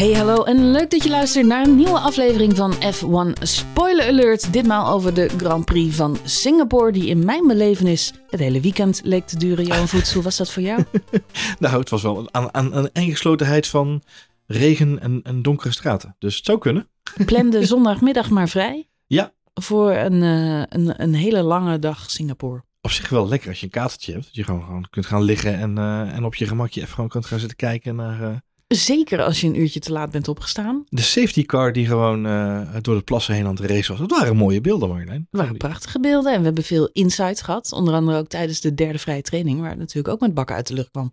Hey, 0.00 0.12
hallo 0.12 0.42
en 0.42 0.70
leuk 0.70 0.90
dat 0.90 1.02
je 1.02 1.10
luistert 1.10 1.46
naar 1.46 1.66
een 1.66 1.76
nieuwe 1.76 1.98
aflevering 1.98 2.56
van 2.56 2.74
F1 2.74 3.42
Spoiler 3.42 4.08
Alert. 4.08 4.52
Ditmaal 4.52 4.92
over 4.92 5.14
de 5.14 5.28
Grand 5.28 5.64
Prix 5.64 5.96
van 5.96 6.18
Singapore, 6.24 6.92
die 6.92 7.06
in 7.06 7.24
mijn 7.24 7.46
belevenis 7.46 8.12
het 8.28 8.40
hele 8.40 8.60
weekend 8.60 9.00
leek 9.04 9.26
te 9.26 9.38
duren. 9.38 9.64
Johan 9.64 9.88
Voets, 9.88 10.12
hoe 10.12 10.22
was 10.22 10.36
dat 10.36 10.50
voor 10.50 10.62
jou? 10.62 10.84
nou, 11.58 11.78
het 11.78 11.90
was 11.90 12.02
wel 12.02 12.32
aan, 12.32 12.54
aan 12.54 12.74
een 12.74 12.90
ingeslotenheid 12.92 13.66
van 13.66 14.02
regen 14.46 15.00
en, 15.00 15.20
en 15.22 15.42
donkere 15.42 15.72
straten. 15.72 16.16
Dus 16.18 16.36
het 16.36 16.44
zou 16.44 16.58
kunnen. 16.58 16.88
Plan 17.24 17.50
de 17.50 17.66
zondagmiddag 17.66 18.30
maar 18.30 18.48
vrij. 18.48 18.88
Ja. 19.06 19.32
Voor 19.54 19.90
een, 19.90 20.22
uh, 20.22 20.62
een, 20.68 21.02
een 21.02 21.14
hele 21.14 21.42
lange 21.42 21.78
dag 21.78 22.10
Singapore 22.10 22.62
op 22.80 22.90
zich 22.90 23.08
wel 23.08 23.28
lekker 23.28 23.48
als 23.48 23.58
je 23.58 23.64
een 23.64 23.72
katertje 23.72 24.12
hebt. 24.12 24.24
Dat 24.24 24.34
je 24.34 24.44
gewoon, 24.44 24.62
gewoon 24.62 24.86
kunt 24.90 25.06
gaan 25.06 25.22
liggen 25.22 25.58
en, 25.58 25.78
uh, 25.78 26.14
en 26.14 26.24
op 26.24 26.34
je 26.34 26.46
gemakje 26.46 26.80
even 26.80 26.94
gewoon 26.94 27.10
kunt 27.10 27.26
gaan 27.26 27.38
zitten 27.38 27.56
kijken 27.56 27.96
naar, 27.96 28.20
uh, 28.20 28.36
Zeker 28.76 29.22
als 29.22 29.40
je 29.40 29.46
een 29.46 29.60
uurtje 29.60 29.80
te 29.80 29.92
laat 29.92 30.10
bent 30.10 30.28
opgestaan. 30.28 30.84
De 30.88 31.00
safety 31.02 31.44
car 31.44 31.72
die 31.72 31.86
gewoon 31.86 32.26
uh, 32.26 32.74
door 32.80 32.94
de 32.94 33.02
plassen 33.02 33.34
heen 33.34 33.46
aan 33.46 33.54
het 33.56 33.70
race 33.70 33.90
was. 33.92 34.00
Dat 34.00 34.18
waren 34.18 34.36
mooie 34.36 34.60
beelden, 34.60 34.88
Marjolein. 34.88 35.26
Dat 35.30 35.40
waren 35.40 35.56
prachtige 35.56 36.00
beelden. 36.00 36.32
En 36.32 36.38
we 36.38 36.44
hebben 36.44 36.64
veel 36.64 36.88
insights 36.92 37.42
gehad. 37.42 37.72
Onder 37.72 37.94
andere 37.94 38.18
ook 38.18 38.28
tijdens 38.28 38.60
de 38.60 38.74
derde 38.74 38.98
vrije 38.98 39.22
training. 39.22 39.60
Waar 39.60 39.70
het 39.70 39.78
natuurlijk 39.78 40.14
ook 40.14 40.20
met 40.20 40.34
bakken 40.34 40.56
uit 40.56 40.66
de 40.66 40.74
lucht 40.74 40.90
kwam 40.90 41.10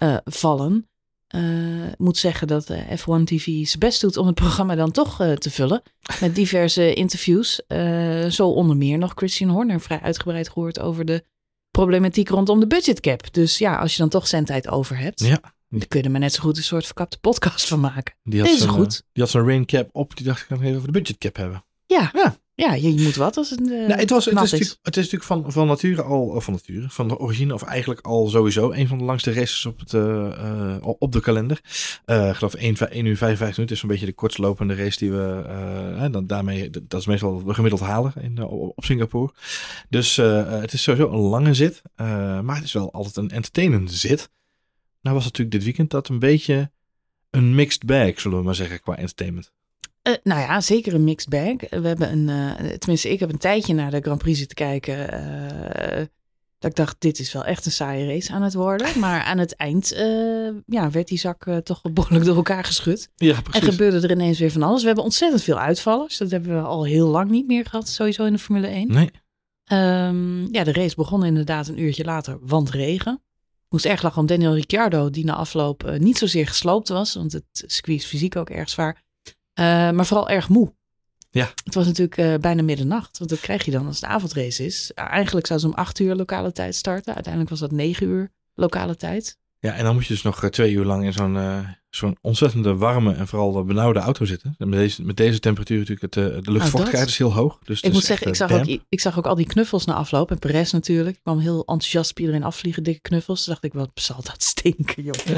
uh, 0.00 0.16
vallen. 0.24 0.88
Uh, 1.34 1.42
moet 1.98 2.16
zeggen 2.16 2.46
dat 2.46 2.72
F1 2.72 3.24
TV 3.24 3.44
zijn 3.44 3.78
best 3.78 4.00
doet 4.00 4.16
om 4.16 4.26
het 4.26 4.34
programma 4.34 4.74
dan 4.74 4.90
toch 4.90 5.16
te 5.16 5.50
vullen. 5.50 5.82
Met 6.20 6.34
diverse 6.34 6.94
interviews. 7.04 7.60
zo 8.28 8.48
onder 8.48 8.76
meer 8.76 8.98
nog 8.98 9.12
Christian 9.14 9.50
Horner 9.50 9.80
vrij 9.80 10.00
uitgebreid 10.00 10.48
gehoord 10.48 10.80
over 10.80 11.04
de 11.04 11.24
problematiek 11.70 12.28
rondom 12.28 12.60
de 12.60 12.66
budgetcap. 12.66 13.32
Dus 13.32 13.58
ja, 13.58 13.76
als 13.76 13.92
je 13.92 13.98
dan 13.98 14.08
toch 14.08 14.26
zendtijd 14.26 14.68
over 14.68 14.98
hebt. 14.98 15.20
Ja. 15.20 15.40
Daar 15.78 15.86
kunnen 15.88 16.12
we 16.12 16.18
net 16.18 16.32
zo 16.32 16.42
goed 16.42 16.56
een 16.56 16.62
soort 16.62 16.84
verkapte 16.84 17.18
podcast 17.18 17.68
van 17.68 17.80
maken. 17.80 18.14
Die 18.22 18.40
had 18.40 18.48
Deze 18.48 18.68
goed. 18.68 18.94
eh, 18.94 19.00
Die 19.12 19.22
had 19.22 19.32
zo'n 19.32 19.46
rain 19.46 19.66
cap 19.66 19.88
op. 19.92 20.16
Die 20.16 20.26
dacht 20.26 20.40
ik 20.40 20.46
kan 20.46 20.62
even 20.62 20.74
over 20.76 20.92
de 20.92 20.98
budget 20.98 21.18
cap 21.18 21.36
hebben. 21.36 21.64
Ja, 21.86 22.10
Ja. 22.14 22.36
ja 22.54 22.74
je, 22.74 22.94
je 22.94 23.02
moet 23.02 23.16
wat 23.16 23.36
als 23.36 23.50
het 23.50 23.60
uh, 23.60 23.66
Nou, 23.66 24.00
het, 24.00 24.10
was, 24.10 24.24
het, 24.24 24.34
is 24.34 24.40
natuurlijk, 24.50 24.78
het 24.82 24.96
is 24.96 25.10
natuurlijk 25.10 25.24
van, 25.24 25.52
van 25.52 25.66
nature 25.66 26.02
al, 26.02 26.40
van 26.40 26.52
nature, 26.52 26.88
van 26.90 27.08
de 27.08 27.18
origine, 27.18 27.54
of 27.54 27.62
eigenlijk 27.62 28.00
al 28.00 28.28
sowieso 28.28 28.72
een 28.72 28.88
van 28.88 28.98
de 28.98 29.04
langste 29.04 29.32
races 29.32 29.66
op, 29.66 29.80
het, 29.80 29.92
uh, 29.92 30.02
uh, 30.02 30.76
op 30.80 31.12
de 31.12 31.20
kalender. 31.20 31.60
Uh, 32.06 32.28
ik 32.28 32.34
geloof 32.34 32.54
1, 32.54 32.76
1 32.90 33.06
uur 33.06 33.16
55 33.16 33.38
minuten 33.56 33.74
is 33.74 33.80
zo'n 33.80 33.88
beetje 33.88 34.06
de 34.06 34.12
kortstlopende 34.12 34.74
race 34.74 34.98
die 34.98 35.12
we 35.12 36.08
dan 36.10 36.26
daarmee, 36.26 36.70
dat 36.70 37.00
is 37.00 37.06
meestal 37.06 37.44
we 37.44 37.54
gemiddeld 37.54 37.82
halen 37.82 38.12
in, 38.20 38.42
op 38.48 38.84
Singapore. 38.84 39.32
Dus 39.88 40.16
het 40.16 40.72
is 40.72 40.82
sowieso 40.82 41.10
een 41.12 41.18
lange 41.18 41.54
zit, 41.54 41.82
maar 42.42 42.54
het 42.54 42.64
is 42.64 42.72
wel 42.72 42.92
altijd 42.92 43.16
een 43.16 43.30
entertainende 43.30 43.92
zit. 43.92 44.30
Nou 45.02 45.14
was 45.14 45.24
natuurlijk 45.24 45.50
dit 45.50 45.64
weekend 45.64 45.90
dat 45.90 46.08
een 46.08 46.18
beetje 46.18 46.70
een 47.30 47.54
mixed 47.54 47.84
bag, 47.84 48.20
zullen 48.20 48.38
we 48.38 48.44
maar 48.44 48.54
zeggen, 48.54 48.80
qua 48.80 48.96
entertainment. 48.96 49.52
Uh, 50.08 50.14
nou 50.22 50.40
ja, 50.40 50.60
zeker 50.60 50.94
een 50.94 51.04
mixed 51.04 51.28
bag. 51.28 51.70
We 51.80 51.88
hebben 51.88 52.12
een, 52.12 52.28
uh, 52.28 52.70
tenminste, 52.70 53.10
ik 53.10 53.20
heb 53.20 53.32
een 53.32 53.38
tijdje 53.38 53.74
naar 53.74 53.90
de 53.90 54.00
Grand 54.00 54.18
Prix 54.18 54.38
zitten 54.38 54.56
kijken. 54.56 55.14
Uh, 55.14 56.06
dat 56.58 56.70
ik 56.70 56.76
dacht, 56.76 56.96
dit 56.98 57.18
is 57.18 57.32
wel 57.32 57.44
echt 57.44 57.66
een 57.66 57.72
saaie 57.72 58.06
race 58.06 58.32
aan 58.32 58.42
het 58.42 58.54
worden. 58.54 58.86
Maar 59.00 59.22
aan 59.22 59.38
het 59.38 59.56
eind 59.56 59.88
ja, 60.66 60.90
werd 60.90 61.08
die 61.08 61.18
zak 61.18 61.44
toch 61.64 61.82
behoorlijk 61.92 62.24
door 62.24 62.36
elkaar 62.36 62.64
geschud. 62.64 63.08
Ja, 63.16 63.40
precies. 63.40 63.60
En 63.62 63.72
gebeurde 63.72 64.00
er 64.00 64.10
ineens 64.10 64.38
weer 64.38 64.50
van 64.50 64.62
alles. 64.62 64.80
We 64.80 64.86
hebben 64.86 65.04
ontzettend 65.04 65.42
veel 65.42 65.58
uitvallers. 65.58 66.16
Dat 66.16 66.30
hebben 66.30 66.54
we 66.54 66.62
al 66.62 66.84
heel 66.84 67.08
lang 67.08 67.30
niet 67.30 67.46
meer 67.46 67.64
gehad, 67.64 67.88
sowieso 67.88 68.24
in 68.24 68.32
de 68.32 68.38
Formule 68.38 68.66
1. 68.66 68.88
Nee. 68.88 69.10
Um, 69.72 70.52
ja, 70.54 70.64
de 70.64 70.72
race 70.72 70.94
begon 70.94 71.24
inderdaad 71.24 71.68
een 71.68 71.80
uurtje 71.80 72.04
later, 72.04 72.38
want 72.40 72.70
regen 72.70 73.22
moest 73.72 73.84
erg 73.84 74.02
lachen 74.02 74.20
om 74.20 74.26
Daniel 74.26 74.54
Ricciardo, 74.54 75.10
die 75.10 75.24
na 75.24 75.34
afloop 75.34 75.84
uh, 75.86 75.98
niet 75.98 76.18
zozeer 76.18 76.46
gesloopt 76.46 76.88
was, 76.88 77.14
want 77.14 77.32
het 77.32 77.64
squeeze 77.66 78.06
fysiek 78.06 78.36
ook 78.36 78.50
erg 78.50 78.68
zwaar, 78.68 79.02
uh, 79.24 79.34
maar 79.90 80.06
vooral 80.06 80.28
erg 80.28 80.48
moe. 80.48 80.74
Ja. 81.30 81.52
Het 81.64 81.74
was 81.74 81.86
natuurlijk 81.86 82.16
uh, 82.16 82.34
bijna 82.34 82.62
middernacht, 82.62 83.18
want 83.18 83.30
dat 83.30 83.40
krijg 83.40 83.64
je 83.64 83.70
dan 83.70 83.86
als 83.86 84.00
het 84.00 84.10
avondrace 84.10 84.64
is. 84.64 84.92
eigenlijk 84.94 85.46
zou 85.46 85.60
ze 85.60 85.66
om 85.66 85.74
acht 85.74 85.98
uur 85.98 86.14
lokale 86.14 86.52
tijd 86.52 86.74
starten, 86.74 87.14
uiteindelijk 87.14 87.50
was 87.50 87.60
dat 87.60 87.70
negen 87.70 88.06
uur 88.06 88.30
lokale 88.54 88.96
tijd. 88.96 89.38
Ja, 89.58 89.74
en 89.74 89.84
dan 89.84 89.94
moet 89.94 90.06
je 90.06 90.12
dus 90.12 90.22
nog 90.22 90.50
twee 90.50 90.72
uur 90.72 90.84
lang 90.84 91.04
in 91.04 91.12
zo'n 91.12 91.36
zo'n 91.96 92.16
ontzettende 92.20 92.76
warme 92.76 93.14
en 93.14 93.28
vooral 93.28 93.64
benauwde 93.64 93.98
auto 93.98 94.24
zitten. 94.24 94.54
En 94.58 94.68
met 94.68 94.78
deze, 94.78 95.02
met 95.02 95.16
deze 95.16 95.38
temperatuur 95.38 95.78
natuurlijk, 95.78 96.14
het, 96.14 96.16
uh, 96.16 96.42
de 96.42 96.52
luchtvochtigheid 96.52 97.08
is 97.08 97.18
heel 97.18 97.32
hoog. 97.32 97.58
Dus 97.64 97.80
ik 97.80 97.92
moet 97.92 98.04
zeggen, 98.04 98.26
ik 98.26 98.34
zag, 98.34 98.52
ook, 98.52 98.66
ik 98.88 99.00
zag 99.00 99.18
ook 99.18 99.26
al 99.26 99.34
die 99.34 99.46
knuffels 99.46 99.84
na 99.84 99.94
afloop. 99.94 100.30
En 100.30 100.38
Perez 100.38 100.72
natuurlijk. 100.72 101.16
Ik 101.16 101.22
kwam 101.22 101.38
heel 101.38 101.58
enthousiast 101.58 102.10
op 102.10 102.18
iedereen 102.18 102.44
afvliegen, 102.44 102.82
dikke 102.82 103.00
knuffels. 103.00 103.44
Toen 103.44 103.52
dacht 103.52 103.64
ik, 103.64 103.72
wat 103.72 103.90
zal 103.94 104.22
dat 104.22 104.42
stinken, 104.42 105.02
joh. 105.02 105.14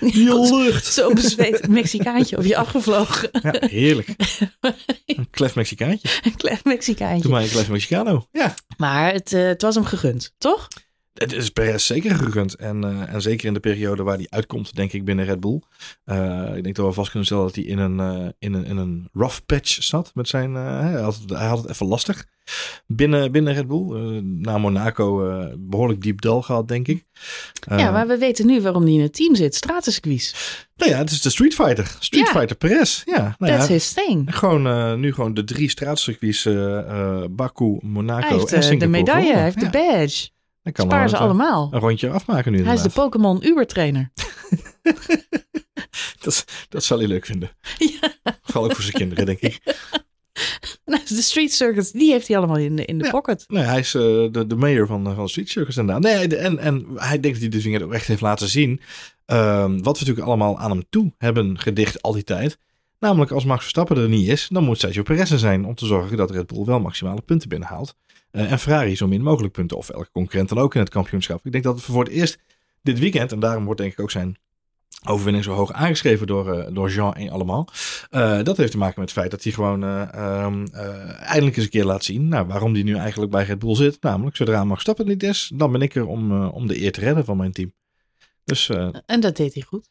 Die 0.00 0.50
lucht. 0.62 0.86
Zo'n 0.86 1.14
bezweet 1.14 1.68
Mexicaantje 1.68 2.36
op 2.36 2.44
je 2.44 2.56
afgevlogen. 2.56 3.28
Ja, 3.42 3.54
heerlijk. 3.60 4.08
Een 5.06 5.30
klef 5.30 5.54
Mexicaantje. 5.54 6.08
Een 6.22 6.36
klef 6.36 6.64
Mexicaantje. 6.64 7.22
Doe 7.22 7.30
maar 7.30 7.42
een 7.42 7.48
klef 7.48 7.68
Mexicano. 7.68 8.26
Ja. 8.32 8.54
Maar 8.76 9.12
het, 9.12 9.32
uh, 9.32 9.46
het 9.46 9.62
was 9.62 9.74
hem 9.74 9.84
gegund, 9.84 10.34
toch? 10.38 10.68
Het 11.22 11.32
is 11.32 11.50
Perez 11.50 11.86
zeker 11.86 12.14
gegund. 12.14 12.54
En, 12.54 12.84
uh, 12.84 13.14
en 13.14 13.22
zeker 13.22 13.46
in 13.46 13.54
de 13.54 13.60
periode 13.60 14.02
waar 14.02 14.16
hij 14.16 14.26
uitkomt, 14.30 14.74
denk 14.76 14.92
ik, 14.92 15.04
binnen 15.04 15.24
Red 15.24 15.40
Bull. 15.40 15.60
Uh, 16.06 16.56
ik 16.56 16.62
denk 16.62 16.76
dat 16.76 16.86
we 16.86 16.92
vast 16.92 17.08
kunnen 17.10 17.26
stellen 17.26 17.44
dat 17.44 17.54
hij 17.54 17.64
in 17.64 17.78
een, 17.78 17.98
uh, 18.22 18.28
in 18.38 18.54
een, 18.54 18.64
in 18.64 18.76
een 18.76 19.08
rough 19.12 19.38
patch 19.46 19.82
zat. 19.82 20.10
Met 20.14 20.28
zijn, 20.28 20.54
hij, 20.54 20.92
had 21.00 21.16
het, 21.20 21.30
hij 21.30 21.46
had 21.46 21.58
het 21.62 21.70
even 21.70 21.86
lastig 21.86 22.24
binnen, 22.86 23.32
binnen 23.32 23.54
Red 23.54 23.66
Bull. 23.66 24.20
na 24.22 24.58
Monaco 24.58 25.16
behoorlijk 25.58 26.02
diep 26.02 26.20
dal 26.20 26.42
gehad, 26.42 26.68
denk 26.68 26.88
ik. 26.88 27.04
ja, 27.76 27.90
maar 27.90 28.06
we 28.06 28.18
weten 28.18 28.46
nu 28.46 28.60
waarom 28.60 28.82
hij 28.82 28.92
in 28.92 29.00
het 29.00 29.14
team 29.14 29.34
zit. 29.34 29.54
Stratencircuits. 29.54 30.34
Nou 30.76 30.90
ja, 30.90 30.98
het 30.98 31.10
is 31.10 31.20
de 31.22 31.30
Street 31.30 31.54
Fighter. 31.54 31.96
Street 32.00 32.26
Ja. 32.26 32.32
Fighter 32.32 32.56
Perez. 32.56 33.02
Ja, 33.04 33.36
nou 33.38 33.52
That's 33.52 33.66
ja, 33.66 33.72
his 33.72 33.92
thing. 33.92 34.36
Gewoon, 34.36 34.66
eh, 34.66 34.94
nu 34.94 35.12
gewoon 35.14 35.34
de 35.34 35.44
drie 35.44 35.70
straatcircuits. 35.70 36.44
eh, 36.46 36.78
eh, 36.78 37.24
Baku, 37.30 37.78
Monaco 37.80 38.26
Hij 38.28 38.36
heeft 38.38 38.48
en 38.52 38.54
eh, 38.54 38.60
de 38.60 38.66
Singapore. 38.66 38.90
medaille, 38.90 39.32
hij 39.32 39.42
heeft 39.42 39.60
de 39.60 39.70
badge. 39.70 40.28
Hij 40.62 40.72
kan 40.72 40.86
Spaar 40.86 41.08
ze 41.08 41.16
allemaal. 41.16 41.68
Een 41.72 41.80
rondje 41.80 42.10
afmaken 42.10 42.52
nu 42.52 42.64
Hij 42.64 42.74
is 42.74 42.82
de. 42.82 42.88
Pokémon 42.90 43.46
Uber 43.46 43.66
trainer. 43.66 44.12
dat, 46.22 46.44
dat 46.68 46.84
zal 46.84 46.98
hij 46.98 47.06
leuk 47.06 47.26
vinden. 47.26 47.50
ja. 48.00 48.14
Vooral 48.42 48.64
ook 48.64 48.72
voor 48.74 48.82
zijn 48.82 48.94
kinderen, 48.96 49.26
denk 49.26 49.40
ik. 49.40 49.60
Nou, 50.84 51.02
de 51.08 51.22
Street 51.22 51.52
Circuits, 51.52 51.92
die 51.92 52.10
heeft 52.12 52.28
hij 52.28 52.36
allemaal 52.36 52.56
in 52.56 52.76
de, 52.76 52.84
in 52.84 52.98
de 52.98 53.04
Ja. 53.04 53.10
pocket. 53.10 53.44
Nee, 53.48 53.62
hij 53.62 53.78
is 53.78 53.94
eh, 53.94 54.02
de, 54.30 54.44
de 54.46 54.56
mayor 54.56 54.86
van, 54.86 55.06
eh, 55.06 55.14
van 55.14 55.28
Street 55.28 55.48
Circus 55.48 55.76
inderdaad. 55.76 56.02
Nee, 56.02 56.28
de- 56.28 56.36
en, 56.36 56.58
en 56.58 56.86
hij 56.94 57.20
denkt 57.20 57.22
dat 57.32 57.38
hij 57.40 57.48
dit 57.48 57.62
weekend 57.62 57.84
ook 57.84 57.92
echt 57.92 58.06
heeft 58.06 58.20
laten 58.20 58.48
zien. 58.48 58.80
ehm, 59.24 59.70
wat 59.70 59.98
we 59.98 60.04
natuurlijk 60.04 60.26
allemaal 60.26 60.58
aan 60.58 60.70
hem 60.70 60.84
toe 60.90 61.14
hebben 61.18 61.58
gedicht 61.58 62.02
al 62.02 62.12
die 62.12 62.24
tijd. 62.24 62.58
Namelijk 63.02 63.30
als 63.30 63.44
Max 63.44 63.60
Verstappen 63.60 63.96
er 63.96 64.08
niet 64.08 64.28
is, 64.28 64.48
dan 64.48 64.64
moet 64.64 64.78
Sergio 64.78 65.02
Perez 65.02 65.30
er 65.30 65.38
zijn. 65.38 65.64
Om 65.64 65.74
te 65.74 65.86
zorgen 65.86 66.16
dat 66.16 66.30
Red 66.30 66.46
Bull 66.46 66.64
wel 66.64 66.80
maximale 66.80 67.20
punten 67.20 67.48
binnenhaalt. 67.48 67.94
Eh, 68.30 68.52
en 68.52 68.58
Ferrari 68.58 68.96
zo 68.96 69.06
min 69.06 69.22
mogelijk 69.22 69.52
punten. 69.52 69.76
Of 69.76 69.88
elke 69.88 70.10
concurrent 70.12 70.48
dan 70.48 70.58
ook 70.58 70.74
in 70.74 70.80
het 70.80 70.88
kampioenschap. 70.88 71.46
Ik 71.46 71.52
denk 71.52 71.64
dat 71.64 71.74
het 71.74 71.84
voor 71.84 72.04
het 72.04 72.12
eerst 72.12 72.38
dit 72.82 72.98
weekend, 72.98 73.32
en 73.32 73.40
daarom 73.40 73.64
wordt 73.64 73.80
denk 73.80 73.92
ik 73.92 74.00
ook 74.00 74.10
zijn 74.10 74.36
overwinning 75.06 75.44
zo 75.44 75.52
hoog 75.52 75.72
aangeschreven 75.72 76.26
door, 76.26 76.52
eh, 76.52 76.74
door 76.74 76.90
Jean 76.90 77.14
en 77.14 77.30
allemaal. 77.30 77.68
Eh, 78.10 78.42
dat 78.42 78.56
heeft 78.56 78.70
te 78.70 78.78
maken 78.78 79.00
met 79.00 79.08
het 79.08 79.18
feit 79.18 79.30
dat 79.30 79.42
hij 79.42 79.52
gewoon 79.52 79.84
eh, 79.84 80.14
ehm, 80.14 80.66
eh, 80.72 81.20
eindelijk 81.20 81.56
eens 81.56 81.64
een 81.64 81.70
keer 81.70 81.84
laat 81.84 82.04
zien 82.04 82.28
nou, 82.28 82.46
waarom 82.46 82.72
hij 82.72 82.82
nu 82.82 82.96
eigenlijk 82.96 83.32
bij 83.32 83.44
Red 83.44 83.58
Bull 83.58 83.74
zit. 83.74 84.02
Namelijk, 84.02 84.36
zodra 84.36 84.58
Max 84.58 84.72
Verstappen 84.72 85.06
niet 85.06 85.22
is, 85.22 85.50
dan 85.54 85.72
ben 85.72 85.82
ik 85.82 85.94
er 85.94 86.06
om, 86.06 86.46
om 86.46 86.66
de 86.66 86.82
eer 86.82 86.92
te 86.92 87.00
redden 87.00 87.24
van 87.24 87.36
mijn 87.36 87.52
team. 87.52 87.72
Dus 88.44 88.68
eh, 88.68 88.88
En 89.06 89.20
dat 89.20 89.36
deed 89.36 89.54
hij 89.54 89.62
goed. 89.62 89.88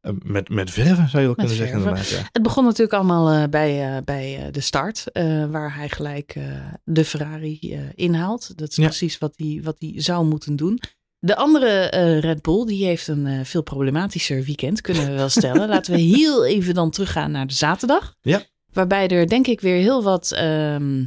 eh, 0.00 0.12
met, 0.22 0.48
met 0.48 0.70
verven 0.70 1.08
zou 1.08 1.22
je 1.22 1.28
wel 1.28 1.28
Met 1.28 1.36
kunnen 1.36 1.56
zeggen 1.56 1.80
verven. 1.82 2.16
Ja. 2.16 2.28
Het 2.32 2.42
begon 2.42 2.64
natuurlijk 2.64 2.92
allemaal 2.92 3.30
eh, 3.42 3.48
bij, 3.48 4.02
bij 4.04 4.48
de 4.50 4.60
start, 4.60 5.04
waar 5.50 5.74
hij 5.76 5.88
gelijk 5.88 6.36
de 6.84 7.04
Ferrari 7.04 7.78
inhaalt. 7.94 8.58
Dat 8.58 8.68
is 8.70 8.76
Ja. 8.76 8.84
precies 8.84 9.18
wat 9.18 9.34
hij, 9.36 9.60
wat 9.62 9.76
hij 9.78 9.92
zou 9.96 10.24
moeten 10.26 10.56
doen. 10.56 10.80
De 11.18 11.36
andere 11.36 11.86
Red 12.20 12.42
Bull, 12.42 12.64
die 12.66 12.84
heeft 12.84 13.08
een 13.08 13.46
veel 13.46 13.62
problematischer 13.62 14.42
weekend, 14.42 14.80
kunnen 14.80 15.06
we 15.06 15.12
wel 15.12 15.28
stellen. 15.38 15.68
Laten 15.68 15.92
we 15.94 16.00
heel 16.00 16.44
even 16.46 16.74
dan 16.74 16.90
teruggaan 16.90 17.30
naar 17.30 17.46
de 17.46 17.54
zaterdag. 17.54 18.14
Ja. 18.20 18.42
Waarbij 18.72 19.08
er 19.08 19.28
denk 19.28 19.46
ik 19.46 19.60
weer 19.60 19.76
heel 19.76 20.02
wat 20.02 20.32
ehm, 20.32 21.04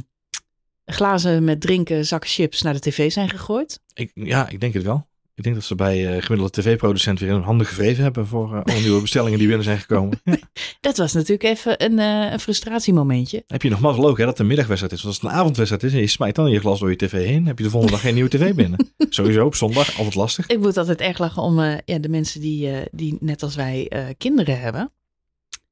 glazen 0.84 1.44
met 1.44 1.60
drinken, 1.60 2.06
zakken 2.06 2.30
chips 2.30 2.62
naar 2.62 2.72
de 2.72 2.80
tv 2.80 3.12
zijn 3.12 3.28
gegooid. 3.28 3.80
Ik, 3.94 4.10
ja, 4.14 4.48
ik 4.48 4.60
denk 4.60 4.74
het 4.74 4.82
wel. 4.82 5.07
Ik 5.38 5.44
denk 5.44 5.56
dat 5.56 5.64
ze 5.64 5.74
bij 5.74 6.06
eh, 6.06 6.22
gemiddelde 6.22 6.60
tv-producent 6.60 7.20
weer 7.20 7.30
een 7.30 7.42
handen 7.42 7.66
gevreven 7.66 8.02
hebben 8.02 8.26
voor 8.26 8.54
eh, 8.54 8.62
alle 8.64 8.80
nieuwe 8.80 9.00
bestellingen 9.00 9.38
die 9.38 9.46
binnen 9.46 9.64
zijn 9.64 9.78
gekomen. 9.78 10.20
Ja. 10.24 10.38
Dat 10.80 10.96
was 10.96 11.12
natuurlijk 11.12 11.42
even 11.42 11.84
een, 11.84 11.98
een 12.32 12.40
frustratiemomentje. 12.40 13.44
Heb 13.46 13.62
je 13.62 13.68
nog 13.70 13.80
mazzel 13.80 14.08
ook 14.08 14.16
hè, 14.16 14.22
dat 14.22 14.32
het 14.32 14.40
een 14.40 14.46
middagwedstrijd 14.46 14.94
is. 14.94 15.02
Want 15.02 15.14
als 15.14 15.22
het 15.22 15.32
een 15.32 15.38
avondwedstrijd 15.38 15.82
is 15.82 15.92
en 15.92 16.00
je 16.00 16.06
smijt 16.06 16.34
dan 16.34 16.50
je 16.50 16.60
glas 16.60 16.80
door 16.80 16.90
je 16.90 16.96
tv 16.96 17.26
heen, 17.26 17.46
heb 17.46 17.58
je 17.58 17.64
de 17.64 17.70
volgende 17.70 17.94
dag 17.94 18.04
geen 18.04 18.14
nieuwe 18.14 18.30
tv 18.30 18.54
binnen. 18.54 18.92
Sowieso 19.08 19.46
op 19.46 19.54
zondag, 19.54 19.96
altijd 19.96 20.14
lastig. 20.14 20.46
Ik 20.46 20.58
moet 20.58 20.76
altijd 20.76 21.00
erg 21.00 21.18
lachen 21.18 21.42
om 21.42 21.60
ja, 21.84 21.98
de 21.98 22.08
mensen 22.08 22.40
die, 22.40 22.70
die 22.90 23.16
net 23.20 23.42
als 23.42 23.54
wij 23.54 23.90
kinderen 24.18 24.60
hebben. 24.60 24.92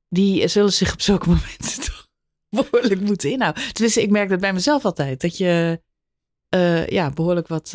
Die 0.09 0.49
zullen 0.49 0.73
zich 0.73 0.93
op 0.93 1.01
zulke 1.01 1.29
momenten 1.29 1.81
toch 1.87 2.09
behoorlijk 2.49 3.01
moeten 3.01 3.31
inhouden. 3.31 3.63
Tenminste, 3.73 4.03
ik 4.03 4.11
merk 4.11 4.29
dat 4.29 4.41
bij 4.41 4.53
mezelf 4.53 4.85
altijd. 4.85 5.21
Dat 5.21 5.37
je 5.37 5.81
ja, 6.89 7.11
behoorlijk 7.11 7.49
wat, 7.49 7.75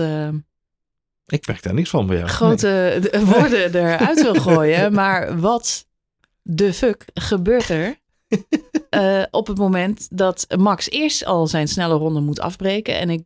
Ik 1.26 1.48
merk 1.48 1.64
daar 1.64 1.74
niks 1.74 1.90
van 1.90 2.08
bij 2.08 2.18
jou. 2.18 2.30
Grote 2.30 3.02
woorden 3.26 3.76
eruit 3.76 4.22
wil 4.22 4.36
gooien. 4.52 4.94
Maar 4.94 5.40
wat 5.40 5.88
de 6.42 6.74
fuck 6.74 7.06
gebeurt 7.14 7.70
er 7.70 8.00
uh, 8.90 9.24
op 9.32 9.48
het 9.48 9.58
moment 9.58 10.08
dat 10.18 10.48
Max 10.58 10.90
eerst 10.90 11.26
al 11.26 11.48
zijn 11.48 11.68
snelle 11.68 11.94
ronde 11.94 12.20
moet 12.20 12.40
afbreken? 12.40 13.00
En 13.00 13.10
ik 13.10 13.24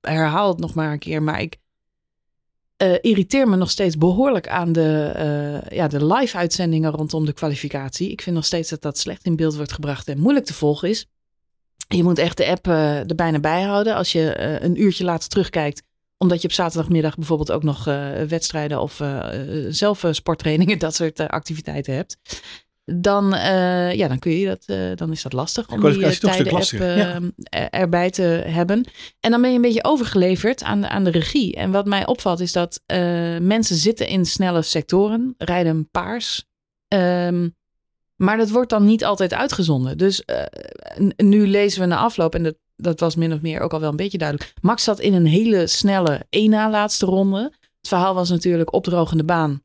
herhaal 0.00 0.48
het 0.48 0.58
nog 0.58 0.74
maar 0.74 0.92
een 0.92 0.98
keer, 0.98 1.22
maar 1.22 1.40
ik 1.40 1.56
uh, 2.82 2.94
irriteer 3.00 3.48
me 3.48 3.56
nog 3.56 3.70
steeds 3.70 3.96
behoorlijk 3.96 4.48
aan 4.48 4.72
de, 4.72 5.12
uh, 5.70 5.76
ja, 5.76 5.88
de 5.88 6.06
live-uitzendingen 6.06 6.90
rondom 6.90 7.24
de 7.24 7.32
kwalificatie. 7.32 8.10
Ik 8.10 8.22
vind 8.22 8.36
nog 8.36 8.44
steeds 8.44 8.70
dat 8.70 8.82
dat 8.82 8.98
slecht 8.98 9.24
in 9.24 9.36
beeld 9.36 9.56
wordt 9.56 9.72
gebracht 9.72 10.08
en 10.08 10.20
moeilijk 10.20 10.46
te 10.46 10.54
volgen 10.54 10.88
is. 10.88 11.06
Je 11.88 12.02
moet 12.02 12.18
echt 12.18 12.36
de 12.36 12.46
app 12.46 12.66
er 12.66 13.14
bijna 13.14 13.38
bij 13.38 13.62
houden. 13.62 13.94
Als 13.94 14.12
je 14.12 14.40
een 14.62 14.82
uurtje 14.82 15.04
later 15.04 15.28
terugkijkt, 15.28 15.82
omdat 16.18 16.42
je 16.42 16.48
op 16.48 16.54
zaterdagmiddag 16.54 17.16
bijvoorbeeld 17.16 17.52
ook 17.52 17.62
nog 17.62 17.84
wedstrijden 18.28 18.80
of 18.80 19.02
zelf 19.68 20.04
sporttrainingen, 20.10 20.78
dat 20.88 20.94
soort 20.94 21.20
activiteiten 21.20 21.94
hebt 21.94 22.16
dan, 22.94 23.34
uh, 23.34 23.94
ja, 23.94 24.08
dan 24.08 24.18
kun 24.18 24.32
je 24.32 24.46
dat, 24.46 24.64
uh, 24.66 24.90
dan 24.94 25.12
is 25.12 25.22
dat 25.22 25.32
lastig 25.32 25.68
om 25.68 25.80
die 25.80 25.98
uh, 25.98 26.08
tijden 26.08 26.52
app 26.52 26.64
ja. 26.70 27.20
erbij 27.70 28.10
te 28.10 28.22
hebben. 28.46 28.84
En 29.20 29.30
dan 29.30 29.40
ben 29.40 29.50
je 29.50 29.56
een 29.56 29.62
beetje 29.62 29.84
overgeleverd 29.84 30.62
aan 30.62 30.80
de, 30.80 30.88
aan 30.88 31.04
de 31.04 31.10
regie. 31.10 31.54
En 31.54 31.70
wat 31.70 31.86
mij 31.86 32.06
opvalt 32.06 32.40
is 32.40 32.52
dat 32.52 32.82
mensen 33.40 33.76
zitten 33.76 34.08
in 34.08 34.24
snelle 34.24 34.62
sectoren, 34.62 35.34
rijden 35.38 35.90
paars. 35.90 36.44
Um, 36.94 37.56
maar 38.16 38.36
dat 38.36 38.50
wordt 38.50 38.70
dan 38.70 38.84
niet 38.84 39.04
altijd 39.04 39.34
uitgezonden. 39.34 39.98
Dus 39.98 40.24
nu 41.16 41.46
lezen 41.46 41.80
we 41.80 41.86
na 41.86 41.96
afloop, 41.96 42.34
en 42.34 42.42
dat, 42.42 42.56
dat 42.80 43.00
was 43.00 43.16
min 43.16 43.32
of 43.32 43.40
meer 43.40 43.60
ook 43.60 43.72
al 43.72 43.80
wel 43.80 43.90
een 43.90 43.96
beetje 43.96 44.18
duidelijk. 44.18 44.52
Max 44.60 44.84
zat 44.84 45.00
in 45.00 45.14
een 45.14 45.26
hele 45.26 45.66
snelle 45.66 46.26
één 46.30 46.50
na 46.50 46.70
laatste 46.70 47.06
ronde. 47.06 47.42
Het 47.78 47.88
verhaal 47.88 48.14
was 48.14 48.30
natuurlijk 48.30 48.72
opdrogende 48.72 49.24
baan. 49.24 49.62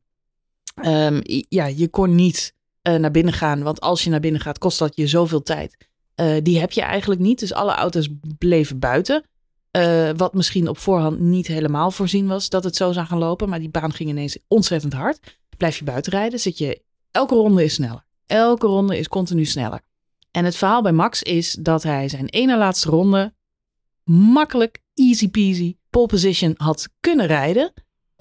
Um, 0.84 1.20
ja, 1.48 1.66
je 1.66 1.88
kon 1.88 2.14
niet 2.14 2.54
uh, 2.88 2.94
naar 2.94 3.10
binnen 3.10 3.32
gaan. 3.32 3.62
Want 3.62 3.80
als 3.80 4.04
je 4.04 4.10
naar 4.10 4.20
binnen 4.20 4.40
gaat, 4.40 4.58
kost 4.58 4.78
dat 4.78 4.96
je 4.96 5.06
zoveel 5.06 5.42
tijd. 5.42 5.76
Uh, 6.20 6.36
die 6.42 6.58
heb 6.58 6.72
je 6.72 6.82
eigenlijk 6.82 7.20
niet. 7.20 7.38
Dus 7.38 7.52
alle 7.52 7.74
auto's 7.74 8.08
bleven 8.38 8.78
buiten. 8.78 9.24
Uh, 9.76 10.10
wat 10.16 10.34
misschien 10.34 10.68
op 10.68 10.78
voorhand 10.78 11.20
niet 11.20 11.46
helemaal 11.46 11.90
voorzien 11.90 12.26
was 12.26 12.48
dat 12.48 12.64
het 12.64 12.76
zo 12.76 12.92
zou 12.92 13.06
gaan 13.06 13.18
lopen. 13.18 13.48
Maar 13.48 13.58
die 13.58 13.70
baan 13.70 13.92
ging 13.92 14.08
ineens 14.08 14.38
ontzettend 14.48 14.92
hard. 14.92 15.38
Blijf 15.56 15.78
je 15.78 15.84
buiten 15.84 16.12
rijden, 16.12 16.40
zit 16.40 16.58
je. 16.58 16.82
Elke 17.10 17.34
ronde 17.34 17.64
is 17.64 17.74
sneller. 17.74 18.04
Elke 18.26 18.66
ronde 18.66 18.98
is 18.98 19.08
continu 19.08 19.44
sneller. 19.44 19.80
En 20.36 20.44
het 20.44 20.56
verhaal 20.56 20.82
bij 20.82 20.92
Max 20.92 21.22
is 21.22 21.52
dat 21.52 21.82
hij 21.82 22.08
zijn 22.08 22.26
ene 22.26 22.56
laatste 22.56 22.90
ronde 22.90 23.34
makkelijk, 24.04 24.82
easy 24.94 25.30
peasy, 25.30 25.76
pole 25.90 26.06
position 26.06 26.54
had 26.56 26.88
kunnen 27.00 27.26
rijden. 27.26 27.72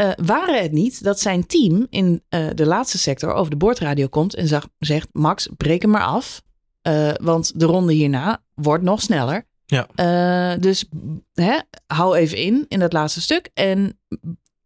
Uh, 0.01 0.12
waren 0.15 0.62
het 0.62 0.71
niet 0.71 1.04
dat 1.04 1.19
zijn 1.19 1.45
team 1.45 1.88
in 1.89 2.24
uh, 2.30 2.48
de 2.56 2.65
laatste 2.65 2.98
sector 2.98 3.33
over 3.33 3.51
de 3.51 3.57
boordradio 3.57 4.07
komt 4.07 4.36
en 4.36 4.48
zag, 4.48 4.68
zegt: 4.80 5.07
Max, 5.12 5.50
breek 5.57 5.81
hem 5.81 5.92
maar 5.92 6.04
af. 6.04 6.42
Uh, 6.88 7.12
want 7.21 7.60
de 7.60 7.65
ronde 7.65 7.94
hierna 7.94 8.44
wordt 8.54 8.83
nog 8.83 9.01
sneller. 9.01 9.48
Ja. 9.65 10.56
dus 10.56 10.86
hè, 11.33 11.60
hou 11.88 12.15
even 12.15 12.38
in 12.38 12.65
in 12.68 12.80
dat 12.80 12.94
laatste 12.94 13.21
stuk 13.21 13.50
en 13.54 14.00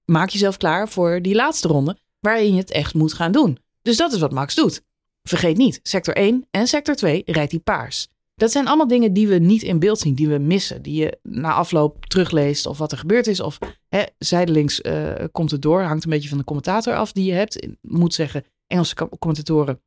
maak 0.05 0.29
jezelf 0.29 0.57
klaar 0.57 0.89
voor 0.89 1.21
die 1.21 1.35
laatste 1.35 1.67
ronde 1.67 1.97
waarin 2.19 2.51
je 2.51 2.59
het 2.59 2.71
echt 2.71 2.93
moet 2.93 3.13
gaan 3.13 3.31
doen. 3.31 3.57
Dus 3.81 3.97
dat 3.97 4.13
is 4.13 4.19
wat 4.19 4.31
Max 4.31 4.55
doet. 4.55 4.81
Vergeet 5.27 5.57
niet, 5.57 5.79
sector 5.83 6.15
1 6.15 6.47
en 6.51 6.67
sector 6.67 6.95
2 6.95 7.21
rijdt 7.25 7.51
hij 7.51 7.59
paars. 7.59 8.07
Dat 8.35 8.51
zijn 8.51 8.67
allemaal 8.67 8.87
dingen 8.87 9.13
die 9.13 9.27
we 9.27 9.37
niet 9.37 9.63
in 9.63 9.79
beeld 9.79 9.99
zien, 9.99 10.13
die 10.13 10.27
we 10.27 10.37
missen. 10.37 10.81
Die 10.81 11.01
je 11.01 11.19
na 11.23 11.53
afloop 11.53 12.05
terugleest 12.05 12.65
of 12.65 12.77
wat 12.77 12.91
er 12.91 12.97
gebeurd 12.97 13.27
is. 13.27 13.39
Of 13.39 13.57
hè, 13.89 14.03
zijdelings 14.17 14.81
uh, 14.81 15.13
komt 15.31 15.51
het 15.51 15.61
door. 15.61 15.81
Hangt 15.81 16.03
een 16.03 16.09
beetje 16.09 16.29
van 16.29 16.37
de 16.37 16.43
commentator 16.43 16.95
af 16.95 17.11
die 17.11 17.25
je 17.25 17.33
hebt. 17.33 17.63
Ik 17.63 17.75
moet 17.81 18.13
zeggen, 18.13 18.43
Engelse 18.67 18.95
commentatoren 19.19 19.81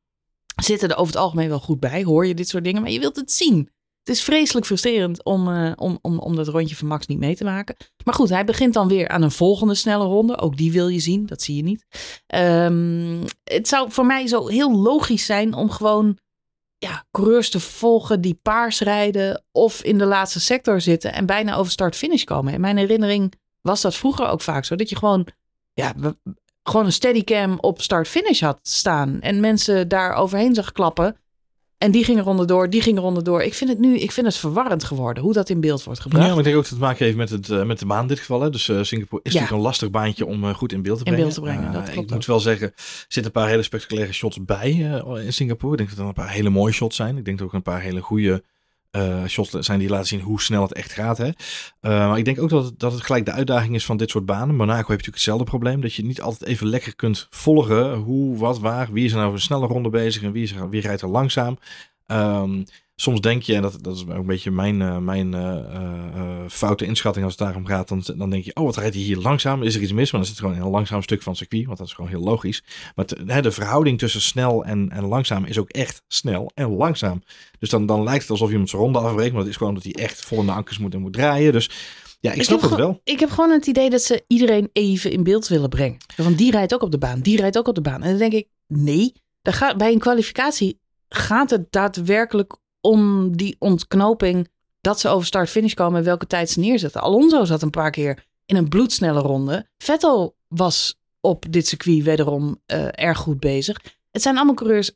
zitten 0.62 0.88
er 0.88 0.96
over 0.96 1.12
het 1.12 1.22
algemeen 1.22 1.48
wel 1.48 1.60
goed 1.60 1.80
bij. 1.80 2.02
Hoor 2.02 2.26
je 2.26 2.34
dit 2.34 2.48
soort 2.48 2.64
dingen, 2.64 2.82
maar 2.82 2.90
je 2.90 3.00
wilt 3.00 3.16
het 3.16 3.32
zien. 3.32 3.70
Het 4.00 4.08
is 4.08 4.22
vreselijk 4.22 4.66
frustrerend 4.66 5.24
om, 5.24 5.48
uh, 5.48 5.72
om, 5.76 5.98
om, 6.02 6.18
om 6.18 6.36
dat 6.36 6.48
rondje 6.48 6.76
van 6.76 6.88
Max 6.88 7.06
niet 7.06 7.18
mee 7.18 7.36
te 7.36 7.44
maken. 7.44 7.76
Maar 8.04 8.14
goed, 8.14 8.28
hij 8.28 8.44
begint 8.44 8.74
dan 8.74 8.88
weer 8.88 9.08
aan 9.08 9.22
een 9.22 9.30
volgende 9.30 9.74
snelle 9.74 10.04
ronde. 10.04 10.38
Ook 10.38 10.56
die 10.56 10.72
wil 10.72 10.88
je 10.88 11.00
zien, 11.00 11.26
dat 11.26 11.42
zie 11.42 11.56
je 11.56 11.62
niet. 11.62 11.86
Um, 12.34 13.22
het 13.44 13.68
zou 13.68 13.90
voor 13.90 14.06
mij 14.06 14.26
zo 14.26 14.46
heel 14.46 14.76
logisch 14.76 15.26
zijn 15.26 15.54
om 15.54 15.70
gewoon 15.70 16.18
ja, 16.78 17.04
coureurs 17.10 17.50
te 17.50 17.60
volgen 17.60 18.20
die 18.20 18.38
paars 18.42 18.80
rijden 18.80 19.44
of 19.52 19.82
in 19.82 19.98
de 19.98 20.04
laatste 20.04 20.40
sector 20.40 20.80
zitten 20.80 21.12
en 21.12 21.26
bijna 21.26 21.54
over 21.54 21.72
start-finish 21.72 22.24
komen. 22.24 22.52
In 22.52 22.60
mijn 22.60 22.76
herinnering 22.76 23.34
was 23.60 23.80
dat 23.80 23.96
vroeger 23.96 24.26
ook 24.28 24.40
vaak 24.40 24.64
zo. 24.64 24.76
Dat 24.76 24.88
je 24.88 24.96
gewoon, 24.96 25.26
ja, 25.72 25.94
gewoon 26.62 26.86
een 26.86 26.92
steadycam 26.92 27.58
op 27.60 27.80
start-finish 27.80 28.40
had 28.40 28.58
staan 28.62 29.20
en 29.20 29.40
mensen 29.40 29.88
daar 29.88 30.14
overheen 30.14 30.54
zag 30.54 30.72
klappen. 30.72 31.16
En 31.80 31.90
die 31.90 32.04
gingen 32.04 32.24
rondendoor, 32.24 32.70
die 32.70 32.82
gingen 32.82 33.02
rondendoor. 33.02 33.42
Ik 33.42 33.54
vind 33.54 33.70
het 33.70 33.78
nu, 33.78 33.98
ik 33.98 34.12
vind 34.12 34.26
het 34.26 34.36
verwarrend 34.36 34.84
geworden 34.84 35.22
hoe 35.22 35.32
dat 35.32 35.48
in 35.48 35.60
beeld 35.60 35.84
wordt 35.84 36.00
gebracht. 36.00 36.24
Ja, 36.24 36.30
maar 36.30 36.38
ik 36.38 36.44
denk 36.44 36.56
ook 36.56 36.62
dat 36.62 36.70
het 36.70 36.80
te 36.80 36.86
maken 36.86 37.04
heeft 37.04 37.16
met, 37.16 37.30
het, 37.30 37.48
uh, 37.48 37.62
met 37.62 37.78
de 37.78 37.86
baan 37.86 38.02
in 38.02 38.08
dit 38.08 38.18
geval. 38.18 38.40
Hè. 38.40 38.50
Dus 38.50 38.68
uh, 38.68 38.82
Singapore 38.82 39.22
is 39.22 39.32
ja. 39.32 39.38
natuurlijk 39.38 39.62
een 39.62 39.68
lastig 39.68 39.90
baantje 39.90 40.26
om 40.26 40.44
uh, 40.44 40.54
goed 40.54 40.72
in 40.72 40.82
beeld 40.82 40.98
te 40.98 41.04
brengen. 41.04 41.20
In 41.20 41.26
beeld 41.26 41.34
te 41.34 41.40
brengen, 41.40 41.72
dat 41.72 42.04
Ik 42.04 42.10
moet 42.10 42.26
wel 42.26 42.40
zeggen, 42.40 42.66
er 42.66 42.74
zitten 43.08 43.24
een 43.24 43.40
paar 43.40 43.48
hele 43.48 43.62
spectaculaire 43.62 44.12
shots 44.12 44.44
bij 44.44 44.70
in 45.24 45.32
Singapore. 45.32 45.72
Ik 45.72 45.78
denk 45.78 45.90
dat 45.90 45.98
er 45.98 46.04
een 46.04 46.12
paar 46.12 46.30
hele 46.30 46.50
mooie 46.50 46.72
shots 46.72 46.96
zijn. 46.96 47.16
Ik 47.16 47.24
denk 47.24 47.38
dat 47.38 47.46
ook 47.46 47.52
een 47.52 47.62
paar 47.62 47.80
hele 47.80 48.00
goede 48.00 48.42
uh, 48.96 49.24
shots 49.26 49.50
zijn 49.50 49.78
die 49.78 49.88
laten 49.88 50.06
zien 50.06 50.20
hoe 50.20 50.40
snel 50.40 50.62
het 50.62 50.72
echt 50.72 50.92
gaat. 50.92 51.18
Hè? 51.18 51.26
Uh, 51.26 51.32
maar 51.82 52.18
ik 52.18 52.24
denk 52.24 52.40
ook 52.40 52.48
dat 52.48 52.64
het, 52.64 52.78
dat 52.78 52.92
het 52.92 53.02
gelijk 53.02 53.24
de 53.24 53.32
uitdaging 53.32 53.74
is 53.74 53.84
van 53.84 53.96
dit 53.96 54.10
soort 54.10 54.26
banen. 54.26 54.56
Monaco 54.56 54.76
je 54.76 54.88
natuurlijk 54.88 55.14
hetzelfde 55.14 55.44
probleem. 55.44 55.80
Dat 55.80 55.94
je 55.94 56.04
niet 56.04 56.20
altijd 56.20 56.50
even 56.50 56.66
lekker 56.66 56.96
kunt 56.96 57.26
volgen 57.30 57.94
hoe, 57.94 58.38
wat, 58.38 58.58
waar. 58.58 58.92
Wie 58.92 59.04
is 59.04 59.12
er 59.12 59.18
nou 59.18 59.32
een 59.32 59.40
snelle 59.40 59.66
ronde 59.66 59.88
bezig 59.88 60.22
en 60.22 60.32
wie, 60.32 60.42
is 60.42 60.52
er, 60.52 60.70
wie 60.70 60.80
rijdt 60.80 61.02
er 61.02 61.08
langzaam. 61.08 61.58
Um, 62.12 62.64
soms 62.94 63.20
denk 63.20 63.42
je, 63.42 63.54
en 63.54 63.62
dat, 63.62 63.78
dat 63.80 63.96
is 63.96 64.02
ook 64.02 64.08
een 64.08 64.26
beetje 64.26 64.50
mijn, 64.50 64.80
uh, 64.80 64.98
mijn 64.98 65.32
uh, 65.32 65.40
uh, 65.40 66.38
foute 66.48 66.84
inschatting 66.84 67.24
als 67.24 67.34
het 67.34 67.44
daarom 67.46 67.66
gaat, 67.66 67.88
dan, 67.88 68.02
dan 68.16 68.30
denk 68.30 68.44
je, 68.44 68.54
oh 68.54 68.64
wat 68.64 68.76
rijdt 68.76 68.94
hij 68.94 69.04
hier 69.04 69.16
langzaam? 69.16 69.62
Is 69.62 69.74
er 69.74 69.82
iets 69.82 69.92
mis? 69.92 70.12
Maar 70.12 70.20
dan 70.20 70.30
het 70.30 70.38
gewoon 70.38 70.54
een 70.54 70.60
heel 70.60 70.70
langzaam 70.70 71.02
stuk 71.02 71.22
van 71.22 71.32
het 71.32 71.40
circuit, 71.40 71.66
want 71.66 71.78
dat 71.78 71.86
is 71.86 71.92
gewoon 71.92 72.10
heel 72.10 72.20
logisch. 72.20 72.64
Maar 72.94 73.04
te, 73.04 73.40
de 73.40 73.50
verhouding 73.50 73.98
tussen 73.98 74.20
snel 74.20 74.64
en, 74.64 74.90
en 74.90 75.04
langzaam 75.04 75.44
is 75.44 75.58
ook 75.58 75.68
echt 75.68 76.02
snel 76.08 76.50
en 76.54 76.76
langzaam. 76.76 77.22
Dus 77.58 77.70
dan, 77.70 77.86
dan 77.86 78.02
lijkt 78.02 78.22
het 78.22 78.30
alsof 78.30 78.50
iemand 78.50 78.70
zijn 78.70 78.82
ronde 78.82 78.98
afbreekt, 78.98 79.32
maar 79.32 79.40
het 79.40 79.50
is 79.50 79.56
gewoon 79.56 79.74
dat 79.74 79.82
hij 79.82 79.92
echt 79.92 80.24
vol 80.24 80.40
in 80.40 80.46
de 80.46 80.52
ankers 80.52 80.78
moet 80.78 80.94
en 80.94 81.00
moet 81.00 81.12
draaien. 81.12 81.52
Dus 81.52 81.70
ja, 82.20 82.30
ik, 82.30 82.36
ik 82.36 82.42
snap 82.42 82.60
het 82.60 82.74
wel. 82.74 83.00
Ik 83.04 83.20
heb 83.20 83.30
gewoon 83.30 83.50
het 83.50 83.66
idee 83.66 83.90
dat 83.90 84.02
ze 84.02 84.24
iedereen 84.26 84.70
even 84.72 85.10
in 85.10 85.22
beeld 85.22 85.48
willen 85.48 85.68
brengen. 85.68 85.98
Want 86.16 86.38
die 86.38 86.50
rijdt 86.50 86.74
ook 86.74 86.82
op 86.82 86.90
de 86.90 86.98
baan, 86.98 87.20
die 87.20 87.36
rijdt 87.36 87.58
ook 87.58 87.68
op 87.68 87.74
de 87.74 87.80
baan. 87.80 88.02
En 88.02 88.10
dan 88.10 88.18
denk 88.18 88.32
ik, 88.32 88.48
nee, 88.66 89.12
dan 89.42 89.52
gaat, 89.52 89.76
bij 89.76 89.92
een 89.92 89.98
kwalificatie 89.98 90.78
gaat 91.14 91.50
het 91.50 91.72
daadwerkelijk 91.72 92.56
om 92.80 93.36
die 93.36 93.56
ontknoping 93.58 94.48
dat 94.80 95.00
ze 95.00 95.08
over 95.08 95.26
start-finish 95.26 95.74
komen 95.74 95.98
en 95.98 96.04
welke 96.04 96.26
tijd 96.26 96.50
ze 96.50 96.60
neerzetten. 96.60 97.00
Alonso 97.00 97.44
zat 97.44 97.62
een 97.62 97.70
paar 97.70 97.90
keer 97.90 98.26
in 98.46 98.56
een 98.56 98.68
bloedsnelle 98.68 99.20
ronde. 99.20 99.66
Vettel 99.78 100.36
was 100.48 100.98
op 101.20 101.44
dit 101.50 101.66
circuit 101.66 102.02
wederom 102.02 102.60
uh, 102.66 102.88
erg 102.90 103.18
goed 103.18 103.40
bezig. 103.40 103.80
Het 104.10 104.22
zijn 104.22 104.36
allemaal 104.36 104.54
coureurs, 104.54 104.92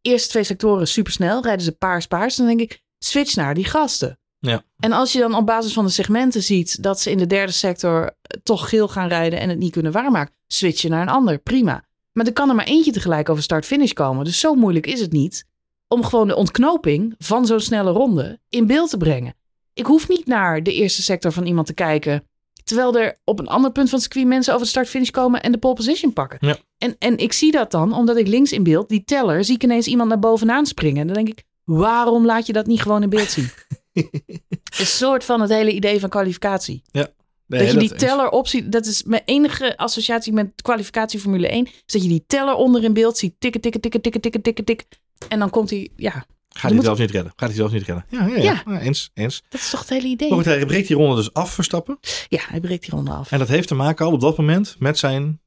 eerste 0.00 0.28
twee 0.28 0.44
sectoren 0.44 0.88
supersnel, 0.88 1.42
rijden 1.42 1.64
ze 1.64 1.72
paars-paars. 1.72 2.36
Dan 2.36 2.46
denk 2.46 2.60
ik, 2.60 2.82
switch 2.98 3.34
naar 3.34 3.54
die 3.54 3.64
gasten. 3.64 4.18
Ja. 4.38 4.64
En 4.78 4.92
als 4.92 5.12
je 5.12 5.18
dan 5.18 5.34
op 5.34 5.46
basis 5.46 5.72
van 5.72 5.84
de 5.84 5.90
segmenten 5.90 6.42
ziet 6.42 6.82
dat 6.82 7.00
ze 7.00 7.10
in 7.10 7.18
de 7.18 7.26
derde 7.26 7.52
sector 7.52 8.16
toch 8.42 8.68
geel 8.68 8.88
gaan 8.88 9.08
rijden 9.08 9.40
en 9.40 9.48
het 9.48 9.58
niet 9.58 9.72
kunnen 9.72 9.92
waarmaken, 9.92 10.34
switch 10.46 10.82
je 10.82 10.88
naar 10.88 11.02
een 11.02 11.08
ander, 11.08 11.38
prima. 11.38 11.84
Maar 12.12 12.26
er 12.26 12.32
kan 12.32 12.48
er 12.48 12.54
maar 12.54 12.66
eentje 12.66 12.92
tegelijk 12.92 13.28
over 13.28 13.42
start-finish 13.42 13.92
komen. 13.92 14.24
Dus 14.24 14.40
zo 14.40 14.54
moeilijk 14.54 14.86
is 14.86 15.00
het 15.00 15.12
niet 15.12 15.44
om 15.88 16.04
gewoon 16.04 16.28
de 16.28 16.36
ontknoping 16.36 17.14
van 17.18 17.46
zo'n 17.46 17.60
snelle 17.60 17.90
ronde 17.90 18.40
in 18.48 18.66
beeld 18.66 18.90
te 18.90 18.96
brengen. 18.96 19.34
Ik 19.74 19.86
hoef 19.86 20.08
niet 20.08 20.26
naar 20.26 20.62
de 20.62 20.72
eerste 20.72 21.02
sector 21.02 21.32
van 21.32 21.46
iemand 21.46 21.66
te 21.66 21.74
kijken. 21.74 22.24
Terwijl 22.64 22.96
er 22.96 23.18
op 23.24 23.38
een 23.38 23.46
ander 23.46 23.72
punt 23.72 23.88
van 23.88 23.98
het 23.98 24.06
circuit 24.06 24.26
mensen 24.26 24.52
over 24.52 24.64
de 24.64 24.70
start-finish 24.70 25.10
komen 25.10 25.42
en 25.42 25.52
de 25.52 25.58
pole 25.58 25.74
position 25.74 26.12
pakken. 26.12 26.38
Ja. 26.40 26.56
En, 26.78 26.96
en 26.98 27.18
ik 27.18 27.32
zie 27.32 27.52
dat 27.52 27.70
dan, 27.70 27.92
omdat 27.92 28.16
ik 28.16 28.26
links 28.26 28.52
in 28.52 28.62
beeld, 28.62 28.88
die 28.88 29.04
teller, 29.04 29.44
zie 29.44 29.54
ik 29.54 29.62
ineens 29.62 29.86
iemand 29.86 30.08
naar 30.08 30.18
bovenaan 30.18 30.66
springen. 30.66 31.00
En 31.00 31.06
dan 31.06 31.16
denk 31.16 31.28
ik, 31.28 31.44
waarom 31.64 32.26
laat 32.26 32.46
je 32.46 32.52
dat 32.52 32.66
niet 32.66 32.82
gewoon 32.82 33.02
in 33.02 33.08
beeld 33.08 33.30
zien? 33.30 33.50
een 34.78 34.86
soort 34.86 35.24
van 35.24 35.40
het 35.40 35.50
hele 35.50 35.72
idee 35.72 36.00
van 36.00 36.08
kwalificatie. 36.08 36.82
Ja. 36.90 37.08
dat 37.46 37.70
je 37.70 37.78
die 37.78 37.94
teller 37.94 38.28
opziet, 38.28 38.72
dat 38.72 38.86
is 38.86 39.02
mijn 39.02 39.22
enige 39.24 39.76
associatie 39.76 40.32
met 40.32 40.62
kwalificatie 40.62 41.20
Formule 41.20 41.48
1. 41.48 41.66
Is 41.66 41.72
dat 41.86 42.02
je 42.02 42.08
die 42.08 42.24
teller 42.26 42.54
onder 42.54 42.84
in 42.84 42.92
beeld 42.92 43.18
ziet 43.18 43.34
tikken, 43.38 43.60
tikken, 43.60 43.80
tikken, 43.80 44.00
tikken, 44.00 44.20
tikken, 44.20 44.42
tikken, 44.42 44.64
tikken. 44.64 44.86
En 45.28 45.38
dan 45.38 45.50
komt 45.50 45.70
hij, 45.70 45.90
ja. 45.96 46.26
Gaat 46.48 46.70
hij 46.70 46.82
zelf 46.82 46.98
niet 46.98 47.10
redden? 47.10 47.32
Gaat 47.36 47.48
hij 47.48 47.58
zelf 47.58 47.72
niet 47.72 47.82
redden? 47.82 48.04
Ja, 48.08 48.26
ja, 48.26 48.36
ja. 48.36 48.62
ja. 48.66 48.80
eens, 48.80 49.10
eens. 49.14 49.42
Dat 49.48 49.60
is 49.60 49.70
toch 49.70 49.80
het 49.80 49.88
hele 49.88 50.06
idee. 50.06 50.28
Maar 50.28 50.38
goed, 50.38 50.46
hij 50.46 50.66
breekt 50.66 50.86
die 50.86 50.96
ronde 50.96 51.16
dus 51.16 51.32
af, 51.32 51.50
Verstappen. 51.50 51.98
Ja, 52.28 52.40
hij 52.46 52.60
breekt 52.60 52.82
die 52.82 52.94
ronde 52.94 53.10
af. 53.10 53.32
En 53.32 53.38
dat 53.38 53.48
heeft 53.48 53.68
te 53.68 53.74
maken 53.74 54.06
al 54.06 54.12
op 54.12 54.20
dat 54.20 54.36
moment 54.36 54.76
met 54.78 54.98
zijn 54.98 55.40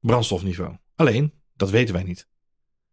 brandstofniveau. 0.00 0.76
Alleen, 0.96 1.32
dat 1.56 1.70
weten 1.70 1.94
wij 1.94 2.02
niet. 2.02 2.26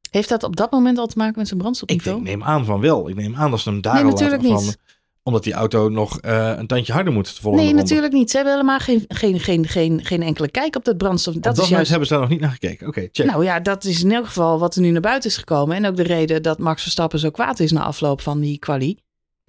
Heeft 0.09 0.29
dat 0.29 0.43
op 0.43 0.55
dat 0.55 0.71
moment 0.71 0.97
al 0.97 1.07
te 1.07 1.17
maken 1.17 1.37
met 1.37 1.47
zijn 1.47 1.59
brandstofniveau? 1.59 2.17
Ik 2.17 2.23
neem 2.23 2.43
aan 2.43 2.65
van 2.65 2.79
wel. 2.79 3.09
Ik 3.09 3.15
neem 3.15 3.35
aan 3.35 3.51
dat 3.51 3.59
ze 3.59 3.69
hem 3.69 3.81
daar 3.81 3.93
nee, 3.93 4.03
al 4.03 4.09
natuurlijk 4.09 4.41
niet. 4.41 4.77
Omdat 5.23 5.43
die 5.43 5.53
auto 5.53 5.89
nog 5.89 6.19
uh, 6.21 6.53
een 6.57 6.67
tandje 6.67 6.93
harder 6.93 7.13
moet 7.13 7.35
de 7.35 7.41
volgende 7.41 7.57
Nee, 7.57 7.65
ronde. 7.73 7.81
natuurlijk 7.81 8.13
niet. 8.13 8.29
Ze 8.29 8.35
hebben 8.35 8.53
helemaal 8.55 8.79
geen, 8.79 9.05
geen, 9.07 9.39
geen, 9.39 9.67
geen, 9.67 10.05
geen 10.05 10.21
enkele 10.21 10.51
kijk 10.51 10.75
op 10.75 10.85
dat 10.85 10.97
brandstof. 10.97 11.33
Dat 11.33 11.57
is 11.57 11.67
juist... 11.67 11.89
hebben 11.89 12.07
ze 12.07 12.13
daar 12.13 12.21
nog 12.21 12.31
niet 12.31 12.39
naar 12.39 12.51
gekeken. 12.51 12.87
Oké, 12.87 13.07
check. 13.11 13.25
Nou 13.25 13.43
ja, 13.43 13.59
dat 13.59 13.83
is 13.83 14.03
in 14.03 14.11
elk 14.11 14.25
geval 14.25 14.59
wat 14.59 14.75
er 14.75 14.81
nu 14.81 14.89
naar 14.89 15.01
buiten 15.01 15.29
is 15.29 15.37
gekomen. 15.37 15.75
En 15.75 15.85
ook 15.85 15.95
de 15.95 16.03
reden 16.03 16.43
dat 16.43 16.57
Max 16.59 16.81
Verstappen 16.81 17.19
zo 17.19 17.29
kwaad 17.29 17.59
is 17.59 17.71
na 17.71 17.83
afloop 17.83 18.21
van 18.21 18.39
die 18.39 18.59
quali. 18.59 18.97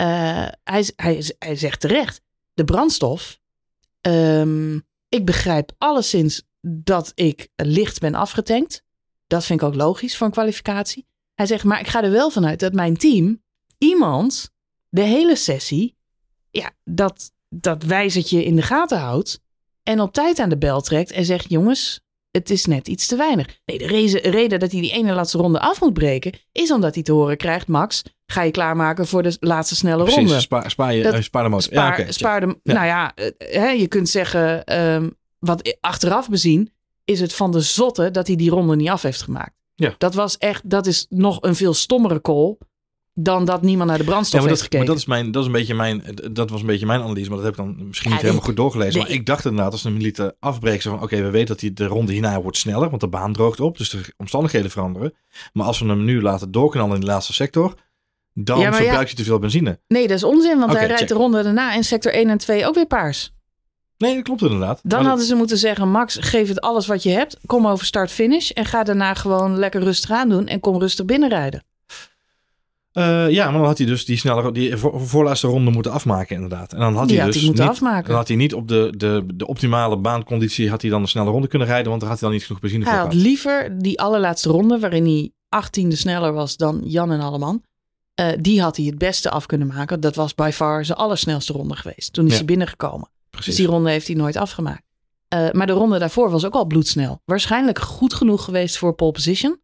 Uh, 0.01 0.07
hij, 0.65 0.91
hij, 0.97 1.33
hij 1.39 1.57
zegt 1.57 1.81
terecht, 1.81 2.21
de 2.55 2.65
brandstof. 2.65 3.39
Um, 4.01 4.85
ik 5.09 5.25
begrijp 5.25 5.73
alleszins 5.79 6.43
dat 6.61 7.13
ik 7.15 7.49
licht 7.57 8.01
ben 8.01 8.15
afgetankt. 8.15 8.83
Dat 9.27 9.45
vind 9.45 9.61
ik 9.61 9.67
ook 9.67 9.75
logisch 9.75 10.17
voor 10.17 10.27
een 10.27 10.33
kwalificatie. 10.33 11.07
Hij 11.35 11.47
zegt, 11.47 11.65
maar 11.65 11.81
ik 11.81 11.87
ga 11.87 12.03
er 12.03 12.11
wel 12.11 12.31
vanuit 12.31 12.61
dat 12.61 12.73
mijn 12.73 12.97
team, 12.97 13.43
iemand, 13.79 14.51
de 14.95 15.03
hele 15.03 15.37
sessie, 15.37 15.97
ja, 16.51 16.71
dat, 16.85 17.33
dat 17.49 17.83
wijzertje 17.83 18.45
in 18.45 18.57
de 18.57 18.63
gaten 18.63 18.99
houdt. 18.99 19.41
En 19.83 20.01
op 20.01 20.13
tijd 20.13 20.39
aan 20.39 20.49
de 20.49 20.59
bel 20.59 20.81
trekt 20.81 21.11
en 21.11 21.25
zegt, 21.25 21.51
jongens, 21.51 22.01
het 22.31 22.51
is 22.51 22.65
net 22.65 22.89
iets 22.89 23.07
te 23.07 23.17
weinig. 23.17 23.61
Nee, 23.65 23.79
de 23.79 23.87
reden, 23.87 24.21
reden 24.21 24.59
dat 24.59 24.73
hij 24.73 24.81
die 24.81 24.93
ene 24.93 25.13
laatste 25.13 25.39
ronde 25.39 25.61
af 25.61 25.81
moet 25.81 25.93
breken, 25.93 26.33
is 26.53 26.71
omdat 26.73 26.95
hij 26.95 27.03
te 27.03 27.13
horen 27.13 27.37
krijgt, 27.37 27.67
Max, 27.69 28.03
ga 28.27 28.43
je 28.43 28.51
klaarmaken 28.51 29.07
voor 29.07 29.23
de 29.23 29.37
laatste 29.41 29.77
snelle 29.77 30.03
Precies, 30.03 30.19
ronde. 30.23 30.41
Spaar, 30.41 30.71
spaar, 30.71 30.95
je, 30.95 31.03
Dat- 31.03 31.23
spaar 31.25 31.43
de 31.43 31.49
motor. 31.49 31.65
Spaar, 31.73 32.01
ja, 32.07 32.13
spaar 32.13 32.41
de, 32.41 32.59
Ja. 32.63 32.73
Nou 32.73 32.87
ja, 32.87 33.15
eh, 33.15 33.31
hè, 33.61 33.69
je 33.69 33.89
kunt 33.89 34.09
zeggen, 34.09 34.65
ehm, 34.65 35.11
wat 35.39 35.77
achteraf 35.81 36.29
bezien, 36.29 36.73
is 37.05 37.21
het 37.21 37.35
van 37.35 37.51
de 37.51 37.61
zotte 37.61 38.11
dat 38.11 38.27
hij 38.27 38.37
die 38.37 38.51
ronde 38.51 38.77
niet 38.77 38.89
af 38.89 39.03
heeft 39.03 39.23
gemaakt. 39.23 39.55
Ja. 39.75 39.95
Dat 39.99 40.15
was 40.15 40.39
echt, 40.39 40.71
dat 40.71 40.87
is 40.87 41.07
nog 41.09 41.43
een 41.43 41.55
veel 41.55 41.75
stommere 41.75 42.21
call 42.21 42.57
dan 43.15 43.45
dat 43.45 43.63
niemand 43.63 43.89
naar 43.89 43.99
de 43.99 44.05
brandstof 44.05 44.41
Ja, 44.41 44.47
maar 44.47 44.49
heeft 44.57 44.63
dat, 44.63 44.73
gekeken. 44.73 44.87
maar 44.87 44.97
dat, 44.97 45.05
is 45.05 45.09
mijn, 45.09 45.33
dat, 45.33 45.43
is 45.43 45.47
een 45.47 45.55
beetje 45.55 45.75
mijn, 45.75 46.03
dat 46.33 46.51
was 46.51 46.61
een 46.61 46.67
beetje 46.67 46.87
mijn 46.87 47.03
analyse, 47.03 47.29
maar 47.29 47.37
dat 47.39 47.47
heb 47.47 47.57
ik 47.59 47.65
dan 47.65 47.87
misschien 47.87 48.09
Ja, 48.11 48.17
niet 48.17 48.25
helemaal 48.25 48.45
goed 48.45 48.57
doorgelezen. 48.57 48.93
Nee. 48.99 49.03
Maar 49.03 49.17
ik 49.17 49.27
dacht 49.27 49.45
inderdaad, 49.45 49.73
als 49.73 49.83
lieten 49.83 50.35
afbreken, 50.41 50.83
zo 50.83 50.91
van 50.91 51.03
oké, 51.03 51.17
we 51.23 51.31
weten 51.31 51.47
dat 51.49 51.61
hij 51.61 51.73
de 51.73 51.87
ronde 51.87 52.13
hierna 52.13 52.43
wordt 52.43 52.57
sneller, 52.57 52.89
want 52.89 53.01
de 53.01 53.09
baan 53.09 53.33
droogt 53.33 53.61
op, 53.61 53.79
dus 53.79 53.91
de 53.91 54.01
omstandigheden 54.17 54.71
veranderen. 54.71 55.15
Maar 55.53 55.67
als 55.67 55.79
we 55.79 55.87
hem 55.87 56.05
nu 56.05 56.23
laten 56.23 56.51
doorknallen 56.51 56.95
in 56.95 57.01
de 57.01 57.07
laatste 57.07 57.33
sector, 57.33 57.75
dan 58.33 58.59
Ja, 58.59 58.73
verbruikt 58.73 59.07
hij 59.09 59.15
te 59.17 59.25
veel 59.25 59.39
benzine. 59.39 59.81
Nee, 59.89 60.07
dat 60.09 60.17
is 60.17 60.25
onzin, 60.25 60.59
want 60.59 60.73
hij 60.73 60.87
rijdt 60.87 60.99
check. 60.99 61.09
de 61.09 61.15
ronde 61.15 61.43
daarna 61.43 61.75
in 61.75 61.85
sector 61.85 62.13
1 62.13 62.29
en 62.29 62.39
2 62.39 62.67
ook 62.67 62.75
weer 62.75 62.87
paars. 62.87 63.33
Nee, 63.99 64.15
dat 64.15 64.25
klopt 64.25 64.43
inderdaad. 64.43 64.81
Dan 64.83 64.99
Maar 64.99 65.09
hadden 65.09 65.27
ze 65.27 65.35
moeten 65.35 65.59
zeggen, 65.59 65.91
Max, 65.91 66.17
geef 66.21 66.49
het 66.49 66.61
alles 66.61 66.87
wat 66.87 67.03
je 67.03 67.11
hebt. 67.11 67.37
Kom 67.47 67.67
over 67.67 67.87
start-finish 67.87 68.51
en 68.51 68.65
ga 68.65 68.83
daarna 68.83 69.15
gewoon 69.15 69.59
lekker 69.59 69.83
rustig 69.83 70.11
aan 70.11 70.29
doen 70.29 70.47
en 70.47 70.61
kom 70.61 70.79
rustig 70.79 71.05
binnenrijden. 71.05 71.65
Eh, 72.95 73.31
ja, 73.31 73.45
maar 73.45 73.59
dan 73.59 73.65
had 73.67 73.79
hij 73.79 73.87
dus 73.87 74.05
die 74.05 74.17
snellere, 74.17 74.53
die 74.53 74.77
voor, 74.77 75.01
voorlaatste 75.01 75.47
ronde 75.47 75.71
moeten 75.71 75.93
afmaken 75.93 76.35
inderdaad. 76.35 76.73
En 76.73 76.79
dan 76.79 76.95
had 76.97 77.11
hij 77.11 77.19
had 77.19 77.33
dus 77.33 77.41
hij 77.43 77.51
niet, 77.51 77.61
afmaken. 77.61 78.09
Dan 78.09 78.17
had 78.17 78.29
hij 78.29 78.37
niet 78.37 78.55
op 78.55 78.69
de, 78.69 78.95
de, 78.97 79.27
de 79.35 79.47
optimale 79.47 79.97
baanconditie 79.99 80.71
had 80.71 80.83
hij 80.83 80.91
dan 80.91 81.01
een 81.03 81.09
snelle 81.09 81.31
ronde 81.31 81.47
kunnen 81.49 81.69
rijden, 81.69 81.89
want 81.89 82.01
daar 82.01 82.11
had 82.11 82.21
hij 82.21 82.29
dan 82.29 82.39
niet 82.39 82.47
genoeg 82.47 82.61
benzine 82.63 82.85
Hij 82.85 82.93
voor 82.93 83.03
had 83.03 83.11
gehad. 83.13 83.27
liever 83.27 83.79
die 83.79 84.01
allerlaatste 84.01 84.49
ronde, 84.49 84.79
waarin 84.79 85.05
hij 85.05 85.31
achttiende 85.49 85.97
sneller 85.97 86.33
was 86.33 86.57
dan 86.57 86.81
Jan 86.85 87.13
en 87.13 87.21
Alleman. 87.21 87.63
Eh, 88.15 88.27
die 88.41 88.63
had 88.63 88.77
hij 88.77 88.87
het 88.87 88.99
beste 88.99 89.31
af 89.31 89.47
kunnen 89.47 89.67
maken. 89.67 90.01
Dat 90.01 90.15
was 90.15 90.35
by 90.35 90.51
far 90.53 90.85
zijn 90.85 90.99
allersnelste 90.99 91.53
ronde 91.53 91.77
geweest. 91.77 92.13
Toen 92.13 92.25
is 92.25 92.31
Ja. 92.31 92.37
hij 92.37 92.47
binnengekomen. 92.47 93.09
Precies. 93.31 93.47
Dus 93.47 93.57
die 93.65 93.67
ronde 93.75 93.91
heeft 93.91 94.07
hij 94.07 94.17
nooit 94.17 94.37
afgemaakt. 94.37 94.83
Eh, 95.29 95.51
maar 95.53 95.67
de 95.67 95.73
ronde 95.73 95.99
daarvoor 95.99 96.31
was 96.31 96.45
ook 96.45 96.55
al 96.55 96.65
bloedsnel. 96.65 97.21
Waarschijnlijk 97.25 97.79
goed 97.79 98.15
genoeg 98.15 98.45
geweest 98.45 98.79
voor 98.79 98.95
pole 98.95 99.13
position. 99.13 99.59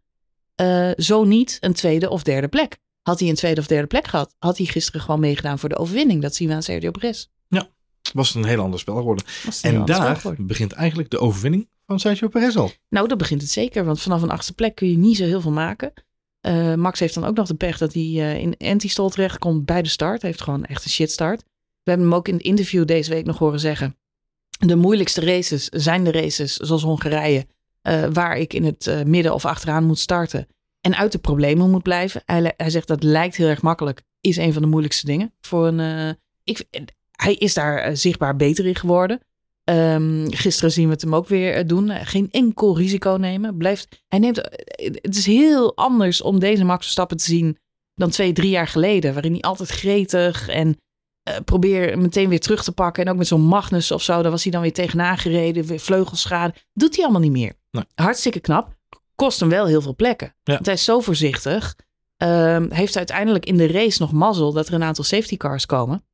Zo 0.96 1.24
niet 1.24 1.56
een 1.60 1.72
tweede 1.72 2.10
of 2.10 2.22
derde 2.22 2.48
plek. 2.48 2.78
Had 3.02 3.20
hij 3.20 3.28
een 3.28 3.34
tweede 3.34 3.60
of 3.60 3.66
derde 3.66 3.86
plek 3.86 4.06
gehad, 4.06 4.34
had 4.38 4.56
hij 4.56 4.66
gisteren 4.66 5.00
gewoon 5.00 5.20
meegedaan 5.20 5.58
voor 5.58 5.68
de 5.68 5.76
overwinning. 5.76 6.22
Dat 6.22 6.34
zien 6.34 6.48
we 6.48 6.54
aan 6.54 6.62
Sergio 6.62 6.90
Perez. 6.90 7.26
was 8.14 8.28
het 8.28 8.36
een 8.36 8.48
heel 8.48 8.62
ander 8.62 8.80
spel 8.80 8.96
geworden. 8.96 9.24
En 9.62 9.84
daar 9.84 10.16
geworden. 10.16 10.46
begint 10.46 10.72
eigenlijk 10.72 11.10
de 11.10 11.18
overwinning 11.18 11.68
van 11.86 12.00
Sergio 12.00 12.28
Perez 12.28 12.56
al. 12.56 12.70
Nou, 12.88 13.08
dat 13.08 13.18
begint 13.18 13.40
het 13.40 13.50
zeker. 13.50 13.84
Want 13.84 14.00
vanaf 14.00 14.22
een 14.22 14.30
achtste 14.30 14.52
plek 14.52 14.74
kun 14.74 14.90
je 14.90 14.96
niet 14.96 15.16
zo 15.16 15.24
heel 15.24 15.40
veel 15.40 15.50
maken. 15.50 15.92
Eh, 16.40 16.74
Max 16.74 17.00
heeft 17.00 17.14
dan 17.14 17.24
ook 17.24 17.36
nog 17.36 17.46
de 17.46 17.54
pech 17.54 17.78
dat 17.78 17.92
hij 17.92 18.02
eh, 18.02 18.36
in 18.36 18.54
anti-stall 18.58 19.10
terechtkomt 19.10 19.64
bij 19.64 19.82
de 19.82 19.88
start. 19.88 20.20
Hij 20.20 20.30
heeft 20.30 20.42
gewoon 20.42 20.64
echt 20.64 20.84
een 20.84 20.90
shit 20.90 21.10
start. 21.10 21.42
We 21.82 21.90
hebben 21.90 22.06
hem 22.06 22.16
ook 22.16 22.28
in 22.28 22.34
het 22.34 22.42
interview 22.42 22.86
deze 22.86 23.10
week 23.10 23.24
nog 23.24 23.38
horen 23.38 23.60
zeggen. 23.60 23.96
De 24.58 24.76
moeilijkste 24.76 25.20
races 25.20 25.68
zijn 25.68 26.04
de 26.04 26.12
races 26.12 26.56
zoals 26.56 26.82
Hongarije. 26.82 27.46
eh, 27.82 28.04
waar 28.12 28.36
ik 28.38 28.52
in 28.54 28.64
het 28.64 29.04
midden 29.06 29.34
of 29.34 29.44
achteraan 29.44 29.84
moet 29.84 29.98
starten. 29.98 30.46
En 30.80 30.96
uit 30.96 31.12
de 31.12 31.18
problemen 31.18 31.70
moet 31.70 31.82
blijven. 31.82 32.22
Hij, 32.24 32.54
zegt 32.70 32.88
dat 32.88 33.02
lijkt 33.02 33.36
heel 33.36 33.48
erg 33.48 33.62
makkelijk. 33.62 34.02
Is 34.20 34.36
een 34.36 34.52
van 34.52 34.62
de 34.62 34.68
moeilijkste 34.68 35.06
dingen. 35.06 35.34
Voor 35.40 35.66
een, 35.66 35.80
eh, 35.80 36.14
ik, 36.44 36.64
hij 37.10 37.34
is 37.34 37.54
daar 37.54 37.78
eh, 37.78 37.94
zichtbaar 37.94 38.36
beter 38.36 38.66
in 38.66 38.74
geworden. 38.74 39.20
Ehm, 39.64 40.26
gisteren 40.30 40.72
zien 40.72 40.86
we 40.86 40.92
het 40.92 41.02
hem 41.02 41.14
ook 41.14 41.28
weer 41.28 41.54
eh, 41.54 41.66
doen. 41.66 41.90
Geen 41.90 42.28
enkel 42.30 42.76
risico 42.76 43.16
nemen. 43.20 43.56
Blijft, 43.56 44.02
hij 44.08 44.18
neemt, 44.18 44.36
het 44.76 45.16
is 45.16 45.26
heel 45.26 45.76
anders 45.76 46.22
om 46.22 46.38
deze 46.38 46.64
Max 46.64 46.82
Verstappen 46.82 47.16
te 47.16 47.24
zien 47.24 47.58
dan 47.94 48.10
twee, 48.10 48.32
drie 48.32 48.50
jaar 48.50 48.68
geleden. 48.68 49.12
Waarin 49.12 49.32
hij 49.32 49.40
altijd 49.40 49.68
gretig 49.68 50.48
en 50.48 50.78
probeer 51.44 51.98
meteen 51.98 52.28
weer 52.28 52.40
terug 52.40 52.64
te 52.64 52.72
pakken. 52.72 53.04
En 53.04 53.10
ook 53.10 53.18
met 53.18 53.26
zo'n 53.26 53.40
Magnus 53.40 53.90
of 53.90 54.02
zo, 54.02 54.22
daar 54.22 54.30
was 54.30 54.42
hij 54.42 54.52
dan 54.52 54.62
weer 54.62 54.72
tegenaan 54.72 55.18
gereden. 55.18 55.64
Weer 55.64 55.80
vleugelschade. 55.80 56.54
Doet 56.72 56.94
hij 56.94 57.04
allemaal 57.04 57.22
niet 57.22 57.32
meer. 57.32 57.52
Nee. 57.70 57.84
Hartstikke 57.94 58.40
knap. 58.40 58.78
Kost 59.20 59.40
hem 59.40 59.48
wel 59.48 59.66
heel 59.66 59.82
veel 59.82 59.94
plekken. 59.94 60.34
Ja. 60.42 60.52
Want 60.52 60.66
hij 60.66 60.74
is 60.74 60.84
zo 60.84 61.00
voorzichtig. 61.00 61.76
Ehm, 62.16 62.70
heeft 62.70 62.96
uiteindelijk 62.96 63.46
in 63.46 63.56
de 63.56 63.66
race 63.66 64.02
nog 64.02 64.12
mazzel 64.12 64.52
dat 64.52 64.68
er 64.68 64.74
een 64.74 64.82
aantal 64.82 65.04
safety 65.04 65.36
cars 65.36 65.66
komen. 65.66 66.04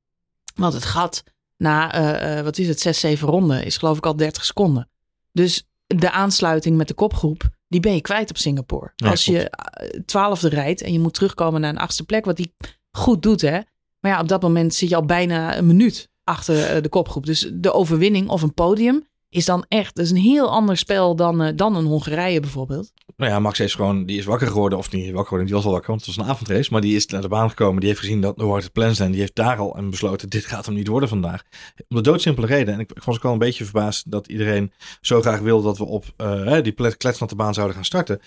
Want 0.54 0.72
het 0.72 0.84
gat 0.84 1.22
na, 1.56 1.92
eh, 1.92 2.38
eh, 2.38 2.44
wat 2.44 2.58
is 2.58 2.68
het, 2.68 2.80
zes, 2.80 3.00
zeven 3.00 3.28
ronden 3.28 3.64
is 3.64 3.76
geloof 3.76 3.96
ik 3.96 4.06
al 4.06 4.16
30 4.16 4.44
seconden. 4.44 4.88
Dus 5.32 5.68
de 5.86 6.10
aansluiting 6.10 6.76
met 6.76 6.88
de 6.88 6.94
kopgroep, 6.94 7.48
die 7.68 7.80
ben 7.80 7.94
je 7.94 8.00
kwijt 8.00 8.30
op 8.30 8.36
Singapore. 8.36 8.92
Ja, 8.96 9.10
Als 9.10 9.24
je 9.24 9.50
eh, 9.50 10.00
twaalfde 10.00 10.48
rijdt 10.48 10.82
en 10.82 10.92
je 10.92 11.00
moet 11.00 11.14
terugkomen 11.14 11.60
naar 11.60 11.70
een 11.70 11.78
achtste 11.78 12.04
plek, 12.04 12.24
wat 12.24 12.36
die 12.36 12.54
goed 12.90 13.22
doet 13.22 13.40
hè. 13.40 13.60
Maar 14.00 14.12
ja, 14.12 14.20
op 14.20 14.28
dat 14.28 14.42
moment 14.42 14.74
zit 14.74 14.88
je 14.88 14.96
al 14.96 15.04
bijna 15.04 15.56
een 15.56 15.66
minuut 15.66 16.10
achter 16.24 16.82
de 16.82 16.88
kopgroep. 16.88 17.26
Dus 17.26 17.50
de 17.54 17.72
overwinning 17.72 18.28
of 18.28 18.42
een 18.42 18.54
podium 18.54 19.06
is 19.36 19.44
dan 19.44 19.64
echt, 19.68 19.96
dat 19.96 20.04
is 20.04 20.10
een 20.10 20.16
heel 20.16 20.50
ander 20.50 20.76
spel 20.76 21.16
dan, 21.16 21.42
eh, 21.42 21.52
dan 21.56 21.76
een 21.76 21.84
Hongarije 21.84 22.40
bijvoorbeeld. 22.40 22.92
Nou 23.16 23.30
ja, 23.30 23.38
Max 23.38 23.60
is 23.60 23.74
gewoon, 23.74 24.06
die 24.06 24.18
is 24.18 24.24
wakker 24.24 24.46
geworden, 24.46 24.78
of 24.78 24.92
niet 24.92 25.04
wakker 25.04 25.22
geworden, 25.22 25.46
die 25.46 25.54
was 25.54 25.64
al 25.64 25.70
wakker, 25.70 25.88
want 25.90 26.06
het 26.06 26.16
was 26.16 26.24
een 26.24 26.32
avondrace, 26.32 26.72
maar 26.72 26.80
die 26.80 26.96
is 26.96 27.06
naar 27.06 27.20
de 27.20 27.28
baan 27.28 27.48
gekomen, 27.48 27.80
die 27.80 27.88
heeft 27.88 28.00
gezien 28.00 28.20
dat 28.20 28.40
hoe 28.40 28.56
het 28.56 28.72
plan 28.72 28.94
zijn, 28.94 29.10
die 29.10 29.20
heeft 29.20 29.34
daar 29.34 29.56
al 29.56 29.76
en 29.76 29.90
besloten, 29.90 30.28
dit 30.28 30.44
gaat 30.44 30.66
hem 30.66 30.74
niet 30.74 30.88
worden 30.88 31.08
vandaag. 31.08 31.42
Om 31.88 31.96
de 31.96 32.02
doodsimpele 32.02 32.46
reden, 32.46 32.74
en 32.74 32.80
ik, 32.80 32.90
ik 32.92 33.02
was 33.02 33.16
ook 33.16 33.22
wel 33.22 33.32
een 33.32 33.38
beetje 33.38 33.64
verbaasd 33.64 34.10
dat 34.10 34.26
iedereen 34.26 34.72
zo 35.00 35.20
graag 35.20 35.40
wil 35.40 35.62
dat 35.62 35.78
we 35.78 35.84
op 35.84 36.04
eh, 36.16 36.62
die 36.62 36.96
kletsnatte 36.96 37.36
baan 37.36 37.54
zouden 37.54 37.76
gaan 37.76 37.84
starten. 37.84 38.20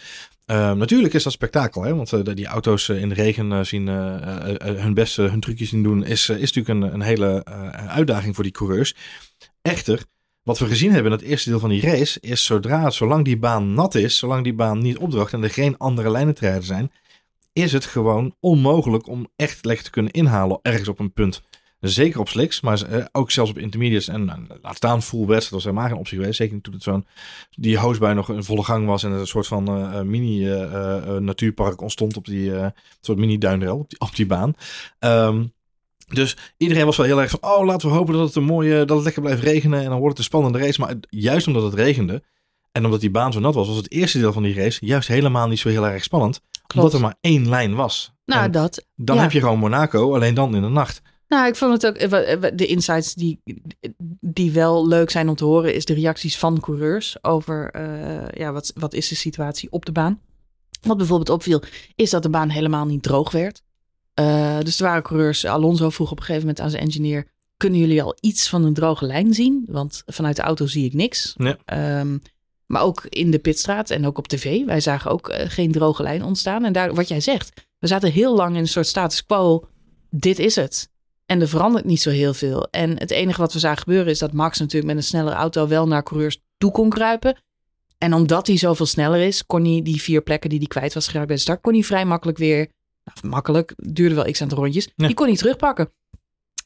Ehm, 0.45 0.77
natuurlijk 0.77 1.13
is 1.13 1.23
dat 1.23 1.33
spektakel, 1.33 1.83
hè? 1.83 1.95
want 1.95 2.13
eh, 2.13 2.35
die 2.35 2.47
auto's 2.47 2.89
in 2.89 3.09
de 3.09 3.15
regen 3.15 3.65
zien 3.65 3.87
hun 3.87 4.93
beste, 4.93 5.21
hun 5.21 5.39
trucjes 5.39 5.69
zien 5.69 5.83
doen, 5.83 6.05
is, 6.05 6.29
is 6.29 6.53
natuurlijk 6.53 6.67
een, 6.67 6.93
een 6.93 7.01
hele 7.01 7.45
uitdaging 7.87 8.35
voor 8.35 8.43
die 8.43 8.53
coureurs. 8.53 8.95
Echter, 9.61 10.03
wat 10.49 10.59
we 10.59 10.65
gezien 10.65 10.91
hebben 10.91 11.11
in 11.11 11.17
het 11.17 11.27
eerste 11.27 11.49
deel 11.49 11.59
van 11.59 11.69
die 11.69 11.81
race, 11.81 12.19
is 12.19 12.43
zodra, 12.43 12.89
zolang 12.89 13.25
die 13.25 13.37
baan 13.37 13.73
nat 13.73 13.95
is, 13.95 14.17
zolang 14.17 14.43
die 14.43 14.53
baan 14.53 14.79
niet 14.79 14.97
opdroogt 14.97 15.33
en 15.33 15.43
er 15.43 15.49
geen 15.49 15.77
andere 15.77 16.09
lijnen 16.09 16.35
te 16.35 16.45
rijden 16.45 16.63
zijn, 16.63 16.91
is 17.53 17.71
het 17.71 17.85
gewoon 17.85 18.35
onmogelijk 18.39 19.07
om 19.07 19.27
echt 19.35 19.65
lekker 19.65 19.85
te 19.85 19.91
kunnen 19.91 20.11
inhalen 20.11 20.59
ergens 20.61 20.87
op 20.87 20.99
een 20.99 21.13
punt. 21.13 21.41
Zeker 21.79 22.19
op 22.19 22.29
slicks, 22.29 22.61
maar 22.61 22.81
eh, 22.81 23.05
ook 23.11 23.31
zelfs 23.31 23.49
op 23.49 23.57
intermediates 23.57 24.07
en 24.07 24.29
eh, 24.29 24.55
laat 24.61 24.75
staan 24.75 25.01
full 25.01 25.25
west. 25.25 25.41
Dat 25.41 25.51
was 25.51 25.63
helemaal 25.63 25.87
geen 25.87 25.97
optie 25.97 26.17
geweest. 26.17 26.37
Zeker 26.37 26.61
toen 26.61 26.73
het 26.73 26.83
zo'n 26.83 27.05
die 27.49 27.77
hoosbui 27.77 28.15
nog 28.15 28.29
in 28.29 28.43
volle 28.43 28.63
gang 28.63 28.85
was 28.85 29.03
en 29.03 29.11
een 29.11 29.27
soort 29.27 29.47
van 29.47 29.67
eh, 29.67 30.01
mini 30.01 30.45
natuurpark 31.19 31.81
ontstond 31.81 32.17
op 32.17 32.25
die 32.25 32.51
soort 33.01 33.17
mini 33.17 33.37
die, 33.37 33.71
op 33.97 34.15
die 34.15 34.25
baan. 34.25 34.53
Ehm, 34.99 35.43
dus 36.09 36.37
iedereen 36.57 36.85
was 36.85 36.97
wel 36.97 37.05
heel 37.05 37.21
erg 37.21 37.29
van, 37.29 37.39
oh 37.41 37.65
laten 37.65 37.89
we 37.89 37.95
hopen 37.95 38.13
dat 38.13 38.27
het 38.27 38.35
een 38.35 38.43
mooie, 38.43 38.85
dat 38.85 38.95
het 38.95 39.05
lekker 39.05 39.21
blijft 39.21 39.43
regenen 39.43 39.79
en 39.79 39.89
dan 39.89 39.99
wordt 39.99 40.09
het 40.09 40.17
een 40.17 40.23
spannende 40.23 40.59
race. 40.59 40.79
Maar 40.81 40.95
juist 41.09 41.47
omdat 41.47 41.63
het 41.63 41.73
regende 41.73 42.23
en 42.71 42.85
omdat 42.85 42.99
die 42.99 43.11
baan 43.11 43.33
zo 43.33 43.39
nat 43.39 43.53
was, 43.53 43.67
was 43.67 43.77
het 43.77 43.91
eerste 43.91 44.19
deel 44.19 44.33
van 44.33 44.43
die 44.43 44.53
race 44.55 44.85
juist 44.85 45.07
helemaal 45.07 45.47
niet 45.47 45.59
zo 45.59 45.69
heel 45.69 45.87
erg 45.87 46.03
spannend. 46.03 46.41
Omdat 46.75 46.93
er 46.93 46.99
maar 46.99 47.17
één 47.21 47.49
lijn 47.49 47.75
was. 47.75 48.13
Nou, 48.25 48.43
En 48.43 48.51
dat. 48.51 48.85
dan 48.95 49.15
ja. 49.15 49.21
heb 49.21 49.31
je 49.31 49.39
gewoon 49.39 49.59
Monaco, 49.59 50.13
alleen 50.13 50.33
dan 50.33 50.55
in 50.55 50.61
de 50.61 50.67
nacht. 50.67 51.01
Nou, 51.27 51.47
ik 51.47 51.55
vond 51.55 51.81
het 51.81 51.85
ook. 51.85 51.95
eh, 51.95 52.33
eh, 52.33 52.51
De 52.55 52.65
insights 52.65 53.13
die, 53.13 53.41
die 54.19 54.51
wel 54.51 54.87
leuk 54.87 55.09
zijn 55.09 55.29
om 55.29 55.35
te 55.35 55.45
horen, 55.45 55.73
is 55.75 55.85
de 55.85 55.93
reacties 55.93 56.37
van 56.37 56.59
coureurs 56.59 57.23
over 57.23 57.71
eh, 57.71 58.39
ja, 58.39 58.51
wat, 58.51 58.71
wat 58.75 58.93
is 58.93 59.07
de 59.07 59.15
situatie 59.15 59.71
op 59.71 59.85
de 59.85 59.91
baan. 59.91 60.21
Wat 60.81 60.97
bijvoorbeeld 60.97 61.29
opviel, 61.29 61.61
is 61.95 62.09
dat 62.09 62.23
de 62.23 62.29
baan 62.29 62.49
helemaal 62.49 62.85
niet 62.85 63.03
droog 63.03 63.31
werd. 63.31 63.61
Eh, 64.19 64.59
dus 64.59 64.79
er 64.79 64.85
waren 64.85 65.03
coureurs. 65.03 65.45
Alonso 65.45 65.89
vroeg 65.89 66.11
op 66.11 66.17
een 66.17 66.23
gegeven 66.23 66.47
moment 66.47 66.59
aan 66.63 66.69
zijn 66.69 66.83
engineer: 66.83 67.27
Kunnen 67.57 67.79
jullie 67.79 68.03
al 68.03 68.17
iets 68.19 68.49
van 68.49 68.63
een 68.63 68.73
droge 68.73 69.05
lijn 69.05 69.33
zien? 69.33 69.65
Want 69.67 70.03
vanuit 70.05 70.35
de 70.35 70.41
auto 70.41 70.67
zie 70.67 70.85
ik 70.85 70.93
niks. 70.93 71.33
Ja. 71.37 71.57
Ehm, 71.65 72.17
maar 72.65 72.81
ook 72.81 73.05
in 73.09 73.31
de 73.31 73.39
pitstraat 73.39 73.89
en 73.89 74.05
ook 74.05 74.17
op 74.17 74.27
tv. 74.27 74.65
Wij 74.65 74.79
zagen 74.79 75.11
ook 75.11 75.29
eh, 75.29 75.49
geen 75.49 75.71
droge 75.71 76.03
lijn 76.03 76.23
ontstaan. 76.23 76.65
En 76.65 76.73
daar, 76.73 76.93
wat 76.93 77.07
jij 77.07 77.21
zegt, 77.21 77.67
we 77.79 77.87
zaten 77.87 78.11
heel 78.11 78.35
lang 78.35 78.55
in 78.55 78.61
een 78.61 78.67
soort 78.67 78.87
status 78.87 79.25
quo. 79.25 79.67
Dit 80.09 80.39
is 80.39 80.55
het. 80.55 80.89
En 81.25 81.41
er 81.41 81.47
verandert 81.47 81.85
niet 81.85 82.01
zo 82.01 82.09
heel 82.09 82.33
veel. 82.33 82.67
En 82.71 82.99
het 82.99 83.11
enige 83.11 83.41
wat 83.41 83.53
we 83.53 83.59
zagen 83.59 83.81
gebeuren 83.81 84.11
is 84.11 84.19
dat 84.19 84.33
Max 84.33 84.59
natuurlijk 84.59 84.93
met 84.93 85.03
een 85.03 85.09
snellere 85.09 85.35
auto 85.35 85.67
wel 85.67 85.87
naar 85.87 86.03
coureurs 86.03 86.41
toe 86.57 86.71
kon 86.71 86.89
kruipen. 86.89 87.37
En 87.97 88.13
omdat 88.13 88.47
hij 88.47 88.57
zoveel 88.57 88.85
sneller 88.85 89.21
is, 89.21 89.45
kon 89.45 89.65
hij 89.65 89.81
die 89.81 90.01
vier 90.01 90.21
plekken 90.21 90.49
die 90.49 90.59
hij 90.59 90.67
kwijt 90.67 90.93
was 90.93 91.07
geraakt 91.07 91.27
bij 91.27 91.35
de 91.35 91.41
start, 91.41 91.61
kon 91.61 91.73
hij 91.73 91.83
vrij 91.83 92.05
makkelijk 92.05 92.37
weer, 92.37 92.67
nou, 93.13 93.33
makkelijk, 93.33 93.73
duurde 93.75 94.15
wel 94.15 94.31
x 94.31 94.41
aantal 94.41 94.57
rondjes, 94.57 94.89
die 94.95 95.13
kon 95.13 95.27
hij 95.27 95.35
terugpakken. 95.35 95.93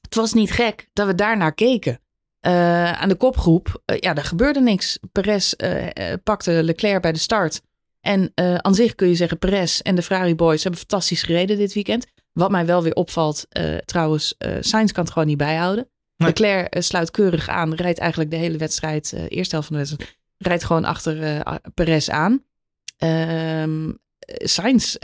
Het 0.01 0.15
was 0.15 0.33
niet 0.33 0.51
gek 0.51 0.89
dat 0.93 1.07
we 1.07 1.15
daarnaar 1.15 1.53
keken. 1.53 2.01
Uh, 2.47 2.91
aan 2.91 3.09
de 3.09 3.15
kopgroep, 3.15 3.81
uh, 3.85 3.97
ja, 3.97 4.15
er 4.15 4.23
gebeurde 4.23 4.61
niks. 4.61 4.99
Perez 5.11 5.53
uh, 5.57 6.13
pakte 6.23 6.63
Leclerc 6.63 7.01
bij 7.01 7.11
de 7.11 7.19
start. 7.19 7.61
En 8.01 8.31
aan 8.35 8.75
zich 8.75 8.95
kun 8.95 9.07
je 9.07 9.15
zeggen, 9.15 9.37
Perez 9.37 9.79
en 9.79 9.95
de 9.95 10.01
Ferrari 10.01 10.35
Boys 10.35 10.63
hebben 10.63 10.79
fantastisch 10.79 11.23
gereden 11.23 11.57
dit 11.57 11.73
weekend. 11.73 12.05
Wat 12.33 12.51
mij 12.51 12.65
wel 12.65 12.83
weer 12.83 12.93
opvalt, 12.93 13.47
trouwens, 13.85 14.35
Sainz 14.59 14.91
kan 14.91 15.03
het 15.03 15.13
gewoon 15.13 15.27
niet 15.27 15.37
bijhouden. 15.37 15.89
Nee. 16.17 16.27
Leclerc 16.27 16.75
sluit 16.83 17.11
keurig 17.11 17.49
aan, 17.49 17.73
rijdt 17.73 17.99
eigenlijk 17.99 18.31
de 18.31 18.37
hele 18.37 18.57
wedstrijd, 18.57 19.13
eerste 19.27 19.55
helft 19.55 19.67
van 19.67 19.77
de 19.77 19.83
wedstrijd, 19.83 20.17
rijdt 20.37 20.63
gewoon 20.63 20.85
achter 20.85 21.43
Perez 21.73 22.09
aan. 22.09 22.43
Ehm, 22.97 23.91
Sainz 24.25 24.95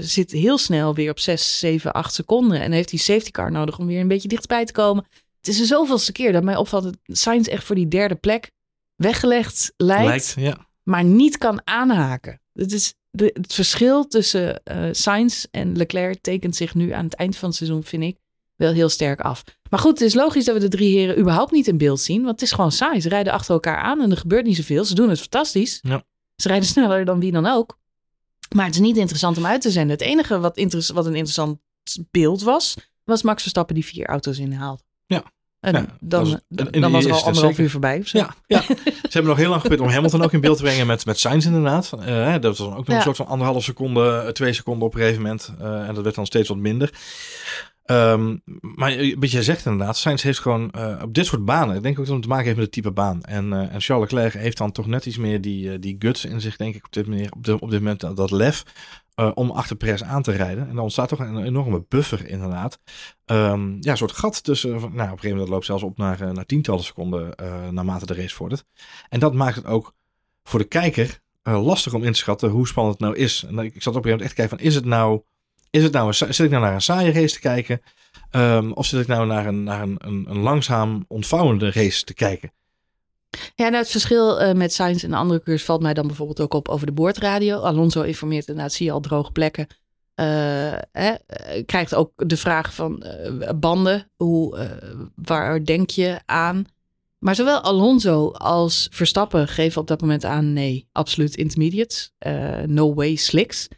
zit 0.00 0.30
heel 0.30 0.58
snel 0.58 0.94
weer 0.94 1.10
op 1.10 1.18
6, 1.18 1.58
7, 1.58 1.92
8 1.92 2.14
seconden 2.14 2.60
en 2.60 2.72
heeft 2.72 2.90
die 2.90 2.98
safety 2.98 3.30
car 3.30 3.50
nodig 3.50 3.78
om 3.78 3.86
weer 3.86 4.00
een 4.00 4.08
beetje 4.08 4.28
dichtbij 4.28 4.64
te 4.64 4.72
komen. 4.72 5.06
Het 5.38 5.48
is 5.48 5.56
de 5.58 5.64
zoveelste 5.64 6.12
keer 6.12 6.32
dat 6.32 6.42
mij 6.42 6.56
opvalt 6.56 6.84
dat 6.84 6.96
Sainz 7.04 7.48
echt 7.48 7.64
voor 7.64 7.74
die 7.74 7.88
derde 7.88 8.14
plek 8.14 8.50
weggelegd 8.96 9.72
lijkt, 9.76 10.04
lijkt 10.04 10.34
ja. 10.36 10.66
maar 10.82 11.04
niet 11.04 11.38
kan 11.38 11.60
aanhaken. 11.64 12.40
Het, 12.52 12.72
is 12.72 12.94
de, 13.10 13.30
het 13.32 13.54
verschil 13.54 14.06
tussen 14.06 14.60
uh, 14.64 14.88
Sainz 14.92 15.44
en 15.50 15.76
Leclerc 15.76 16.20
tekent 16.20 16.56
zich 16.56 16.74
nu 16.74 16.92
aan 16.92 17.04
het 17.04 17.14
eind 17.14 17.36
van 17.36 17.48
het 17.48 17.58
seizoen, 17.58 17.84
vind 17.84 18.02
ik, 18.02 18.16
wel 18.56 18.72
heel 18.72 18.88
sterk 18.88 19.20
af. 19.20 19.42
Maar 19.70 19.80
goed, 19.80 19.98
het 19.98 20.08
is 20.08 20.14
logisch 20.14 20.44
dat 20.44 20.54
we 20.54 20.60
de 20.60 20.68
drie 20.68 20.98
heren 20.98 21.18
überhaupt 21.18 21.52
niet 21.52 21.68
in 21.68 21.78
beeld 21.78 22.00
zien, 22.00 22.22
want 22.22 22.40
het 22.40 22.42
is 22.42 22.52
gewoon 22.52 22.72
saai. 22.72 23.00
Ze 23.00 23.08
rijden 23.08 23.32
achter 23.32 23.54
elkaar 23.54 23.76
aan 23.76 24.00
en 24.00 24.10
er 24.10 24.16
gebeurt 24.16 24.46
niet 24.46 24.56
zoveel. 24.56 24.84
Ze 24.84 24.94
doen 24.94 25.08
het 25.08 25.20
fantastisch. 25.20 25.78
Ja. 25.82 26.04
Ze 26.36 26.48
rijden 26.48 26.68
sneller 26.68 27.04
dan 27.04 27.20
wie 27.20 27.32
dan 27.32 27.46
ook. 27.46 27.78
Maar 28.52 28.66
het 28.66 28.74
is 28.74 28.80
niet 28.80 28.96
interessant 28.96 29.36
om 29.36 29.46
uit 29.46 29.60
te 29.60 29.70
zenden. 29.70 29.96
Het 29.96 30.06
enige 30.06 30.38
wat, 30.38 30.64
wat 30.92 31.06
een 31.06 31.14
interessant 31.14 31.58
beeld 32.10 32.42
was, 32.42 32.76
was 33.04 33.22
Max 33.22 33.42
Verstappen 33.42 33.74
die 33.74 33.84
vier 33.84 34.06
auto's 34.06 34.38
inhaalt. 34.38 34.82
Ja. 35.06 35.24
En 35.60 35.72
ja, 35.74 35.86
dan, 36.00 36.22
was, 36.22 36.36
dan 36.48 36.92
was 36.92 37.04
er 37.04 37.12
al 37.12 37.24
anderhalf 37.24 37.58
uur 37.58 37.70
voorbij. 37.70 38.00
Ja, 38.04 38.34
ja. 38.46 38.60
ze 38.62 39.10
hebben 39.10 39.30
nog 39.30 39.36
heel 39.36 39.48
lang 39.48 39.60
geprobeerd 39.60 39.88
om 39.88 39.94
Hamilton 39.94 40.22
ook 40.22 40.32
in 40.32 40.40
beeld 40.40 40.56
te 40.56 40.62
brengen 40.62 40.86
met, 40.86 41.06
met 41.06 41.18
Sainz 41.18 41.46
inderdaad. 41.46 41.90
Uh, 41.98 42.32
dat 42.32 42.42
was 42.42 42.58
dan 42.58 42.76
ook 42.76 42.86
nog 42.86 42.96
een 42.96 43.02
soort 43.02 43.16
van 43.16 43.26
anderhalf 43.26 43.64
seconde, 43.64 44.22
eh, 44.26 44.28
twee 44.28 44.52
seconden 44.52 44.86
op 44.86 44.94
een 44.94 45.00
gegeven 45.00 45.22
moment. 45.22 45.52
Uh, 45.60 45.88
en 45.88 45.94
dat 45.94 46.04
werd 46.04 46.14
dan 46.14 46.26
steeds 46.26 46.48
wat 46.48 46.58
minder. 46.58 46.90
Um, 47.92 48.42
maar 48.60 49.14
wat 49.18 49.30
jij 49.30 49.42
zegt 49.42 49.66
inderdaad, 49.66 49.96
Sainz 49.96 50.22
heeft 50.22 50.38
gewoon 50.38 50.72
uh, 50.76 51.00
op 51.02 51.14
dit 51.14 51.26
soort 51.26 51.44
banen, 51.44 51.76
ik 51.76 51.82
denk 51.82 51.98
ook 51.98 52.04
dat 52.04 52.14
het 52.14 52.22
te 52.22 52.28
maken 52.28 52.44
heeft 52.44 52.56
met 52.56 52.64
het 52.64 52.74
type 52.74 52.92
baan. 52.92 53.22
En, 53.22 53.52
uh, 53.52 53.74
en 53.74 53.80
Charles 53.80 54.10
Leclerc 54.10 54.32
heeft 54.32 54.58
dan 54.58 54.72
toch 54.72 54.86
net 54.86 55.06
iets 55.06 55.16
meer 55.16 55.40
die, 55.40 55.78
die 55.78 55.96
guts 55.98 56.24
in 56.24 56.40
zich, 56.40 56.56
denk 56.56 56.74
ik, 56.74 56.84
op 56.84 56.92
dit, 56.92 57.06
manier, 57.06 57.32
op, 57.32 57.62
op 57.62 57.70
dit 57.70 57.80
moment, 57.80 58.16
dat, 58.16 58.30
lef. 58.30 58.62
Om 59.34 59.50
achter 59.50 59.76
Perez 59.76 60.02
aan 60.02 60.22
te 60.22 60.32
rijden. 60.32 60.68
En 60.68 60.74
dan 60.74 60.82
ontstaat 60.82 61.08
toch 61.08 61.18
een 61.18 61.44
enorme 61.44 61.84
buffer 61.88 62.28
inderdaad. 62.28 62.78
Um, 63.26 63.76
ja, 63.80 63.90
een 63.90 63.96
soort 63.96 64.12
gat 64.12 64.44
tussen, 64.44 64.70
nou 64.70 64.82
op 64.84 64.92
een 64.92 65.06
gegeven 65.06 65.30
moment 65.30 65.48
loopt 65.48 65.64
zelfs 65.64 65.82
op 65.82 65.98
naar, 65.98 66.32
naar 66.32 66.46
tientallen 66.46 66.84
seconden 66.84 67.34
naarmate 67.70 68.06
de 68.06 68.14
race 68.14 68.34
vordert. 68.34 68.64
En 69.08 69.20
dat 69.20 69.34
maakt 69.34 69.56
het 69.56 69.66
ook 69.66 69.94
voor 70.42 70.58
de 70.58 70.64
kijker 70.64 71.20
lastig 71.42 71.94
om 71.94 72.02
in 72.02 72.12
te 72.12 72.18
schatten 72.18 72.50
hoe 72.50 72.66
spannend 72.66 72.98
het 72.98 73.08
nou 73.08 73.20
is. 73.20 73.44
En 73.48 73.58
ik 73.58 73.82
zat 73.82 73.96
op 73.96 74.04
een 74.04 74.10
gegeven 74.10 74.10
moment 74.10 74.22
echt 74.22 74.34
kijken 74.34 74.58
van 74.58 74.66
is 74.66 74.74
het 74.74 74.84
nou, 74.84 75.22
is 75.72 75.82
het 75.82 75.92
nou 75.92 76.12
zit 76.12 76.38
ik 76.38 76.50
nou 76.50 76.62
naar 76.62 76.74
een 76.74 76.82
saaie 76.82 77.12
race 77.12 77.34
te 77.34 77.40
kijken? 77.40 77.82
Um, 78.32 78.72
of 78.72 78.86
zit 78.86 79.00
ik 79.00 79.06
nou 79.06 79.26
naar 79.26 79.46
een, 79.46 79.64
naar 79.64 79.82
een, 79.82 79.98
een, 80.00 80.38
langzaam 80.38 81.04
ontvouwende 81.08 81.70
race 81.70 82.04
te 82.04 82.14
kijken? 82.14 82.52
Ja, 83.54 83.68
nou 83.68 83.76
het 83.76 83.90
verschil 83.90 84.42
uh, 84.42 84.52
met 84.52 84.72
Science 84.72 85.06
en 85.06 85.12
andere 85.12 85.42
cursus 85.42 85.64
valt 85.64 85.82
mij 85.82 85.94
dan 85.94 86.06
bijvoorbeeld 86.06 86.40
ook 86.40 86.54
op 86.54 86.68
over 86.68 86.86
de 86.86 86.92
boordradio. 86.92 87.58
Alonso 87.58 88.02
informeert 88.02 88.48
inderdaad, 88.48 88.72
zie 88.72 88.86
je 88.86 88.92
al 88.92 89.00
droge 89.00 89.32
plekken. 89.32 89.66
Uh, 90.16 90.26
hè, 90.92 91.14
krijgt 91.66 91.94
ook 91.94 92.12
de 92.16 92.36
vraag 92.36 92.74
van 92.74 93.04
banden, 93.56 94.10
hoe, 94.16 94.68
waar 95.14 95.64
denk 95.64 95.90
je 95.90 96.20
aan? 96.26 96.64
Maar 97.18 97.34
zowel 97.34 97.60
Alonso 97.60 98.30
als 98.30 98.88
Verstappen 98.90 99.48
geven 99.48 99.80
op 99.80 99.86
dat 99.86 100.00
moment 100.00 100.24
aan 100.24 100.52
nee, 100.52 100.88
absoluut 100.92 101.36
intermediates. 101.36 102.12
no 102.66 102.94
way 102.94 103.14
slicks. 103.14 103.68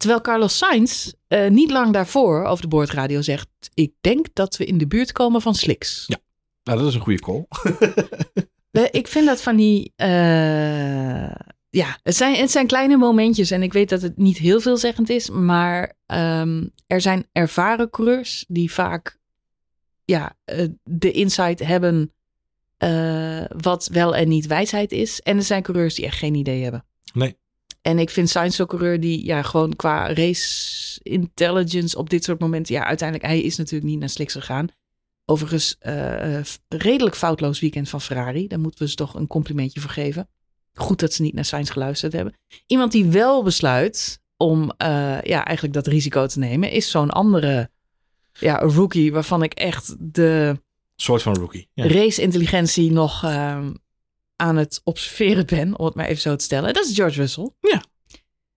Terwijl 0.00 0.20
Carlos 0.20 0.58
Sainz 0.58 1.12
niet 1.48 1.70
lang 1.70 1.92
daarvoor 1.92 2.44
over 2.44 2.62
de 2.62 2.68
boordradio 2.68 3.22
zegt, 3.22 3.48
ik 3.74 3.92
denk 4.00 4.26
dat 4.32 4.56
we 4.56 4.64
in 4.64 4.78
de 4.78 4.86
buurt 4.86 5.12
komen 5.12 5.40
van 5.40 5.54
slicks. 5.54 6.04
Ja, 6.06 6.16
nou 6.62 6.78
dat 6.78 6.88
is 6.88 6.94
een 6.94 7.00
goede 7.00 7.20
call. 7.20 7.46
Ik 8.90 9.08
vind 9.08 9.26
dat 9.26 9.42
van 9.42 9.56
die. 9.56 9.92
Uh, 9.96 11.34
ja, 11.70 11.98
het 12.02 12.16
zijn, 12.16 12.34
het 12.34 12.50
zijn 12.50 12.66
kleine 12.66 12.96
momentjes. 12.96 13.50
En 13.50 13.62
ik 13.62 13.72
weet 13.72 13.88
dat 13.88 14.02
het 14.02 14.16
niet 14.16 14.38
heel 14.38 14.60
veelzeggend 14.60 15.10
is. 15.10 15.30
Maar 15.30 15.96
um, 16.06 16.70
er 16.86 17.00
zijn 17.00 17.28
ervaren 17.32 17.90
coureurs 17.90 18.44
die 18.48 18.72
vaak. 18.72 19.18
Ja, 20.04 20.36
uh, 20.44 20.66
de 20.84 21.10
insight 21.10 21.58
hebben. 21.58 22.12
Wat 23.56 23.88
wel 23.92 24.16
en 24.16 24.28
niet 24.28 24.46
wijsheid 24.46 24.92
is. 24.92 25.20
En 25.20 25.36
er 25.36 25.42
zijn 25.42 25.62
coureurs 25.62 25.94
die 25.94 26.04
echt 26.04 26.18
geen 26.18 26.34
idee 26.34 26.62
hebben. 26.62 26.84
Nee. 27.12 27.36
En 27.82 27.98
ik 27.98 28.10
vind 28.10 28.30
Sainz 28.30 28.56
zo'n 28.56 28.66
coureur 28.66 29.00
die 29.00 29.24
ja, 29.24 29.42
gewoon 29.42 29.76
qua 29.76 30.12
race 30.12 31.00
intelligence 31.02 31.98
op 31.98 32.10
dit 32.10 32.24
soort 32.24 32.40
momenten. 32.40 32.74
Ja, 32.74 32.84
uiteindelijk, 32.84 33.28
hij 33.28 33.40
is 33.40 33.56
natuurlijk 33.56 33.90
niet 33.90 33.98
naar 33.98 34.08
Slicks 34.08 34.32
gegaan. 34.32 34.68
Overigens, 35.24 35.76
uh, 35.82 36.40
redelijk 36.68 37.16
foutloos 37.16 37.60
weekend 37.60 37.88
van 37.88 38.00
Ferrari. 38.00 38.46
Daar 38.46 38.60
moeten 38.60 38.82
we 38.82 38.88
ze 38.88 38.94
toch 38.94 39.14
een 39.14 39.26
complimentje 39.26 39.80
voor 39.80 39.90
geven. 39.90 40.28
Goed 40.74 41.00
dat 41.00 41.12
ze 41.12 41.22
niet 41.22 41.34
naar 41.34 41.44
Sainz 41.44 41.72
geluisterd 41.72 42.12
hebben. 42.12 42.34
Iemand 42.66 42.92
die 42.92 43.06
wel 43.06 43.42
besluit 43.42 44.20
om 44.36 44.62
uh, 44.62 44.68
ja, 45.22 45.44
eigenlijk 45.44 45.72
dat 45.72 45.86
risico 45.86 46.26
te 46.26 46.38
nemen, 46.38 46.70
is 46.70 46.90
zo'n 46.90 47.10
andere 47.10 47.70
ja, 48.32 48.58
rookie 48.58 49.12
waarvan 49.12 49.42
ik 49.42 49.52
echt 49.52 49.96
de 49.98 50.60
soort 50.96 51.22
van 51.22 51.34
rookie. 51.34 51.68
Ja. 51.72 51.88
Race-intelligentie 51.88 52.92
nog 52.92 53.24
uh, 53.24 53.66
aan 54.40 54.56
het 54.56 54.80
observeren 54.84 55.46
ben, 55.46 55.78
om 55.78 55.84
het 55.84 55.94
maar 55.94 56.06
even 56.06 56.20
zo 56.20 56.36
te 56.36 56.44
stellen. 56.44 56.74
Dat 56.74 56.84
is 56.84 56.94
George 56.94 57.20
Russell. 57.20 57.50
Ja. 57.60 57.82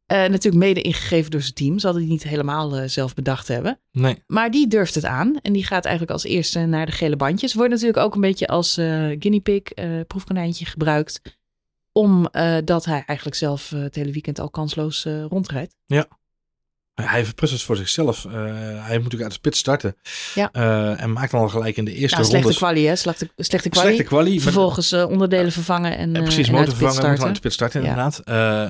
Uh, 0.08 0.30
natuurlijk 0.30 0.64
mede 0.64 0.82
ingegeven 0.82 1.32
door 1.32 1.42
zijn 1.42 1.54
team. 1.54 1.80
Ze 1.80 1.86
hadden 1.86 2.04
die 2.04 2.12
niet 2.12 2.24
helemaal 2.24 2.80
uh, 2.80 2.88
zelf 2.88 3.14
bedacht 3.14 3.48
hebben. 3.48 3.80
Nee. 3.92 4.24
Maar 4.28 4.52
die 4.52 4.68
durft 4.68 4.96
het 4.96 5.06
aan. 5.06 5.40
En 5.42 5.54
die 5.54 5.66
gaat 5.66 5.84
eigenlijk 5.84 6.14
als 6.14 6.24
eerste 6.24 6.60
naar 6.60 6.86
de 6.86 6.92
gele 6.92 7.16
bandjes. 7.16 7.54
Wordt 7.54 7.72
natuurlijk 7.72 7.98
ook 7.98 8.16
een 8.16 8.22
beetje 8.22 8.48
als 8.48 8.78
uh, 8.78 8.86
guinea 9.20 9.40
pig, 9.40 9.62
proefkonijntje 10.08 10.66
gebruikt. 10.66 11.22
Omdat 11.92 12.86
hij 12.86 13.04
eigenlijk 13.06 13.38
zelf 13.38 13.70
het 13.70 13.96
hele 13.96 14.12
weekend 14.12 14.40
al 14.40 14.50
kansloos 14.50 15.04
rondrijdt. 15.30 15.76
Ja. 15.86 16.08
Hij 17.02 17.26
verprutst 17.26 17.56
het 17.56 17.66
voor 17.66 17.76
zichzelf. 17.76 18.26
Uh, 18.26 18.34
hij 18.34 18.94
moet 18.94 19.04
natuurlijk 19.04 19.22
uit 19.22 19.32
de 19.32 19.38
spits 19.38 19.60
starten. 19.60 19.96
Ja. 20.36 20.50
Uh, 20.54 21.02
en 21.02 21.12
maakt 21.12 21.32
dan 21.32 21.42
al 21.42 21.50
gelijk 21.50 21.78
in 21.78 21.86
de 21.86 21.94
eerste 21.94 22.18
nou, 22.18 22.30
slechte 22.30 22.60
rondes... 22.60 22.88
Hè? 22.88 22.96
Slechte, 22.96 23.30
slechte. 23.38 23.70
Slechte 23.72 24.04
kwalie. 24.04 24.42
Vervolgens 24.42 24.92
uh, 24.92 25.10
onderdelen 25.10 25.52
vervangen 25.52 25.98
en, 25.98 26.12
Precies, 26.12 26.48
en 26.48 26.54
motor 26.54 26.76
vervangen 26.76 27.04
en 27.04 27.22
uit 27.22 27.30
de 27.30 27.36
spits 27.36 27.56
starten 27.56 27.82
ja. 27.82 27.88
inderdaad. 27.88 28.20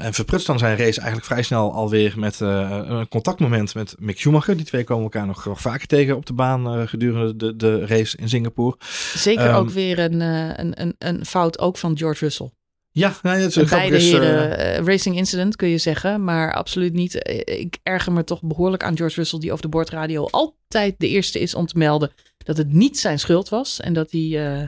en 0.01 0.13
verprutst 0.13 0.47
dan 0.47 0.59
zijn 0.59 0.77
race 0.77 0.97
eigenlijk 0.97 1.25
vrij 1.25 1.43
snel 1.43 1.73
alweer 1.73 2.13
met 2.15 2.39
een 2.39 3.07
contactmoment 3.07 3.75
met 3.75 3.95
Mick 3.99 4.19
Schumacher. 4.19 4.57
Die 4.57 4.65
twee 4.65 4.83
komen 4.83 5.03
elkaar 5.03 5.25
nog 5.25 5.47
vaker 5.53 5.87
tegen 5.87 6.15
op 6.15 6.25
de 6.25 6.33
baan 6.33 6.87
gedurende 6.87 7.35
de, 7.35 7.55
de 7.55 7.85
race 7.85 8.17
in 8.17 8.29
Singapore. 8.29 8.75
Zeker 9.15 9.49
um, 9.49 9.55
ook 9.55 9.69
weer 9.69 9.99
een, 9.99 10.19
een, 10.19 10.81
een, 10.81 10.95
een 10.97 11.25
fout 11.25 11.59
ook 11.59 11.77
van 11.77 11.97
George 11.97 12.23
Russell. 12.23 12.51
Ja, 12.95 13.15
nou, 13.21 13.37
het 13.37 13.55
is 13.55 13.69
beide 13.69 13.95
is, 13.95 14.03
heren 14.03 14.59
uh, 14.59 14.85
racing 14.85 15.15
incident 15.15 15.55
kun 15.55 15.67
je 15.67 15.77
zeggen, 15.77 16.23
maar 16.23 16.53
absoluut 16.53 16.93
niet. 16.93 17.13
Ik 17.45 17.77
erger 17.83 18.11
me 18.11 18.23
toch 18.23 18.41
behoorlijk 18.41 18.83
aan 18.83 18.97
George 18.97 19.15
Russell, 19.15 19.39
die 19.39 19.51
over 19.51 19.63
de 19.63 19.69
boordradio 19.69 20.25
altijd 20.25 20.95
de 20.97 21.07
eerste 21.07 21.39
is 21.39 21.55
om 21.55 21.65
te 21.65 21.77
melden 21.77 22.11
dat 22.37 22.57
het 22.57 22.73
niet 22.73 22.99
zijn 22.99 23.19
schuld 23.19 23.49
was 23.49 23.79
en 23.79 23.93
dat 23.93 24.11
hij 24.11 24.21
uh, 24.21 24.67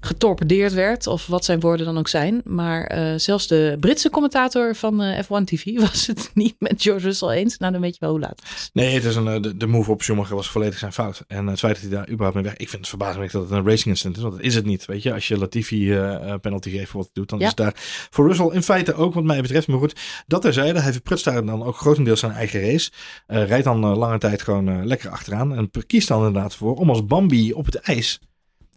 getorpedeerd 0.00 0.72
werd, 0.72 1.06
of 1.06 1.26
wat 1.26 1.44
zijn 1.44 1.60
woorden 1.60 1.86
dan 1.86 1.98
ook 1.98 2.08
zijn. 2.08 2.40
Maar 2.44 2.98
uh, 2.98 3.18
zelfs 3.18 3.46
de 3.46 3.76
Britse 3.80 4.10
commentator 4.10 4.74
van 4.74 5.02
uh, 5.02 5.18
F1 5.22 5.44
TV 5.44 5.78
was 5.88 6.06
het 6.06 6.30
niet 6.34 6.54
met 6.58 6.82
George 6.82 7.06
Russell 7.06 7.28
eens. 7.28 7.58
Nou, 7.58 7.72
dan 7.72 7.80
weet 7.80 7.94
je 7.94 8.00
wel 8.00 8.10
hoe 8.10 8.20
laat. 8.20 8.42
Nee, 8.72 8.94
het 8.94 9.04
is 9.04 9.16
een, 9.16 9.42
de, 9.42 9.56
de 9.56 9.66
move 9.66 9.90
op 9.90 10.02
Schumacher 10.02 10.36
was 10.36 10.50
volledig 10.50 10.78
zijn 10.78 10.92
fout. 10.92 11.24
En 11.26 11.46
het 11.46 11.58
feit 11.58 11.74
dat 11.74 11.82
hij 11.82 11.90
daar 11.90 12.08
überhaupt 12.08 12.34
mee 12.34 12.44
weg... 12.44 12.56
Ik 12.56 12.68
vind 12.68 12.80
het 12.80 12.88
verbazingwekkend 12.88 13.42
dat 13.42 13.50
het 13.50 13.58
een 13.58 13.70
racing 13.70 13.86
incident 13.86 14.16
is, 14.16 14.22
want 14.22 14.34
dat 14.34 14.44
is 14.44 14.54
het 14.54 14.64
niet. 14.64 14.84
Weet 14.84 15.02
je, 15.02 15.12
als 15.12 15.28
je 15.28 15.38
Latifi 15.38 15.98
penalty 16.40 16.70
geeft 16.70 16.90
voor 16.90 17.00
wat 17.00 17.10
hij 17.12 17.22
doet, 17.22 17.28
dan 17.28 17.38
ja. 17.38 17.44
is 17.44 17.50
het 17.50 17.58
daar 17.58 17.72
voor 18.10 18.26
Russell 18.26 18.50
in 18.52 18.62
feite 18.62 18.94
ook 18.94 19.14
wat 19.14 19.24
mij 19.24 19.42
betreft. 19.42 19.68
Maar 19.68 19.78
goed, 19.78 20.00
dat 20.26 20.42
terzijde. 20.42 20.80
Hij 20.80 20.92
verprutst 20.92 21.24
daar 21.24 21.44
dan 21.44 21.62
ook 21.62 21.76
grotendeels 21.76 22.20
zijn 22.20 22.32
eigen 22.32 22.60
race. 22.60 22.90
rijdt 23.26 23.64
dan 23.64 23.78
lange 23.78 24.18
tijd 24.18 24.42
gewoon 24.42 24.86
lekker 24.86 25.10
achteraan. 25.10 25.54
En 25.54 25.70
kiest 25.86 26.08
dan 26.08 26.26
inderdaad 26.26 26.54
voor 26.54 26.74
om 26.74 26.90
als 26.90 27.06
Bambi 27.06 27.52
op 27.52 27.64
het 27.64 27.76
ijs 27.76 28.20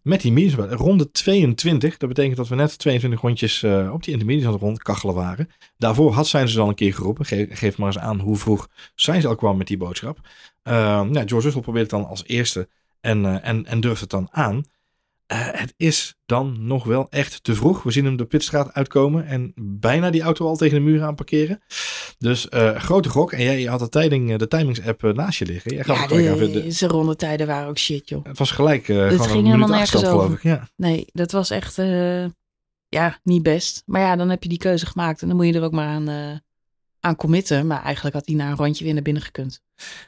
met 0.01 0.21
die 0.21 0.31
mediums. 0.31 0.73
Ronde 0.73 1.11
22, 1.11 1.97
dat 1.97 2.09
betekent 2.09 2.37
dat 2.37 2.47
we 2.47 2.55
net 2.55 2.77
22 2.77 3.21
rondjes 3.21 3.61
uh, 3.61 3.93
op 3.93 4.03
die 4.03 4.17
het 4.17 4.61
rondkachelen 4.61 5.15
waren. 5.15 5.49
Daarvoor 5.77 6.13
had 6.13 6.27
zijn 6.27 6.47
ze 6.47 6.59
al 6.59 6.67
een 6.67 6.75
keer 6.75 6.93
geroepen. 6.93 7.25
Ge 7.25 7.47
geef 7.49 7.77
maar 7.77 7.87
eens 7.87 7.97
aan 7.97 8.19
hoe 8.19 8.37
vroeg 8.37 8.67
zijn 8.95 9.21
ze 9.21 9.27
al 9.27 9.35
kwam 9.35 9.57
met 9.57 9.67
die 9.67 9.77
boodschap. 9.77 10.19
Uh, 10.63 10.73
nou, 11.01 11.13
George 11.13 11.39
Russell 11.39 11.61
probeert 11.61 11.91
het 11.91 11.99
dan 11.99 12.09
als 12.09 12.23
eerste 12.25 12.69
En, 13.01 13.43
en, 13.43 13.65
en 13.65 13.79
durft 13.79 14.01
het 14.01 14.09
dan 14.09 14.27
aan. 14.31 14.63
Het 15.36 15.74
is 15.78 16.15
dan 16.26 16.67
nog 16.67 16.84
wel 16.84 17.08
echt 17.10 17.44
te 17.44 17.56
vroeg. 17.56 17.84
We 17.84 17.91
zien 17.91 18.06
hem 18.06 18.15
de 18.15 18.26
pitstraat 18.26 18.74
uitkomen 18.74 19.26
en 19.26 19.54
bijna 19.56 20.10
die 20.10 20.22
auto 20.22 20.46
al 20.46 20.56
tegen 20.56 20.76
de 20.76 20.84
muur 20.84 21.04
aan 21.04 21.15
parkeren. 21.15 21.62
Dus 22.17 22.48
grote 22.76 23.10
gok. 23.10 23.32
En 23.32 23.44
jij 23.44 23.63
had 23.63 23.80
de, 23.80 23.89
timing, 23.89 24.36
de 24.36 24.48
timings-app 24.48 25.02
naast 25.02 25.39
je 25.39 25.46
liggen. 25.46 25.74
Jij 25.74 25.84
ja, 25.86 26.08
de, 26.08 26.72
zijn 26.72 26.91
rondetijden 26.91 27.48
waren 27.48 27.70
ook 27.70 27.78
shit, 27.78 28.10
joh. 28.10 28.26
Het 28.26 28.38
was 28.38 28.52
gelijk 28.52 28.88
uh, 28.88 29.10
het 29.10 29.28
ging 29.28 29.46
helemaal 29.46 29.67
nergens 29.67 30.06
over. 30.06 30.34
Ik. 30.34 30.44
Ja. 30.44 30.70
Nee, 30.76 31.06
dat 31.12 31.32
was 31.32 31.50
echt 31.50 31.76
ja, 32.88 33.20
niet 33.24 33.44
best. 33.44 33.84
Maar 33.86 34.02
ja, 34.02 34.15
dan 34.15 34.30
heb 34.30 34.44
je 34.44 34.50
die 34.50 34.58
keuze 34.58 34.86
gemaakt 34.86 35.22
en 35.22 35.28
dan 35.28 35.38
moet 35.38 35.46
je 35.46 35.54
er 35.54 35.63
ook 35.63 35.72
maar 35.72 35.88
aan, 35.88 36.41
aan 37.00 37.15
committen. 37.15 37.67
Maar 37.67 37.84
eigenlijk 37.84 38.15
had 38.15 38.26
hij 38.26 38.36
na 38.36 38.50
een 38.50 38.58
rondje 38.58 38.84
weer 38.84 38.94
naar 38.94 39.04
binnen 39.04 39.24
gekund. 39.24 39.62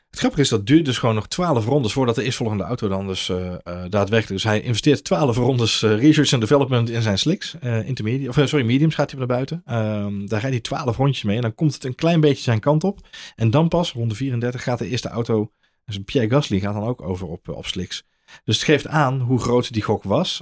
Het 0.10 0.20
grappige 0.20 0.42
is, 0.42 0.50
dat 0.50 0.66
duurt 0.66 0.86
dus 0.86 0.98
gewoon 0.98 1.16
nog 1.16 1.28
twaalf 1.28 1.66
rondes 1.66 1.94
voordat 1.94 2.16
de 2.16 2.24
eerstvolgende 2.24 2.64
auto 2.64 2.88
dan 2.88 3.08
dus 3.08 3.30
uh, 3.30 3.38
uh, 3.38 3.56
daadwerkelijk... 3.64 4.28
Dus 4.28 4.44
hij 4.44 4.62
investeert 4.62 5.04
twaalf 5.04 5.38
rondes 5.38 5.82
research 5.82 6.32
en 6.32 6.40
development 6.40 6.90
in 6.90 7.02
zijn 7.02 7.18
slicks. 7.18 7.56
intermediate, 7.86 8.42
of 8.42 8.50
sorry, 8.50 8.66
mediums 8.66 8.96
gaat 8.96 9.10
hij 9.10 9.20
naar 9.20 9.28
buiten. 9.28 9.62
Ehm, 9.66 10.26
daar 10.26 10.40
rijdt 10.40 10.56
hij 10.56 10.60
twaalf 10.60 10.98
rondjes 10.98 11.24
mee 11.24 11.36
en 11.36 11.42
dan 11.42 11.56
komt 11.56 11.74
het 11.74 11.84
een 11.84 11.96
klein 11.96 12.20
beetje 12.20 12.44
zijn 12.44 12.60
kant 12.60 12.84
op. 12.84 13.08
En 13.36 13.52
dan 13.52 13.68
pas, 13.68 13.92
ronde 13.92 14.16
34, 14.16 14.64
gaat 14.64 14.80
de 14.80 14.88
eerste 14.88 15.10
auto... 15.10 15.52
Dus 15.86 16.00
Pierre 16.06 16.30
Gasly 16.30 16.60
gaat 16.60 16.74
dan 16.74 16.84
ook 16.84 17.02
over 17.02 17.28
op, 17.28 17.50
op 17.50 17.66
slicks. 17.66 18.04
Dus 18.44 18.56
het 18.56 18.66
geeft 18.66 18.88
aan 18.88 19.20
hoe 19.20 19.40
groot 19.40 19.74
die 19.74 19.84
gok 19.84 20.04
was. 20.04 20.42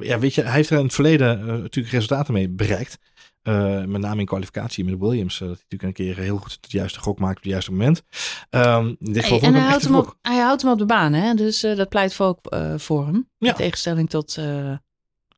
Ja, 0.00 0.18
weet 0.18 0.34
je, 0.34 0.42
hij 0.42 0.52
heeft 0.52 0.70
er 0.70 0.78
in 0.78 0.84
het 0.84 0.94
verleden 0.94 1.46
natuurlijk 1.46 1.94
resultaten 1.94 2.32
mee 2.32 2.48
bereikt. 2.48 2.98
Met 3.86 4.00
name 4.00 4.20
in 4.20 4.26
kwalificatie 4.26 4.84
met 4.84 4.98
Williams. 4.98 5.38
dat 5.38 5.48
hij 5.48 5.56
natuurlijk 5.68 5.82
een 5.82 6.04
keer 6.06 6.16
heel 6.16 6.36
goed 6.36 6.58
het 6.60 6.72
juiste 6.72 7.00
gok 7.00 7.18
maakt 7.18 7.36
op 7.36 7.42
het 7.42 7.52
juiste 7.52 7.70
moment. 7.70 8.02
Um, 8.50 8.96
hey, 9.00 9.40
en 9.40 9.54
hij 9.54 9.62
houdt, 9.62 9.84
hem 9.84 9.94
op, 9.94 10.18
hij 10.22 10.38
houdt 10.38 10.62
hem 10.62 10.70
op 10.70 10.78
de 10.78 10.86
baan, 10.86 11.12
hè? 11.12 11.34
Dus 11.34 11.60
dat 11.60 11.88
pleit 11.88 12.14
voor, 12.14 12.26
ook, 12.26 12.56
voor 12.76 13.06
hem. 13.06 13.28
Ja. 13.38 13.48
In 13.48 13.54
tegenstelling 13.54 14.10
tot 14.10 14.38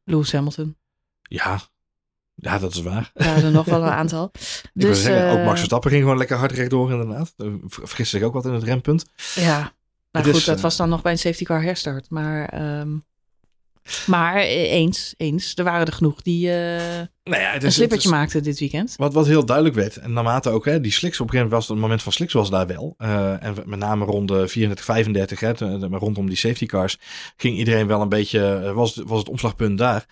Lewis 0.04 0.32
Hamilton. 0.32 0.76
Ja, 1.22 1.60
ja, 2.40 2.58
dat 2.58 2.74
is 2.74 2.82
waar. 2.82 3.10
Ja, 3.14 3.36
er 3.36 3.50
nog 3.50 3.64
wel 3.64 3.82
een 3.82 3.92
aantal. 4.02 4.30
dus, 4.74 5.02
zeggen, 5.02 5.30
ook 5.30 5.44
Max 5.44 5.56
Verstappen 5.56 5.90
ging 5.90 6.02
gewoon 6.02 6.18
lekker 6.18 6.36
hard 6.36 6.52
rechtdoor 6.52 6.90
inderdaad. 6.90 7.34
Vergist 7.66 8.10
zich 8.10 8.22
ook 8.22 8.32
wat 8.32 8.44
in 8.44 8.52
het 8.52 8.62
rempunt. 8.62 9.04
Ja, 9.34 9.72
nou 10.12 10.32
goed, 10.32 10.44
dat 10.44 10.56
eh, 10.56 10.62
was 10.62 10.76
dan 10.76 10.88
nog 10.88 11.02
bij 11.02 11.12
een 11.12 11.18
safety 11.18 11.44
car 11.44 11.62
herstart. 11.62 12.10
Maar, 12.10 12.62
um, 12.80 13.04
maar 14.06 14.36
eh, 14.36 14.72
eens, 14.72 15.14
eens. 15.16 15.52
Er 15.54 15.64
waren 15.64 15.86
er 15.86 15.92
genoeg 15.92 16.22
die 16.22 16.46
uh, 16.46 16.52
nou 17.22 17.42
ja, 17.42 17.62
een 17.62 17.72
slippertje 17.72 18.10
maakten 18.10 18.42
dit 18.42 18.58
weekend. 18.58 18.94
Wat, 18.96 19.12
wat 19.12 19.26
heel 19.26 19.44
duidelijk 19.44 19.76
werd. 19.76 19.96
En 19.96 20.12
naarmate 20.12 20.50
ook, 20.50 20.64
hè, 20.64 20.80
die 20.80 20.92
slicks 20.92 21.20
op 21.20 21.26
een 21.26 21.32
gegeven 21.32 21.50
moment 21.50 21.52
was 21.52 21.68
het 21.68 21.78
moment 21.78 22.02
van 22.02 22.12
slicks 22.12 22.32
was 22.32 22.50
daar 22.50 22.66
wel. 22.66 22.94
Uh, 22.98 23.44
en 23.44 23.54
met 23.64 23.78
name 23.78 24.04
rond 24.04 24.28
de 24.28 24.48
34, 24.48 24.84
35, 24.84 25.40
hè, 25.40 25.52
rondom 25.96 26.26
die 26.26 26.36
safety 26.36 26.66
cars, 26.66 26.98
ging 27.36 27.56
iedereen 27.56 27.86
wel 27.86 28.00
een 28.00 28.08
beetje, 28.08 28.72
was, 28.74 29.02
was 29.04 29.18
het 29.18 29.28
omslagpunt 29.28 29.78
daar. 29.78 30.06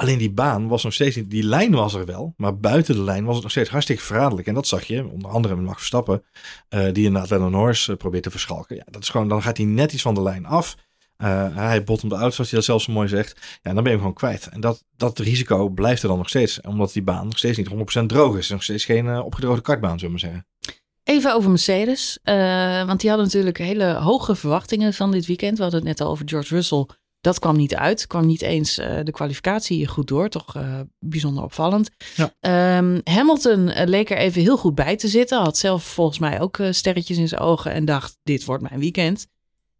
Alleen 0.00 0.18
die 0.18 0.30
baan 0.30 0.68
was 0.68 0.82
nog 0.82 0.92
steeds 0.92 1.16
niet, 1.16 1.30
die 1.30 1.42
lijn 1.42 1.72
was 1.72 1.94
er 1.94 2.04
wel, 2.04 2.34
maar 2.36 2.58
buiten 2.58 2.94
de 2.94 3.02
lijn 3.02 3.24
was 3.24 3.34
het 3.34 3.42
nog 3.42 3.52
steeds 3.52 3.70
hartstikke 3.70 4.02
verraderlijk. 4.02 4.48
En 4.48 4.54
dat 4.54 4.66
zag 4.66 4.84
je, 4.84 5.08
onder 5.08 5.30
andere 5.30 5.56
met 5.56 5.64
Max 5.64 5.76
Verstappen, 5.76 6.24
uh, 6.70 6.92
die 6.92 7.04
inderdaad 7.04 7.30
Lennon 7.30 7.50
Norris 7.50 7.88
uh, 7.88 7.96
probeert 7.96 8.22
te 8.22 8.30
verschalken. 8.30 8.76
Ja, 8.76 8.84
dat 8.90 9.02
is 9.02 9.08
gewoon, 9.08 9.28
dan 9.28 9.42
gaat 9.42 9.56
hij 9.56 9.66
net 9.66 9.92
iets 9.92 10.02
van 10.02 10.14
de 10.14 10.22
lijn 10.22 10.46
af. 10.46 10.76
Uh, 11.22 11.56
hij 11.56 11.84
bottomt 11.84 12.12
uit, 12.12 12.34
zoals 12.34 12.50
hij 12.50 12.58
dat 12.58 12.64
zelfs 12.64 12.84
zo 12.84 12.92
mooi 12.92 13.08
zegt. 13.08 13.58
Ja, 13.62 13.72
dan 13.72 13.74
ben 13.74 13.82
je 13.82 13.88
hem 13.88 13.98
gewoon 13.98 14.14
kwijt. 14.14 14.46
En 14.46 14.60
dat, 14.60 14.84
dat 14.96 15.18
risico 15.18 15.68
blijft 15.68 16.02
er 16.02 16.08
dan 16.08 16.18
nog 16.18 16.28
steeds, 16.28 16.60
omdat 16.60 16.92
die 16.92 17.02
baan 17.02 17.24
nog 17.24 17.38
steeds 17.38 17.58
niet 17.58 18.00
100% 18.02 18.06
droog 18.06 18.36
is. 18.36 18.48
Nog 18.48 18.62
steeds 18.62 18.84
geen 18.84 19.20
opgedroogde 19.20 19.62
kartbaan, 19.62 19.98
zullen 19.98 20.14
we 20.14 20.20
maar 20.20 20.30
zeggen. 20.30 20.46
Even 21.04 21.34
over 21.34 21.50
Mercedes, 21.50 22.18
want 22.86 23.00
die 23.00 23.08
hadden 23.08 23.26
natuurlijk 23.26 23.58
hele 23.58 23.92
hoge 23.92 24.34
verwachtingen 24.34 24.94
van 24.94 25.10
dit 25.10 25.26
weekend. 25.26 25.56
We 25.56 25.62
hadden 25.62 25.80
het 25.80 25.88
net 25.88 26.00
al 26.00 26.12
over 26.12 26.28
George 26.28 26.54
Russell 26.54 26.86
dat 27.20 27.38
kwam 27.38 27.56
niet 27.56 27.74
uit. 27.74 28.06
Kwam 28.06 28.26
niet 28.26 28.42
eens 28.42 28.74
de 28.74 29.10
kwalificatie 29.10 29.86
goed 29.86 30.08
door. 30.08 30.28
Toch 30.28 30.56
bijzonder 30.98 31.44
opvallend. 31.44 31.90
Ja. 32.14 32.78
Um, 32.78 33.00
Hamilton 33.04 33.70
leek 33.84 34.10
er 34.10 34.16
even 34.16 34.42
heel 34.42 34.56
goed 34.56 34.74
bij 34.74 34.96
te 34.96 35.08
zitten. 35.08 35.38
Had 35.38 35.58
zelf 35.58 35.84
volgens 35.84 36.18
mij 36.18 36.40
ook 36.40 36.58
sterretjes 36.70 37.18
in 37.18 37.28
zijn 37.28 37.40
ogen. 37.40 37.72
En 37.72 37.84
dacht, 37.84 38.16
dit 38.22 38.44
wordt 38.44 38.62
mijn 38.62 38.80
weekend. 38.80 39.26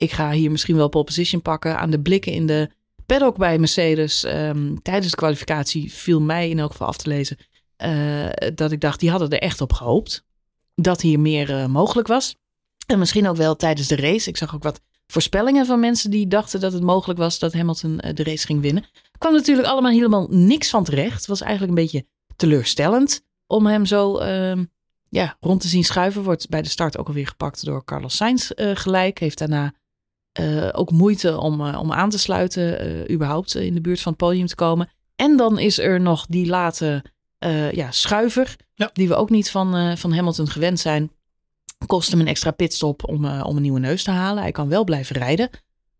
Ik 0.01 0.13
ga 0.13 0.31
hier 0.31 0.51
misschien 0.51 0.77
wel 0.77 0.89
pole 0.89 1.05
position 1.05 1.43
pakken. 1.43 1.79
Aan 1.79 1.91
de 1.91 2.01
blikken 2.01 2.33
in 2.33 2.47
de 2.47 2.71
paddock 3.07 3.37
bij 3.37 3.59
Mercedes. 3.59 4.25
Um, 4.25 4.83
tijdens 4.83 5.11
de 5.11 5.17
kwalificatie 5.17 5.93
viel 5.93 6.21
mij 6.21 6.49
in 6.49 6.59
elk 6.59 6.71
geval 6.71 6.87
af 6.87 6.97
te 6.97 7.09
lezen. 7.09 7.37
dat 8.55 8.73
ik 8.73 8.81
dacht, 8.81 9.01
die 9.01 9.11
hadden 9.11 9.31
er 9.31 9.39
echt 9.39 9.61
op 9.61 9.73
gehoopt. 9.73 10.25
Dat 10.75 11.01
hier 11.01 11.21
meer 11.21 11.71
mogelijk 11.71 12.09
was. 12.09 12.37
En 12.87 12.99
misschien 12.99 13.29
ook 13.29 13.37
wel 13.37 13.57
tijdens 13.57 13.89
de 13.89 13.97
race. 13.97 14.29
Ik 14.29 14.37
zag 14.37 14.55
ook 14.55 14.63
wat 14.63 14.81
voorspellingen 15.07 15.67
van 15.67 15.81
mensen 15.81 16.11
die 16.11 16.27
dachten 16.27 16.61
dat 16.61 16.73
het 16.73 16.83
mogelijk 16.83 17.19
was 17.19 17.39
dat 17.39 17.53
Hamilton 17.53 18.01
eh, 18.01 18.15
de 18.15 18.25
race 18.25 18.47
ging 18.47 18.61
winnen. 18.61 18.85
Kwam 19.19 19.33
natuurlijk 19.33 19.69
allemaal 19.69 19.93
helemaal 19.93 20.27
niks 20.31 20.71
van 20.71 20.85
terecht. 20.85 21.17
Het 21.17 21.27
was 21.27 21.41
eigenlijk 21.41 21.79
een 21.79 21.85
beetje 21.85 22.07
teleurstellend 22.37 23.23
om 23.47 23.67
hem 23.67 23.87
zo 23.87 24.21
uh, 24.21 24.63
ja, 25.09 25.37
rond 25.41 25.61
te 25.61 25.69
zien 25.69 25.85
schuiven. 25.85 26.23
Wordt 26.23 26.49
bij 26.49 26.63
de 26.63 26.69
start 26.69 26.99
ook 26.99 27.07
alweer 27.07 27.27
gepakt 27.27 27.65
door 27.65 27.85
Carlos 27.85 28.17
Sainz 28.17 28.51
gelijk. 28.57 29.19
Heeft 29.19 29.39
daarna 29.39 29.73
uh, 30.41 30.69
ook 30.73 30.91
moeite 30.91 31.39
om, 31.39 31.61
om 31.61 31.93
aan 31.93 32.11
te 32.11 32.19
sluiten, 32.19 33.13
überhaupt 33.13 33.55
in 33.55 33.75
de 33.75 33.81
buurt 33.81 34.01
van 34.01 34.13
het 34.13 34.21
podium 34.21 34.47
te 34.47 34.55
komen. 34.55 34.89
En 35.17 35.37
dan 35.37 35.59
is 35.59 35.79
er 35.79 36.01
nog 36.01 36.27
die 36.27 36.47
late 36.47 37.05
ja, 37.73 37.91
schuiver, 37.91 38.57
ja. 38.75 38.91
die 38.93 39.09
we 39.09 39.15
ook 39.15 39.31
niet 39.31 39.51
van, 39.51 39.99
van 39.99 40.13
Hamilton 40.13 40.49
gewend 40.49 40.81
zijn. 40.81 41.11
Kost 41.87 42.11
hem 42.11 42.21
een 42.21 42.27
extra 42.27 42.51
pitstop 42.51 43.09
om, 43.09 43.27
om 43.27 43.57
een 43.57 43.63
nieuwe 43.63 43.81
neus 43.81 44.03
te 44.03 44.11
halen. 44.11 44.43
Hij 44.43 44.53
kan 44.53 44.69
wel 44.69 44.85
blijven 44.85 45.17
rijden. 45.17 45.51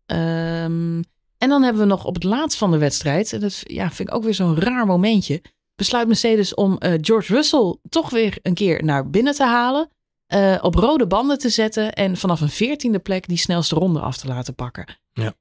Um, 0.05 1.03
en 1.37 1.49
dan 1.49 1.63
hebben 1.63 1.81
we 1.81 1.87
nog 1.87 2.05
op 2.05 2.13
het 2.13 2.23
laatst 2.23 2.57
van 2.57 2.71
de 2.71 2.77
wedstrijd, 2.77 3.33
en 3.33 3.39
dat 3.39 3.61
ja, 3.63 3.91
vind 3.91 4.09
ik 4.09 4.15
ook 4.15 4.23
weer 4.23 4.33
zo'n 4.33 4.59
raar 4.59 4.85
momentje, 4.85 5.41
besluit 5.75 6.07
Mercedes 6.07 6.53
om 6.53 6.77
George 6.79 7.33
Russell 7.33 7.77
toch 7.89 8.09
weer 8.09 8.37
een 8.41 8.53
keer 8.53 8.83
naar 8.83 9.09
binnen 9.09 9.33
te 9.33 9.43
halen. 9.43 9.89
Uh, 10.33 10.57
op 10.61 10.75
rode 10.75 11.07
banden 11.07 11.37
te 11.37 11.49
zetten 11.49 11.93
en 11.93 12.17
vanaf 12.17 12.41
een 12.41 12.49
veertiende 12.49 12.99
plek 12.99 13.27
die 13.27 13.37
snelste 13.37 13.75
ronde 13.75 13.99
af 13.99 14.17
te 14.17 14.27
laten 14.27 14.55
pakken. 14.55 14.99
Ja. 15.13 15.33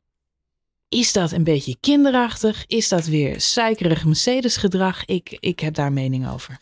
Is 0.88 1.12
dat 1.12 1.33
een 1.33 1.44
beetje 1.44 1.76
kinderachtig? 1.81 2.64
Is 2.66 2.88
dat 2.88 3.07
weer 3.07 3.40
suikerig 3.40 4.05
Mercedes 4.05 4.57
gedrag? 4.57 5.05
Ik, 5.05 5.37
ik 5.40 5.61
heb 5.61 5.74
daar 5.74 5.92
mening 5.92 6.31
over. 6.31 6.59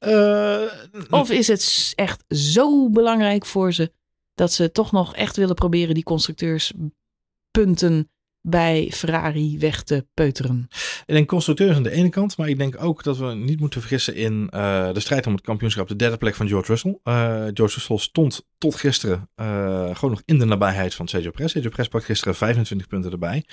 Uh, 0.00 0.62
of 1.10 1.30
is 1.30 1.46
het 1.46 1.92
echt 1.94 2.24
zo 2.28 2.90
belangrijk 2.90 3.46
voor 3.46 3.72
ze 3.72 3.92
dat 4.34 4.52
ze 4.52 4.72
toch 4.72 4.92
nog 4.92 5.14
echt 5.14 5.36
willen 5.36 5.54
proberen 5.54 5.94
die 5.94 6.02
constructeurspunten 6.02 8.08
bij 8.46 8.90
Ferrari 8.94 9.58
weg 9.58 9.82
te 9.82 10.06
peuteren. 10.14 10.68
Ik 11.06 11.14
denk 11.14 11.28
constructeurs 11.28 11.76
aan 11.76 11.82
de 11.82 11.90
ene 11.90 12.08
kant, 12.08 12.36
maar 12.36 12.48
ik 12.48 12.58
denk 12.58 12.82
ook 12.82 13.02
dat 13.02 13.16
we 13.16 13.34
niet 13.34 13.60
moeten 13.60 13.80
vergissen 13.80 14.14
in 14.14 14.50
uh, 14.54 14.92
de 14.92 15.00
strijd 15.00 15.26
om 15.26 15.32
het 15.32 15.42
kampioenschap. 15.42 15.88
De 15.88 15.96
derde 15.96 16.16
plek 16.16 16.34
van 16.34 16.48
George 16.48 16.70
Russell. 16.70 16.98
Uh, 17.04 17.14
George 17.54 17.74
Russell 17.74 17.98
stond 17.98 18.46
tot 18.58 18.74
gisteren 18.74 19.28
uh, 19.36 19.46
gewoon 19.92 20.10
nog 20.10 20.22
in 20.24 20.38
de 20.38 20.44
nabijheid 20.44 20.94
van 20.94 21.08
Sergio 21.08 21.30
Perez. 21.30 21.52
Sergio 21.52 21.70
Perez 21.70 21.88
pakt 21.88 22.04
gisteren 22.04 22.34
25 22.34 22.86
punten 22.86 23.10
erbij. 23.10 23.44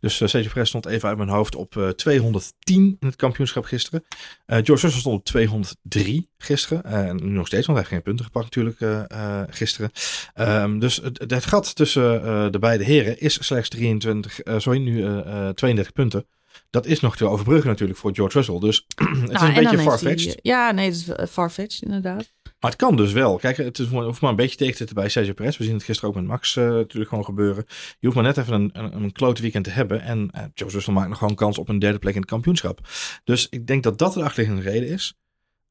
Dus 0.00 0.16
Sergio 0.16 0.50
Perez 0.52 0.68
stond 0.68 0.86
even 0.86 1.08
uit 1.08 1.16
mijn 1.16 1.28
hoofd 1.28 1.54
op 1.54 1.92
210 1.96 2.96
in 3.00 3.06
het 3.06 3.16
kampioenschap 3.16 3.64
gisteren. 3.64 4.04
George 4.46 4.72
Russell 4.72 5.00
stond 5.00 5.18
op 5.18 5.24
203 5.24 6.28
gisteren. 6.38 6.84
En 6.84 7.16
nu 7.16 7.30
nog 7.30 7.46
steeds, 7.46 7.66
want 7.66 7.78
hij 7.78 7.88
heeft 7.88 7.88
geen 7.88 8.02
punten 8.02 8.24
gepakt 8.24 8.56
natuurlijk 8.56 9.06
gisteren. 9.54 9.90
Um, 10.34 10.78
dus 10.78 10.96
het, 10.96 11.24
het, 11.26 11.44
gat 11.46 11.74
tussen 11.74 12.22
de 12.52 12.58
beide 12.58 12.84
heren 12.84 13.20
is 13.20 13.46
slechts 13.46 13.68
23 13.68 14.31
uh, 14.44 14.58
sorry, 14.58 14.78
nu 14.78 14.96
uh, 14.96 15.04
uh, 15.04 15.48
32 15.48 15.92
punten. 15.92 16.26
Dat 16.70 16.86
is 16.86 17.00
nog 17.00 17.16
te 17.16 17.26
overbruggen 17.26 17.70
natuurlijk 17.70 17.98
voor 17.98 18.14
George 18.14 18.36
Russell. 18.36 18.58
Dus 18.58 18.86
het 18.94 19.30
nou, 19.30 19.32
is 19.32 19.40
een 19.42 19.54
beetje 19.54 19.78
farfetched. 19.78 20.38
Ja, 20.42 20.70
nee, 20.70 20.84
het 20.84 20.94
is 20.94 21.30
farfetched 21.30 21.82
inderdaad. 21.82 22.32
Maar 22.62 22.70
het 22.70 22.80
kan 22.80 22.96
dus 22.96 23.12
wel. 23.12 23.36
Kijk, 23.36 23.56
het 23.56 23.78
is, 23.78 23.86
hoeft 23.88 24.20
maar 24.20 24.30
een 24.30 24.36
beetje 24.36 24.56
tegen 24.56 24.72
te 24.72 24.78
zitten 24.78 24.96
bij 24.96 25.08
Sergio 25.08 25.32
Perez. 25.32 25.56
We 25.56 25.64
zien 25.64 25.74
het 25.74 25.82
gisteren 25.82 26.10
ook 26.10 26.16
met 26.16 26.26
Max 26.26 26.56
uh, 26.56 26.64
natuurlijk 26.64 27.08
gewoon 27.08 27.24
gebeuren. 27.24 27.64
Je 27.68 28.06
hoeft 28.06 28.14
maar 28.14 28.24
net 28.24 28.36
even 28.36 28.54
een, 28.54 28.70
een, 28.72 29.02
een 29.02 29.12
klote 29.12 29.42
weekend 29.42 29.64
te 29.64 29.70
hebben. 29.70 30.02
En 30.02 30.18
uh, 30.18 30.42
George 30.54 30.74
Russell 30.74 30.94
maakt 30.94 31.08
nog 31.08 31.18
gewoon 31.18 31.34
kans 31.34 31.58
op 31.58 31.68
een 31.68 31.78
derde 31.78 31.98
plek 31.98 32.14
in 32.14 32.20
het 32.20 32.30
kampioenschap. 32.30 32.88
Dus 33.24 33.46
ik 33.50 33.66
denk 33.66 33.82
dat 33.82 33.98
dat 33.98 34.12
de 34.12 34.22
achterliggende 34.22 34.70
reden 34.70 34.88
is. 34.88 35.14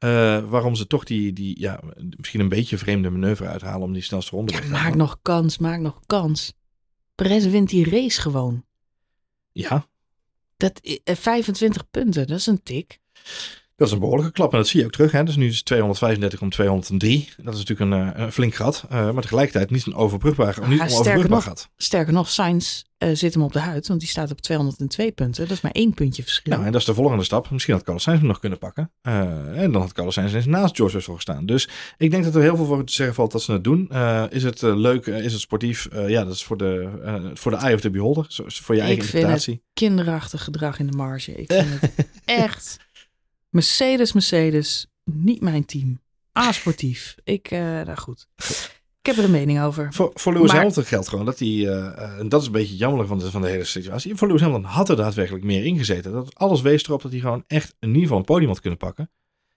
Uh, 0.03 0.09
waarom 0.49 0.75
ze 0.75 0.87
toch 0.87 1.03
die, 1.03 1.33
die 1.33 1.59
ja, 1.59 1.79
misschien 2.17 2.39
een 2.39 2.49
beetje 2.49 2.77
vreemde 2.77 3.09
manoeuvre 3.09 3.47
uithalen 3.47 3.81
om 3.81 3.93
die 3.93 4.01
snelste 4.01 4.35
ronde 4.35 4.51
te 4.51 4.63
ja, 4.63 4.69
Maak 4.69 4.95
nog 4.95 5.19
kans, 5.21 5.57
maak 5.57 5.79
nog 5.79 5.99
kans. 6.05 6.53
Perez 7.21 7.45
wint 7.45 7.69
die 7.69 7.89
race 7.89 8.21
gewoon. 8.21 8.65
Ja. 9.51 9.87
Dat, 10.57 10.79
25 11.03 11.81
eh, 11.81 11.87
punten, 11.91 12.27
dat 12.27 12.37
is 12.37 12.45
een 12.45 12.63
tik. 12.63 12.99
Dat 13.81 13.89
is 13.89 13.95
een 13.95 14.01
behoorlijke 14.01 14.31
klap 14.31 14.51
en 14.51 14.57
dat 14.57 14.67
zie 14.67 14.79
je 14.79 14.85
ook 14.85 14.91
terug. 14.91 15.11
Hè? 15.11 15.23
Dus 15.23 15.35
nu 15.35 15.47
is 15.47 15.63
235 15.63 16.41
om 16.41 16.49
203. 16.49 17.29
Dat 17.37 17.53
is 17.53 17.65
natuurlijk 17.65 17.91
een, 17.91 18.21
een 18.21 18.31
flink 18.31 18.55
gat. 18.55 18.85
Uh, 18.91 19.11
maar 19.11 19.21
tegelijkertijd 19.21 19.71
niet 19.71 19.85
een 19.85 19.95
overbrugbaar, 19.95 20.57
niet 20.67 20.77
ja, 20.77 20.85
onoverbrugbaar 20.85 21.41
gat. 21.41 21.69
Sterker 21.77 22.13
nog, 22.13 22.29
Sainz 22.29 22.81
uh, 22.99 23.09
zit 23.13 23.33
hem 23.33 23.43
op 23.43 23.53
de 23.53 23.59
huid. 23.59 23.87
Want 23.87 23.99
die 23.99 24.09
staat 24.09 24.31
op 24.31 24.41
202 24.41 25.11
punten. 25.11 25.47
Dat 25.47 25.57
is 25.57 25.61
maar 25.61 25.71
één 25.71 25.93
puntje 25.93 26.23
verschil. 26.23 26.53
Nou, 26.53 26.65
en 26.65 26.71
dat 26.71 26.81
is 26.81 26.87
de 26.87 26.93
volgende 26.93 27.23
stap. 27.23 27.49
Misschien 27.49 27.73
had 27.73 27.83
Carlos 27.83 28.03
Sainz 28.03 28.19
hem 28.19 28.27
nog 28.27 28.39
kunnen 28.39 28.59
pakken. 28.59 28.91
en 29.01 29.71
dan 29.71 29.81
had 29.81 29.93
Carlos 29.93 30.13
Sainz 30.13 30.45
naast 30.45 30.75
George 30.75 30.95
Russell 30.95 31.15
gestaan. 31.15 31.45
Dus 31.45 31.69
ik 31.97 32.11
denk 32.11 32.23
dat 32.23 32.35
er 32.35 32.41
heel 32.41 32.55
veel 32.55 32.65
voor 32.65 32.83
te 32.83 32.93
zeggen 32.93 33.15
valt 33.15 33.31
dat 33.31 33.41
ze 33.41 33.51
het 33.51 33.63
doen. 33.63 33.89
is 34.29 34.43
het 34.43 34.61
leuk? 34.61 35.05
is 35.05 35.31
het 35.31 35.41
sportief? 35.41 35.87
ja, 36.07 36.23
dat 36.23 36.33
is 36.33 36.43
voor 36.43 36.57
de, 36.57 37.31
voor 37.33 37.51
de 37.51 37.57
eye 37.57 37.75
of 37.75 37.81
the 37.81 37.89
beholder. 37.89 38.25
voor 38.47 38.75
je 38.75 38.81
eigen 38.81 39.03
interpretatie. 39.03 39.53
Ik 39.53 39.61
vind 39.73 39.73
het 39.73 39.73
kinderachtig 39.73 40.43
gedrag 40.43 40.79
in 40.79 40.87
de 40.87 40.97
marge. 40.97 41.31
Ik 41.31 41.51
vind 41.51 41.81
het 41.81 42.07
echt... 42.25 42.89
Mercedes, 43.51 44.13
Mercedes, 44.13 44.87
niet 45.03 45.41
mijn 45.41 45.65
team. 45.65 45.99
A-sportief. 46.39 47.15
Ik, 47.23 47.51
uh, 47.51 47.59
nou 47.59 47.97
goed. 47.97 48.27
Ik 48.99 49.05
heb 49.05 49.17
er 49.17 49.23
een 49.23 49.31
mening 49.31 49.61
over. 49.61 49.93
Voor, 49.93 50.11
voor 50.13 50.33
Lewis 50.33 50.47
maar... 50.47 50.57
Hamilton 50.57 50.83
geldt 50.83 51.07
gewoon 51.07 51.25
dat 51.25 51.39
hij, 51.39 51.47
uh, 51.47 52.19
en 52.19 52.29
dat 52.29 52.41
is 52.41 52.47
een 52.47 52.53
beetje 52.53 52.75
jammer 52.75 53.07
van 53.07 53.19
de, 53.19 53.31
van 53.31 53.41
de 53.41 53.47
hele 53.47 53.63
situatie. 53.63 54.15
Voor 54.15 54.27
Lewis 54.27 54.41
Hamilton 54.41 54.69
had 54.69 54.89
er 54.89 54.95
daadwerkelijk 54.95 55.43
meer 55.43 55.65
ingezeten. 55.65 56.11
Dat 56.11 56.35
alles 56.35 56.61
wees 56.61 56.83
erop 56.83 57.01
dat 57.01 57.11
hij 57.11 57.19
gewoon 57.19 57.43
echt 57.47 57.75
in 57.79 57.87
ieder 57.87 58.01
geval 58.01 58.17
een 58.17 58.23
podium 58.23 58.49
had 58.49 58.59
kunnen 58.59 58.79
pakken. 58.79 59.11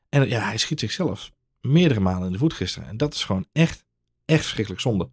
En 0.09 0.29
ja, 0.29 0.41
hij 0.41 0.57
schiet 0.57 0.81
zichzelf 0.81 1.31
meerdere 1.61 2.01
malen 2.01 2.27
in 2.27 2.33
de 2.33 2.39
voet 2.39 2.53
gisteren. 2.53 2.89
En 2.89 2.97
dat 2.97 3.15
is 3.15 3.25
gewoon 3.25 3.47
echt, 3.53 3.85
echt 4.25 4.41
verschrikkelijk 4.41 4.83
zonde. 4.83 5.09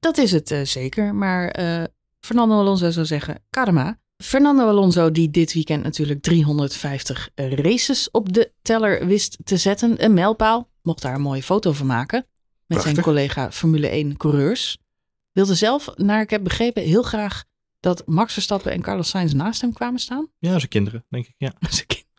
Dat 0.00 0.18
is 0.18 0.32
het 0.32 0.50
uh, 0.50 0.64
zeker. 0.64 1.14
Maar 1.14 1.54
Fernando 2.20 2.58
Alonso 2.58 2.90
zou 2.90 3.06
zeggen, 3.06 3.42
karma. 3.50 3.98
Fernando 4.22 4.68
Alonso, 4.68 5.10
die 5.10 5.30
dit 5.30 5.52
weekend 5.52 5.82
natuurlijk 5.82 6.22
350 6.22 7.30
races 7.34 8.10
op 8.10 8.32
de 8.32 8.52
teller 8.62 9.06
wist 9.06 9.38
te 9.44 9.56
zetten. 9.56 10.04
Een 10.04 10.14
mijlpaal. 10.14 10.70
Mocht 10.82 11.02
daar 11.02 11.14
een 11.14 11.20
mooie 11.20 11.42
foto 11.42 11.72
van 11.72 11.86
maken. 11.86 12.26
Met 12.66 12.82
zijn 12.82 13.00
collega 13.00 13.52
Formule 13.52 13.88
1 13.88 14.16
coureurs. 14.16 14.78
Wilde 15.32 15.54
zelf, 15.54 15.96
naar 15.96 16.20
ik 16.20 16.30
heb 16.30 16.44
begrepen, 16.44 16.82
heel 16.82 17.02
graag 17.02 17.44
dat 17.80 18.06
Max 18.06 18.32
Verstappen 18.32 18.72
en 18.72 18.80
Carlos 18.80 19.08
Sainz 19.08 19.32
naast 19.32 19.60
hem 19.60 19.72
kwamen 19.72 20.00
staan. 20.00 20.28
Ja, 20.38 20.58
zijn 20.58 20.68
kinderen, 20.68 21.04
denk 21.08 21.26
ik. 21.26 21.34
Ja. 21.36 21.52
zijn 21.70 21.86
kinderen. 21.86 22.09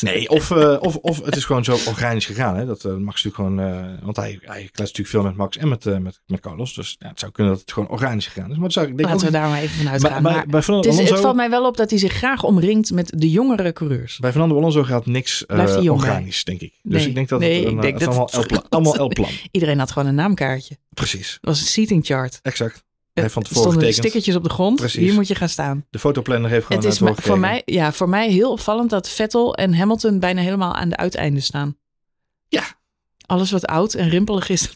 Nee, 0.00 0.28
of, 0.28 0.50
uh, 0.50 0.76
of, 0.80 0.96
of 0.96 1.24
het 1.24 1.36
is 1.36 1.44
gewoon 1.44 1.64
zo 1.64 1.78
organisch 1.86 2.26
gegaan. 2.26 2.56
Hè? 2.56 2.66
Dat 2.66 2.84
uh, 2.84 2.96
Max 2.96 3.24
natuurlijk 3.24 3.56
gewoon, 3.56 3.84
uh, 3.84 4.04
want 4.04 4.16
hij, 4.16 4.38
hij 4.40 4.58
kletst 4.58 4.78
natuurlijk 4.78 5.08
veel 5.08 5.22
met 5.22 5.36
Max 5.36 5.56
en 5.56 5.68
met, 5.68 5.84
met, 5.84 6.20
met 6.26 6.40
Carlos. 6.40 6.74
Dus 6.74 6.96
ja, 6.98 7.08
het 7.08 7.18
zou 7.18 7.32
kunnen 7.32 7.52
dat 7.52 7.60
het 7.60 7.72
gewoon 7.72 7.88
organisch 7.88 8.26
gegaan 8.26 8.50
is. 8.50 8.56
Maar 8.56 8.72
zou 8.72 8.86
ik 8.86 8.96
denk 8.96 9.08
Laten 9.08 9.26
we 9.26 9.32
daar 9.32 9.48
maar 9.48 9.60
even 9.60 9.76
van 9.76 9.88
uitgaan. 9.88 10.22
Maar, 10.22 10.32
bij, 10.32 10.46
bij 10.46 10.62
Fernando 10.62 10.88
het, 10.88 10.98
is, 10.98 11.04
Alonso, 11.04 11.14
het 11.14 11.22
valt 11.22 11.36
mij 11.36 11.50
wel 11.50 11.66
op 11.66 11.76
dat 11.76 11.90
hij 11.90 11.98
zich 11.98 12.12
graag 12.12 12.42
omringt 12.42 12.92
met 12.92 13.12
de 13.14 13.30
jongere 13.30 13.72
coureurs. 13.72 14.18
Bij 14.18 14.30
Fernando 14.30 14.56
Alonso 14.56 14.82
gaat 14.82 15.06
niks 15.06 15.46
organisch, 15.46 16.44
denk 16.44 16.60
ik. 16.60 16.72
Dus 16.82 17.00
nee, 17.00 17.08
ik 17.08 17.14
denk 17.14 17.28
dat 17.28 17.40
nee, 17.40 17.58
het, 17.58 17.72
een, 17.72 17.80
denk 17.80 18.00
het 18.00 18.12
dat 18.12 18.70
allemaal, 18.70 19.06
L-plan. 19.06 19.30
Iedereen 19.50 19.78
had 19.78 19.90
gewoon 19.90 20.08
een 20.08 20.14
naamkaartje. 20.14 20.76
Precies. 20.94 21.32
Het 21.32 21.44
was 21.44 21.60
een 21.60 21.66
seating 21.66 22.06
chart. 22.06 22.38
Exact. 22.42 22.84
Hij 23.20 23.30
van 23.30 23.42
tevoren 23.42 23.70
stonden 23.70 23.94
stickertjes 23.94 24.34
op 24.34 24.42
de 24.42 24.50
grond. 24.50 24.76
Precies. 24.76 25.00
Hier 25.00 25.14
moet 25.14 25.28
je 25.28 25.34
gaan 25.34 25.48
staan. 25.48 25.84
De 25.90 25.98
fotoplanner 25.98 26.50
heeft 26.50 26.66
gewoon 26.66 26.84
het 26.84 26.92
is 26.92 27.00
voor 27.14 27.38
mij, 27.38 27.62
ja, 27.64 27.92
voor 27.92 28.08
mij 28.08 28.30
heel 28.30 28.50
opvallend 28.50 28.90
dat 28.90 29.08
Vettel 29.08 29.54
en 29.54 29.74
Hamilton 29.74 30.18
bijna 30.18 30.40
helemaal 30.40 30.74
aan 30.74 30.88
de 30.88 30.96
uiteinden 30.96 31.42
staan. 31.42 31.76
Ja. 32.48 32.62
Alles 33.26 33.50
wat 33.50 33.66
oud 33.66 33.94
en 33.94 34.08
rimpelig 34.08 34.48
is. 34.48 34.68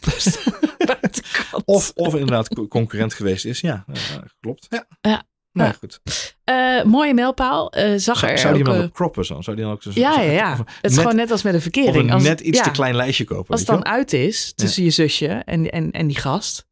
of, 1.65 1.91
of 1.95 2.13
inderdaad 2.13 2.67
concurrent 2.67 3.13
geweest 3.13 3.45
is. 3.45 3.59
Ja, 3.59 3.85
uh, 3.89 3.95
klopt. 4.39 4.67
Ja. 4.69 4.85
ja. 5.01 5.23
Nou, 5.53 5.73
goed. 5.73 6.01
Uh, 6.49 6.83
mooie 6.83 7.13
mijlpaal. 7.13 7.77
Uh, 7.77 7.83
zag 7.97 8.19
zou, 8.19 8.31
er 8.31 8.37
zou 8.37 8.53
die 8.53 8.65
ook, 8.67 8.73
dan 8.73 8.83
ook 8.83 8.93
croppen 8.93 9.25
zo? 9.25 9.41
Zou 9.41 9.55
die 9.55 9.65
dan 9.65 9.73
ook 9.73 9.83
zo, 9.83 9.91
ja, 9.93 10.21
ja, 10.21 10.31
ja. 10.31 10.57
het 10.81 10.91
is 10.91 10.97
gewoon 10.97 11.15
net 11.15 11.31
als 11.31 11.41
met 11.41 11.53
een 11.53 11.61
verkering. 11.61 11.95
Of 11.95 12.01
een 12.01 12.11
als, 12.11 12.23
net 12.23 12.39
iets 12.39 12.57
ja, 12.57 12.63
te 12.63 12.71
klein 12.71 12.95
lijstje 12.95 13.23
kopen. 13.23 13.51
Als 13.51 13.59
het 13.59 13.69
dan 13.69 13.85
uit 13.85 14.13
is 14.13 14.53
tussen 14.55 14.83
je 14.83 14.89
zusje 14.89 15.27
en, 15.27 15.71
en, 15.71 15.91
en 15.91 16.07
die 16.07 16.17
gast 16.17 16.65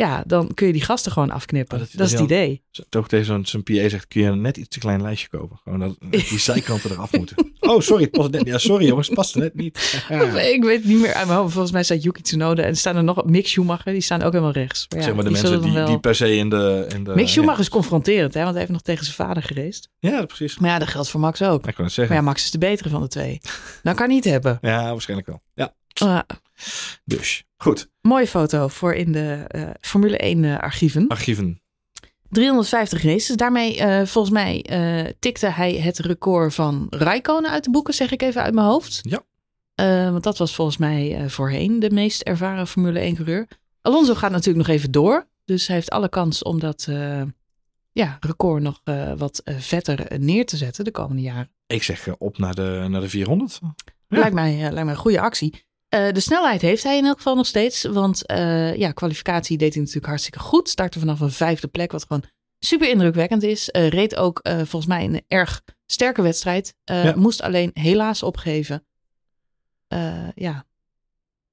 ja, 0.00 0.22
dan 0.26 0.54
kun 0.54 0.66
je 0.66 0.72
die 0.72 0.84
gasten 0.84 1.12
gewoon 1.12 1.30
afknippen. 1.30 1.78
Oh, 1.78 1.82
dat, 1.82 1.92
dat, 1.96 2.06
is 2.06 2.12
het 2.12 2.22
idee. 2.22 2.62
Toch 2.88 3.08
tegen 3.08 3.46
zo'n 3.46 3.62
PA 3.62 3.88
zegt, 3.88 4.08
kun 4.08 4.22
je 4.22 4.30
net 4.30 4.56
iets 4.56 4.68
te 4.68 4.78
klein 4.78 5.02
lijstje 5.02 5.28
kopen. 5.28 5.60
Gewoon 5.62 5.78
dat, 5.78 5.96
die 6.10 6.38
zijkanten 6.50 6.90
eraf 6.90 7.12
moeten. 7.12 7.52
Oh, 7.60 7.80
sorry, 7.80 8.02
het 8.02 8.12
past 8.12 8.30
net 8.30 8.46
Ja, 8.46 8.58
sorry 8.58 8.86
jongens, 8.86 9.06
het 9.06 9.16
past 9.16 9.34
net 9.34 9.54
niet. 9.54 10.04
Ik 10.54 10.64
weet 10.64 10.84
niet 10.84 11.00
meer 11.00 11.14
uit 11.14 11.26
mijn 11.26 11.38
hoofd. 11.38 11.52
Volgens 11.52 11.72
mij 11.72 11.82
staat 11.82 12.02
Yuki 12.02 12.22
Tsunoda 12.22 12.62
en 12.62 12.76
staan 12.76 12.96
er 12.96 13.04
nog 13.04 13.24
Mick 13.24 13.46
Schumacher. 13.46 13.92
Die 13.92 14.00
staan 14.00 14.22
ook 14.22 14.32
helemaal 14.32 14.52
rechts. 14.52 14.86
Maar 14.88 14.98
ja, 14.98 15.04
zeg 15.04 15.14
maar 15.14 15.24
de 15.24 15.30
mensen 15.30 15.62
die, 15.62 15.84
die 15.84 15.98
per 15.98 16.14
se 16.14 16.36
in 16.36 16.50
de... 16.50 16.86
In 16.94 17.04
de 17.04 17.14
Mick 17.14 17.28
Schumacher 17.28 17.60
is 17.60 17.68
confronterend, 17.68 18.34
hè, 18.34 18.40
want 18.40 18.50
hij 18.50 18.60
heeft 18.60 18.72
nog 18.72 18.82
tegen 18.82 19.04
zijn 19.04 19.16
vader 19.16 19.42
gereest. 19.42 19.88
Ja, 19.98 20.24
precies. 20.24 20.58
Maar 20.58 20.70
ja, 20.70 20.78
dat 20.78 20.88
geldt 20.88 21.08
voor 21.08 21.20
Max 21.20 21.42
ook. 21.42 21.66
Ik 21.66 21.74
kan 21.74 21.84
het 21.84 21.94
zeggen. 21.94 22.14
Maar 22.14 22.24
ja, 22.24 22.28
Max 22.30 22.44
is 22.44 22.50
de 22.50 22.58
betere 22.58 22.88
van 22.88 23.00
de 23.00 23.08
twee. 23.08 23.40
Nou 23.82 23.96
kan 23.96 24.08
niet 24.08 24.24
hebben. 24.24 24.58
Ja, 24.60 24.90
waarschijnlijk 24.90 25.28
wel. 25.28 25.42
Ja. 25.54 25.74
Uh, 26.02 26.20
dus, 27.04 27.44
goed. 27.62 27.90
Mooie 28.00 28.26
foto 28.26 28.68
voor 28.68 28.94
in 28.94 29.12
de 29.12 29.44
uh, 29.56 29.70
Formule 29.80 30.16
1 30.16 30.42
uh, 30.42 30.58
archieven. 30.58 31.08
Archieven. 31.08 31.62
350 32.28 33.02
races. 33.02 33.36
Daarmee, 33.36 33.76
uh, 33.76 34.06
volgens 34.06 34.34
mij, 34.34 34.64
tikte 35.18 35.46
hij 35.46 35.74
het 35.74 35.98
record 35.98 36.54
van 36.54 36.86
Raikkonen 36.90 37.50
uit 37.50 37.64
de 37.64 37.70
boeken, 37.70 37.94
zeg 37.94 38.10
ik 38.10 38.22
even 38.22 38.42
uit 38.42 38.54
mijn 38.54 38.66
hoofd. 38.66 39.00
Ja. 39.02 39.22
want 40.10 40.22
dat 40.22 40.38
was 40.38 40.54
volgens 40.54 40.76
mij 40.76 41.24
voorheen 41.28 41.78
de 41.78 41.90
meest 41.90 42.22
ervaren 42.22 42.66
Formule 42.66 43.12
1-coureur. 43.12 43.48
Alonso 43.80 44.14
gaat 44.14 44.30
natuurlijk 44.30 44.66
nog 44.66 44.76
even 44.76 44.90
door. 44.90 45.26
Dus 45.44 45.66
hij 45.66 45.76
heeft 45.76 45.90
alle 45.90 46.08
kans 46.08 46.42
om 46.42 46.60
dat 46.60 46.88
ja, 47.92 48.16
record 48.20 48.62
nog 48.62 48.80
wat 49.16 49.42
vetter 49.44 50.18
neer 50.18 50.46
te 50.46 50.56
zetten 50.56 50.84
de 50.84 50.90
komende 50.90 51.22
jaren. 51.22 51.50
Ik 51.66 51.82
zeg 51.82 52.16
op 52.18 52.38
naar 52.38 52.54
de, 52.54 52.86
naar 52.88 53.00
de 53.00 53.08
400. 53.08 53.58
Ja. 53.62 53.74
Lijkt, 54.08 54.34
mij, 54.34 54.56
lijkt 54.58 54.74
mij 54.74 54.84
een 54.84 54.96
goede 54.96 55.20
actie. 55.20 55.68
Uh, 55.94 56.12
de 56.12 56.20
snelheid 56.20 56.60
heeft 56.60 56.82
hij 56.82 56.96
in 56.96 57.04
elk 57.04 57.16
geval 57.16 57.34
nog 57.34 57.46
steeds. 57.46 57.82
Want 57.82 58.30
uh, 58.30 58.76
ja, 58.76 58.92
kwalificatie 58.92 59.58
deed 59.58 59.72
hij 59.72 59.80
natuurlijk 59.80 60.06
hartstikke 60.06 60.38
goed. 60.38 60.68
Startte 60.68 60.98
vanaf 60.98 61.20
een 61.20 61.30
vijfde 61.30 61.68
plek, 61.68 61.92
wat 61.92 62.04
gewoon 62.06 62.24
super 62.58 62.88
indrukwekkend 62.88 63.42
is. 63.42 63.68
Uh, 63.72 63.88
reed 63.88 64.16
ook 64.16 64.40
volgens 64.42 64.86
mij 64.86 65.04
een 65.04 65.22
erg 65.28 65.62
sterke 65.86 66.22
wedstrijd. 66.22 66.74
Ja. 66.84 67.14
Moest 67.16 67.42
alleen 67.42 67.70
helaas 67.72 68.22
opgeven. 68.22 68.84
ja, 70.34 70.64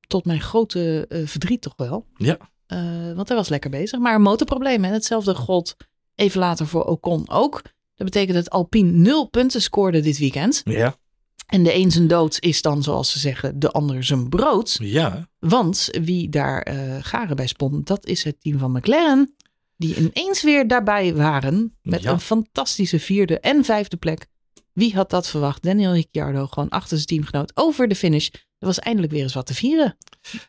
tot 0.08 0.26
mijn 0.26 0.41
grote 0.41 1.06
verdriet 1.26 1.62
toch 1.62 1.73
wel. 1.76 2.06
Ja. 2.15 2.38
want 3.15 3.28
hij 3.28 3.38
was 3.38 3.50
lekker 3.50 3.69
bezig. 3.69 4.00
Maar 4.00 4.15
een 4.15 4.21
motorprobleem. 4.21 4.84
En 4.84 4.93
hetzelfde 4.93 5.36
gold 5.36 5.76
even 6.15 6.39
later 6.39 6.67
voor 6.67 6.86
Ocon 6.86 7.30
ook. 7.30 7.62
Dat 7.95 8.08
betekent 8.08 8.36
dat 8.36 8.50
Alpine 8.50 8.91
nul 8.91 9.26
punten 9.26 9.62
scoorde 9.62 10.00
dit 10.00 10.17
weekend. 10.17 10.62
Ja. 10.63 10.95
En 11.48 11.64
de 11.64 11.76
een 11.76 11.92
zijn 11.92 12.08
dood 12.08 12.38
is 12.40 12.62
dan, 12.62 12.84
zoals 12.84 13.12
ze 13.12 13.20
zeggen, 13.20 13.60
de 13.60 13.72
ander 13.72 14.04
zijn 14.04 14.30
brood. 14.30 14.78
Ja. 14.82 15.28
Want 15.40 15.90
wie 16.02 16.30
daar 16.30 16.68
uh, 16.72 16.98
garen 17.02 17.36
bij 17.36 17.48
spon, 17.48 17.82
dat 17.84 18.06
is 18.06 18.24
het 18.24 18.42
team 18.42 18.58
van 18.58 18.72
McLaren. 18.72 19.36
Die 19.78 19.96
ineens 19.96 20.44
weer 20.44 20.68
daarbij 20.68 21.16
waren. 21.16 21.78
Met 21.82 22.06
een 22.06 22.20
fantastische 22.20 23.00
vierde 23.00 23.40
en 23.40 23.64
vijfde 23.64 23.98
plek. 23.98 24.28
Wie 24.74 24.96
had 24.96 25.10
dat 25.10 25.28
verwacht? 25.28 25.64
Daniel 25.64 25.94
Ricciardo 25.94 26.48
gewoon 26.48 26.70
achter 26.70 26.98
zijn 26.98 27.08
teamgenoot 27.08 27.52
over 27.54 27.88
de 27.88 27.96
finish. 27.96 28.30
Er 28.60 28.65
was 28.65 28.80
eindelijk 28.80 29.13
weer 29.13 29.22
eens 29.22 29.34
wat 29.34 29.46
te 29.46 29.54
vieren. 29.54 29.98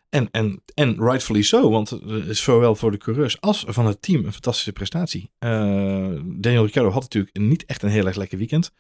En, 0.08 0.28
en, 0.30 0.62
en 0.74 0.96
rightfully 0.98 1.42
so, 1.42 1.70
want 1.70 1.90
het 1.90 2.26
is 2.26 2.42
zowel 2.42 2.74
voor 2.74 2.90
de 2.90 2.96
coureurs 2.96 3.40
als 3.40 3.64
van 3.66 3.86
het 3.86 4.02
team 4.02 4.24
een 4.24 4.32
fantastische 4.32 4.72
prestatie. 4.72 5.30
Uh, 5.38 5.50
Daniel 6.24 6.62
Ricciardo 6.62 6.90
had 6.90 7.02
natuurlijk 7.02 7.38
niet 7.38 7.64
echt 7.64 7.82
een 7.82 7.88
heel 7.88 8.06
erg 8.06 8.16
lekker 8.16 8.38
weekend. 8.38 8.72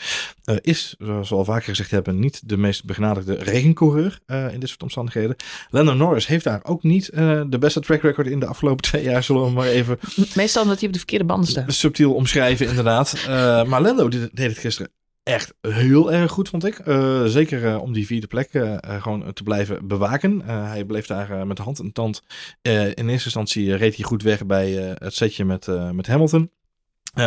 Uh, 0.44 0.56
is, 0.60 0.94
zoals 0.98 1.28
we 1.28 1.34
al 1.34 1.44
vaker 1.44 1.68
gezegd 1.68 1.90
hebben, 1.90 2.18
niet 2.18 2.48
de 2.48 2.56
meest 2.56 2.84
begenadigde 2.84 3.34
regencoureur 3.34 4.18
uh, 4.26 4.52
in 4.52 4.60
dit 4.60 4.68
soort 4.68 4.82
omstandigheden. 4.82 5.36
Lando 5.70 5.94
Norris 5.94 6.26
heeft 6.26 6.44
daar 6.44 6.60
ook 6.64 6.82
niet 6.82 7.06
de 7.12 7.56
beste 7.58 7.80
track 7.80 8.02
record 8.02 8.26
in 8.26 8.40
de 8.40 8.46
afgelopen 8.46 8.82
twee 8.82 9.02
jaar, 9.02 9.22
zullen 9.22 9.44
we 9.44 9.50
maar 9.50 9.66
even... 9.66 9.98
Meestal 10.34 10.62
omdat 10.62 10.78
hij 10.78 10.86
op 10.86 10.92
de 10.92 10.98
verkeerde 10.98 11.24
banden 11.24 11.48
staat. 11.48 11.74
Subtiel 11.74 12.14
omschrijven, 12.14 12.68
inderdaad. 12.68 13.26
maar 13.66 13.82
Lando 13.82 14.08
deed 14.08 14.30
het 14.34 14.58
gisteren 14.58 14.90
echt 15.28 15.54
heel 15.60 16.12
erg 16.12 16.30
goed, 16.30 16.48
vond 16.48 16.64
ik. 16.64 16.86
Uh, 16.86 17.24
zeker 17.24 17.62
uh, 17.62 17.82
om 17.82 17.92
die 17.92 18.06
vierde 18.06 18.26
plek 18.26 18.52
uh, 18.52 18.76
gewoon 18.80 19.32
te 19.32 19.42
blijven 19.42 19.86
bewaken. 19.86 20.40
hij 20.44 20.84
bleef 20.84 21.06
daar 21.06 21.46
met 21.46 21.56
de 21.56 21.62
hand 21.62 21.78
en 21.78 21.92
tand. 21.92 22.22
in 22.62 23.08
eerste 23.08 23.08
instantie 23.08 23.76
reed 23.76 23.96
hij 23.96 24.04
goed 24.04 24.22
weg 24.22 24.46
bij 24.46 24.70
het 24.98 25.14
setje 25.14 25.44
met, 25.44 25.66
met 25.92 26.06
Hamilton. 26.06 26.50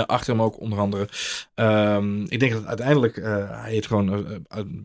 achter 0.06 0.34
hem 0.34 0.42
ook 0.42 0.60
onder 0.60 0.80
andere. 0.80 1.08
Um, 1.56 2.26
ik 2.30 2.40
denk 2.40 2.52
dat 2.52 2.66
uiteindelijk 2.66 3.16
hij 3.52 3.76
het 3.76 3.86
gewoon 3.86 4.26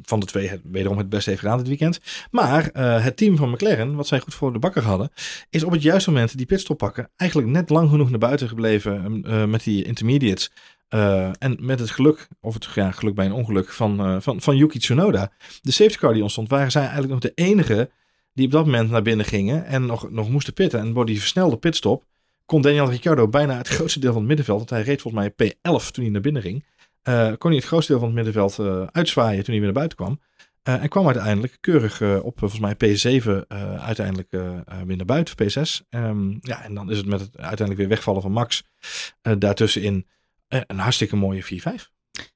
van 0.03 0.21
de 0.21 0.27
twee 0.27 0.61
wederom 0.65 0.99
het 0.99 1.09
beste 1.09 1.31
heeft 1.31 1.43
gedaan 1.43 1.59
dit 1.59 1.69
weekend. 1.69 2.01
Maar 2.31 2.71
het 3.03 3.17
team 3.17 3.37
van 3.37 3.51
McLaren, 3.51 3.95
wat 3.95 4.07
zij 4.07 4.21
goed 4.21 4.35
voor 4.35 4.53
de 4.53 4.59
bakker 4.59 4.83
hadden, 4.83 5.11
is 5.51 5.65
op 5.65 5.73
het 5.73 5.83
juiste 5.83 6.11
moment 6.11 6.37
die 6.37 6.47
pitstop 6.47 6.79
pakken. 6.79 7.11
Eigenlijk 7.17 7.51
net 7.51 7.71
lang 7.71 7.91
genoeg 7.91 8.11
naar 8.11 8.19
buiten 8.19 8.49
gebleven 8.49 9.21
met 9.51 9.65
die 9.65 9.85
intermediates. 9.85 10.51
Uh, 10.95 11.31
en 11.39 11.57
met 11.61 11.81
het 11.81 11.91
geluk, 11.91 12.29
of 12.41 12.55
het 12.55 12.67
geluk 12.67 13.15
bij 13.15 13.27
een 13.27 13.33
ongeluk 13.33 13.69
van, 13.73 14.01
uh, 14.01 14.17
van, 14.21 14.41
van 14.41 14.57
Yuki 14.57 14.79
Tsunoda, 14.79 15.33
de 15.63 15.71
safety 15.71 15.97
car 15.97 16.13
die 16.13 16.23
ontstond, 16.23 16.49
waren 16.49 16.71
zij 16.71 16.83
eigenlijk 16.83 17.13
nog 17.13 17.21
de 17.21 17.33
enige 17.35 17.91
die 18.33 18.47
op 18.47 18.53
dat 18.53 18.65
moment 18.65 18.91
naar 18.91 19.03
binnen 19.03 19.27
gingen 19.27 19.65
en 19.65 19.87
nog, 19.87 20.11
nog 20.11 20.31
moesten 20.31 20.53
pitten. 20.53 20.81
En 20.81 20.93
door 20.93 21.07
die 21.07 21.19
versnelde 21.19 21.57
pitstop 21.57 22.05
kon 22.45 22.63
Daniel 22.63 22.91
Ricciardo 22.91 23.29
bijna 23.29 23.57
het 23.57 23.69
grootste 23.69 24.01
deel 24.01 24.11
van 24.11 24.19
het 24.19 24.29
middenveld, 24.29 24.59
want 24.59 24.71
hij 24.71 24.83
reed 24.83 25.01
volgens 25.01 25.23
mij 25.37 25.53
P11 25.53 25.91
toen 25.91 26.05
hij 26.05 26.13
naar 26.13 26.21
binnen 26.21 26.43
ging, 26.43 26.65
kon 27.39 27.51
hij 27.51 27.59
het 27.59 27.65
grootste 27.65 27.93
deel 27.93 28.01
van 28.01 28.15
het 28.15 28.25
middenveld 28.25 28.59
uitzwaaien 28.93 29.45
toen 29.45 29.55
hij 29.55 29.63
weer 29.65 29.73
naar 29.73 29.73
buiten 29.73 29.97
kwam. 29.97 30.21
en 30.63 30.89
kwam 30.89 31.07
uiteindelijk 31.07 31.57
keurig 31.61 32.03
op 32.23 32.39
volgens 32.39 32.61
mij 32.61 32.75
P7 32.75 33.47
uiteindelijk 33.79 34.31
weer 34.87 34.97
naar 34.97 35.07
buiten, 35.07 35.35
P6. 35.35 35.87
Ehm, 35.89 36.31
ja, 36.41 36.63
en 36.63 36.75
dan 36.75 36.91
is 36.91 36.97
het 36.97 37.07
met 37.07 37.21
het 37.21 37.37
uiteindelijk 37.37 37.79
weer 37.79 37.89
wegvallen 37.89 38.23
van 38.23 38.33
Max 38.33 38.65
daartussenin 39.39 40.07
een 40.49 40.79
hartstikke 40.79 41.17
mooie 41.17 41.45
4-5. 41.45 41.47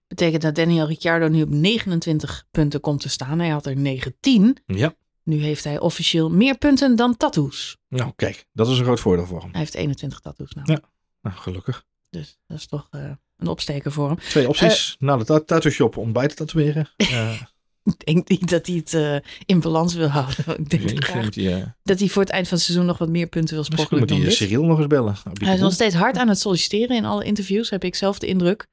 Betekent 0.06 0.42
dat 0.42 0.54
Daniel 0.54 0.86
Ricciardo 0.86 1.28
nu 1.28 1.42
op 1.42 1.48
29 1.48 2.46
punten 2.50 2.80
komt 2.80 3.00
te 3.00 3.08
staan. 3.08 3.38
Hij 3.38 3.48
had 3.48 3.66
er 3.66 3.76
19. 3.76 4.56
Ja. 4.66 4.94
Nu 5.22 5.36
heeft 5.36 5.64
hij 5.64 5.78
officieel 5.78 6.30
meer 6.30 6.58
punten 6.58 6.96
dan 6.96 7.16
tattoos. 7.16 7.76
Nou, 7.88 8.12
kijk, 8.16 8.46
dat 8.52 8.68
is 8.68 8.78
een 8.78 8.84
groot 8.84 9.00
voordeel 9.00 9.26
voor 9.26 9.40
hem. 9.40 9.50
Hij 9.50 9.60
heeft 9.60 9.74
21 9.74 10.20
tattoos 10.20 10.52
nou. 10.52 10.72
Ja, 10.72 10.80
nou, 11.22 11.36
gelukkig. 11.36 11.84
Dus 12.10 12.38
dat 12.46 12.58
is 12.58 12.66
toch 12.66 12.88
uh, 12.90 13.10
een 13.36 13.46
opsteker 13.46 13.92
voor 13.92 14.08
hem. 14.08 14.18
Twee 14.18 14.48
opties. 14.48 14.96
Uh, 14.98 15.08
nou, 15.08 15.24
de 15.24 15.44
tattoo 15.44 15.70
shop 15.70 15.96
om 15.96 16.12
bij 16.12 16.28
te 16.28 16.34
tatoeëren. 16.34 16.88
Uh, 16.96 17.42
ik 17.98 18.04
denk 18.04 18.28
niet 18.28 18.50
dat 18.50 18.66
hij 18.66 18.76
het 18.76 18.92
uh, 18.92 19.16
in 19.46 19.60
balans 19.60 19.94
wil 19.94 20.08
houden. 20.08 20.36
Ik 20.38 20.70
denk 20.70 20.82
Misschien 20.82 21.02
graag 21.02 21.36
uh, 21.36 21.56
dat 21.82 21.98
hij 21.98 22.08
voor 22.08 22.22
het 22.22 22.30
eind 22.30 22.48
van 22.48 22.56
het 22.56 22.66
seizoen 22.66 22.86
nog 22.86 22.98
wat 22.98 23.08
meer 23.08 23.26
punten 23.26 23.54
wil 23.54 23.58
Misschien 23.58 23.86
sprokkelen 23.86 24.00
moet 24.00 24.08
dan 24.08 24.20
hij. 24.20 24.30
Cyril 24.36 24.64
nog 24.64 24.78
eens 24.78 24.86
bellen. 24.86 25.16
Hij 25.32 25.54
is 25.54 25.60
nog 25.60 25.72
steeds 25.72 25.94
hard 25.94 26.16
aan 26.16 26.28
het 26.28 26.38
solliciteren 26.38 26.96
in 26.96 27.04
alle 27.04 27.24
interviews, 27.24 27.70
heb 27.70 27.84
ik 27.84 27.94
zelf 27.94 28.18
de 28.18 28.26
indruk. 28.26 28.66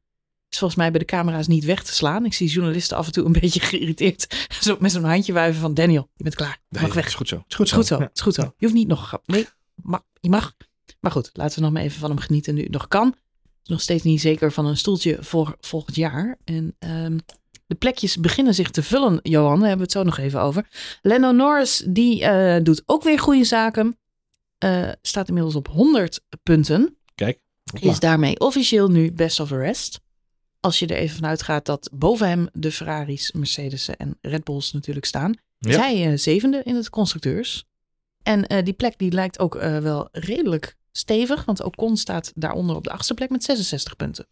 Is 0.50 0.58
volgens 0.58 0.80
mij 0.80 0.92
bij 0.92 1.00
de 1.00 1.06
camera's 1.06 1.48
niet 1.48 1.66
weg 1.66 1.84
te 1.84 1.94
slaan. 1.94 2.26
Ik 2.26 2.34
zie 2.34 2.48
journalisten 2.48 2.98
af 2.98 3.06
en 3.06 3.12
toe 3.12 3.26
een 3.26 3.32
beetje 3.32 3.60
geïrriteerd. 3.70 4.48
Zo 4.62 4.78
met 4.80 4.92
zo'n 4.92 5.04
handje 5.04 5.34
wuiven 5.34 5.62
van 5.62 5.74
Daniel, 5.74 6.10
je 6.16 6.24
bent 6.24 6.36
klaar. 6.36 6.62
Je 6.70 6.80
mag 6.80 6.94
weg. 6.94 6.96
Het 6.96 7.06
is 7.06 7.14
goed 7.14 7.28
zo. 7.28 7.36
Het 7.36 7.46
is 7.48 7.56
goed 7.56 7.68
zo. 7.68 7.76
is 7.76 7.80
goed 7.80 7.88
zo. 7.88 7.96
Ja. 7.96 8.02
Het 8.04 8.16
is 8.16 8.22
goed 8.22 8.34
zo. 8.34 8.42
Je 8.42 8.66
hoeft 8.66 8.74
niet 8.74 8.88
nog. 8.88 9.20
Nee, 9.26 9.48
ma- 9.76 10.06
je 10.20 10.30
mag. 10.30 10.56
Maar 11.00 11.12
goed, 11.12 11.30
laten 11.34 11.56
we 11.56 11.62
nog 11.62 11.72
maar 11.74 11.82
even 11.82 12.00
van 12.00 12.10
hem 12.10 12.20
genieten 12.20 12.56
nu 12.56 12.64
het 12.64 12.72
nog 12.72 12.88
kan. 12.88 13.16
Nog 13.64 13.82
steeds 13.82 14.04
niet 14.04 14.22
zeker 14.22 14.52
van 14.52 14.66
een 14.66 14.78
stoeltje 14.78 15.18
voor 15.20 15.56
volgend 15.60 15.96
jaar. 15.96 16.38
En 16.44 16.76
ehm, 16.80 17.18
de 17.68 17.76
plekjes 17.76 18.18
beginnen 18.18 18.54
zich 18.54 18.72
te 18.72 18.84
vullen, 18.84 19.20
Johan. 19.24 19.60
Daar 19.60 19.68
hebben 19.68 19.78
we 19.78 19.84
het 19.84 19.92
zo 19.92 20.04
nog 20.04 20.18
even 20.18 20.42
over. 20.42 20.68
Lando 21.02 21.32
Norris, 21.32 21.84
die 21.88 22.24
eh, 22.26 22.64
doet 22.64 22.84
ook 22.86 23.04
weer 23.04 23.20
goede 23.20 23.44
zaken. 23.44 23.98
Eh, 24.58 24.90
staat 25.02 25.28
inmiddels 25.28 25.56
op 25.56 25.68
100 25.68 26.22
punten. 26.44 26.98
Kijk. 27.16 27.40
hopla. 27.72 27.92
Is 27.92 28.00
daarmee 28.00 28.40
officieel 28.40 28.88
nu 28.90 29.12
best 29.12 29.40
of 29.40 29.48
the 29.48 29.58
rest. 29.58 30.00
Als 30.60 30.80
je 30.80 30.88
er 30.88 30.98
even 30.98 31.16
vanuit 31.16 31.42
gaat 31.42 31.66
dat 31.66 31.90
boven 31.94 32.28
hem 32.28 32.48
de 32.54 32.72
Ferraris, 32.72 33.32
Mercedes'en 33.32 33.98
en 33.98 34.18
Red 34.22 34.44
Bulls 34.44 34.72
natuurlijk 34.72 35.06
staan. 35.06 35.32
Is 35.60 35.76
Ja. 35.76 35.82
hij 35.82 36.12
eh, 36.12 36.18
zevende 36.18 36.62
in 36.64 36.76
het 36.76 36.90
constructeurs. 36.90 37.66
En 38.24 38.64
die 38.64 38.74
plek 38.74 38.98
die 38.98 39.12
lijkt 39.12 39.40
ook 39.40 39.54
wel 39.62 40.10
redelijk 40.12 40.76
stevig. 40.92 41.46
Want 41.46 41.64
Ocon 41.64 41.98
staat 41.98 42.32
daaronder 42.36 42.76
op 42.76 42.84
de 42.84 42.90
achtste 42.90 43.14
plek 43.14 43.30
met 43.30 43.44
66 43.44 43.96
punten. 43.96 44.28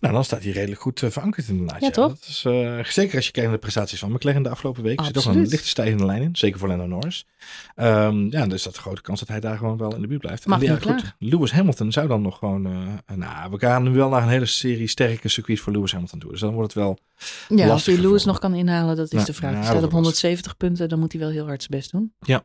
Nou, 0.00 0.14
dan 0.14 0.24
staat 0.24 0.42
hij 0.42 0.52
redelijk 0.52 0.80
goed 0.80 1.02
eh, 1.02 1.10
verankerd 1.10 1.48
inderdaad. 1.48 1.80
Ja, 1.80 1.90
toch? 1.90 2.08
Dat 2.08 2.26
is, 2.28 2.44
eh, 2.46 2.84
zeker 2.84 3.16
als 3.16 3.26
je 3.26 3.32
kijkt 3.32 3.48
naar 3.48 3.50
de 3.50 3.58
prestaties 3.58 3.98
van 3.98 4.12
McLaren 4.12 4.42
de 4.42 4.48
afgelopen 4.48 4.82
week. 4.82 4.98
Er 4.98 5.04
zit 5.04 5.14
toch 5.14 5.22
een 5.24 5.28
Absoluut. 5.30 5.50
lichte 5.52 5.68
stijgende 5.68 6.04
lijn 6.06 6.22
in. 6.22 6.36
Zeker 6.36 6.58
voor 6.58 6.68
Lando 6.68 6.86
Norris. 6.86 7.26
Ehm, 7.74 8.24
ja, 8.30 8.46
dus 8.46 8.62
dat 8.62 8.72
is 8.72 8.76
een 8.78 8.82
grote 8.82 9.02
kans 9.02 9.18
dat 9.20 9.28
hij 9.28 9.40
daar 9.40 9.58
gewoon 9.58 9.76
wel 9.76 9.94
in 9.94 10.00
de 10.00 10.06
buurt 10.06 10.20
blijft. 10.20 10.46
Mag 10.46 10.58
En 10.60 10.64
ja, 10.64 10.76
klaar. 10.76 11.14
Lewis 11.18 11.52
Hamilton 11.52 11.92
zou 11.92 12.08
dan 12.08 12.22
nog 12.22 12.38
gewoon... 12.38 12.66
eh, 12.66 13.16
nou, 13.16 13.50
we 13.50 13.58
gaan 13.58 13.82
nu 13.82 13.90
wel 13.90 14.08
naar 14.08 14.22
een 14.22 14.28
hele 14.28 14.46
serie 14.46 14.86
sterke 14.86 15.28
circuits 15.28 15.60
voor 15.60 15.72
Lewis 15.72 15.92
Hamilton 15.92 16.18
toe. 16.18 16.30
Dus 16.30 16.40
dan 16.40 16.52
wordt 16.54 16.74
het 16.74 16.82
wel... 16.82 16.98
Ja, 17.48 17.68
als 17.68 17.86
hij 17.86 17.98
Lewis 17.98 18.24
nog 18.24 18.38
kan 18.38 18.54
inhalen, 18.54 18.96
dat 18.96 19.12
is 19.12 19.24
de 19.24 19.32
vraag. 19.32 19.52
Hij 19.52 19.62
staat 19.62 19.74
op 19.74 19.80
wordt 19.80 19.94
170 19.94 20.56
punten, 20.56 20.88
dan 20.88 20.98
moet 20.98 21.12
hij 21.12 21.20
wel 21.20 21.30
heel 21.30 21.46
hard 21.46 21.62
zijn 21.62 21.80
best 21.80 21.90
doen. 21.92 22.12
Ja. 22.20 22.44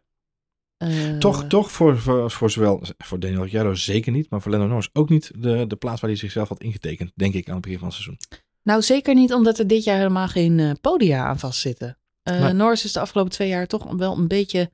Eh, 0.77 1.17
toch, 1.17 1.47
toch 1.47 1.71
voor, 1.71 1.97
voor, 1.99 2.31
voor 2.31 2.51
zowel 2.51 2.81
voor 2.97 3.19
Daniel 3.19 3.41
Ricciardo 3.41 3.75
zeker 3.75 4.11
niet, 4.11 4.29
maar 4.29 4.41
voor 4.41 4.51
Lando 4.51 4.67
Norris 4.67 4.89
ook 4.93 5.09
niet 5.09 5.31
de, 5.38 5.67
de 5.67 5.75
plaats 5.75 6.01
waar 6.01 6.09
hij 6.09 6.19
zichzelf 6.19 6.49
had 6.49 6.61
ingetekend, 6.61 7.11
denk 7.15 7.33
ik, 7.33 7.47
aan 7.47 7.53
het 7.53 7.63
begin 7.63 7.79
van 7.79 7.88
het 7.88 7.97
seizoen. 7.97 8.17
Nou, 8.63 8.81
zeker 8.81 9.15
niet 9.15 9.33
omdat 9.33 9.59
er 9.59 9.67
dit 9.67 9.83
jaar 9.83 9.97
helemaal 9.97 10.27
geen 10.27 10.59
eh, 10.59 10.71
podia 10.81 11.25
aan 11.25 11.39
vastzitten. 11.39 11.97
Nee. 12.23 12.53
Norris 12.53 12.83
is 12.85 12.93
de 12.93 12.99
afgelopen 12.99 13.31
twee 13.31 13.47
jaar 13.47 13.67
toch 13.67 13.93
wel 13.95 14.17
een 14.17 14.27
beetje 14.27 14.71